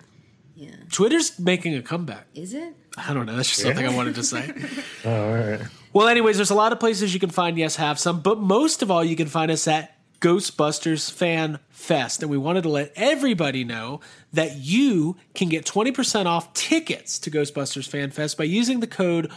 [0.55, 0.71] Yeah.
[0.91, 2.27] Twitter's making a comeback.
[2.33, 3.35] is it I don't know.
[3.35, 4.51] That's just something I wanted to say.
[5.05, 5.61] Oh, all right.
[5.93, 8.81] Well, anyways, there's a lot of places you can find Yes Have Some, but most
[8.81, 12.23] of all, you can find us at Ghostbusters Fan Fest.
[12.23, 13.99] And we wanted to let everybody know
[14.33, 19.31] that you can get 20% off tickets to Ghostbusters Fan Fest by using the code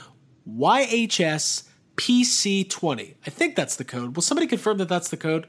[0.49, 3.15] YHSPC20.
[3.27, 4.17] I think that's the code.
[4.17, 5.47] Will somebody confirm that that's the code?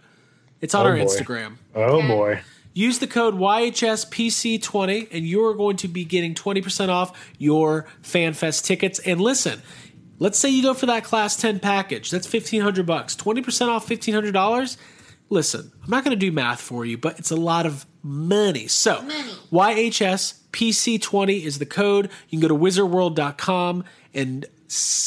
[0.59, 1.03] It's on Oh, our boy.
[1.05, 1.57] Instagram.
[1.75, 2.41] Oh boy.
[2.73, 8.99] Use the code YHSPC20 and you're going to be getting 20% off your FanFest tickets.
[8.99, 9.61] And listen,
[10.19, 12.09] let's say you go for that class 10 package.
[12.11, 13.15] That's 1500 bucks.
[13.15, 14.77] 20% off $1500.
[15.29, 18.67] Listen, I'm not going to do math for you, but it's a lot of money.
[18.67, 19.01] So,
[19.51, 22.09] YHSPC20 is the code.
[22.29, 23.83] You can go to wizardworld.com
[24.13, 24.45] and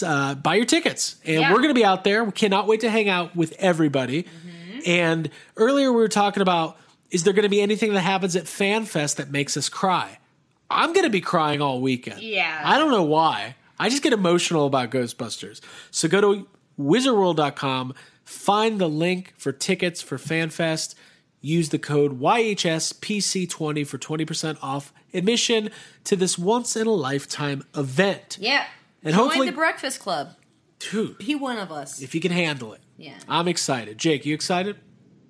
[0.04, 1.16] uh, buy your tickets.
[1.24, 1.50] And Yeah.
[1.50, 2.24] we're going to be out there.
[2.24, 4.26] We cannot wait to hang out with everybody.
[4.86, 6.76] And earlier we were talking about
[7.14, 10.18] is there going to be anything that happens at FanFest that makes us cry?
[10.68, 12.20] I'm going to be crying all weekend.
[12.20, 12.60] Yeah.
[12.64, 13.54] I don't know why.
[13.78, 15.60] I just get emotional about Ghostbusters.
[15.90, 16.48] So go to
[16.80, 20.94] wizardworld.com, find the link for tickets for FanFest,
[21.40, 25.70] use the code YHSPC20 for 20% off admission
[26.04, 28.38] to this once in a lifetime event.
[28.40, 28.64] yeah
[29.02, 30.30] And join hopefully- the breakfast club
[30.90, 32.80] Dude, be one of us if you can handle it.
[32.98, 33.96] yeah I'm excited.
[33.98, 34.76] Jake, you excited?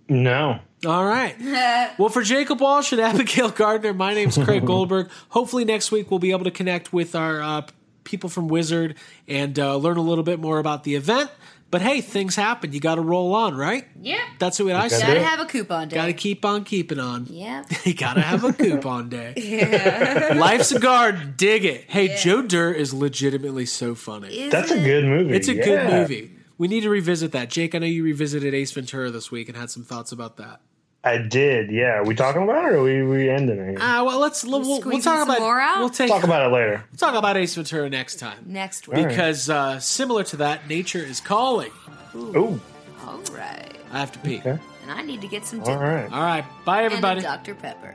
[0.09, 0.59] No.
[0.87, 1.35] All right.
[1.99, 5.09] well, for Jacob Walsh and Abigail Gardner, my name's Craig Goldberg.
[5.31, 7.63] Hopefully, next week we'll be able to connect with our uh,
[8.05, 11.31] people from Wizard and uh, learn a little bit more about the event.
[11.71, 12.73] But hey, things happen.
[12.73, 13.85] You got to roll on, right?
[14.01, 15.07] yeah That's what I gotta say.
[15.09, 17.27] gotta have a coupon day Got to keep on keeping on.
[17.29, 19.33] yeah You got to have a coupon day.
[19.37, 20.35] yeah.
[20.37, 21.35] Life's a garden.
[21.37, 21.85] Dig it.
[21.89, 24.29] Hey, Joe Dirt is legitimately so funny.
[24.29, 25.35] Is That's a good movie.
[25.35, 26.31] It's a good movie.
[26.59, 27.51] We need to revisit that.
[27.51, 30.61] Jake, I know you revisited Ace Ventura this week and had some thoughts about that.
[31.03, 31.71] I did.
[31.71, 31.99] Yeah.
[31.99, 33.79] Are we talking about it or are we, we ending it?
[33.81, 35.81] Ah, well, let's we'll, we'll, squeezing talk about more out?
[35.81, 36.83] we'll take Talk about it later.
[36.91, 41.01] we'll talk about Ace Ventura next time next week because uh, similar to that, nature
[41.05, 41.73] is calling.
[42.15, 42.59] Oh,
[43.07, 44.39] all right I have to pee.
[44.39, 44.59] okay.
[44.83, 46.11] and i need to get some All dinner right.
[46.13, 47.21] All right, bye and a everybody.
[47.21, 47.95] dr pepper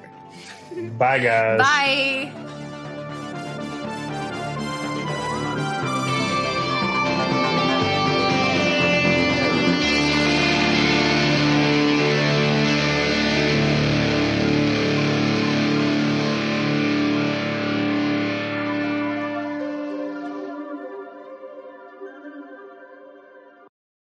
[0.99, 1.57] Bye, guys.
[1.59, 2.55] bye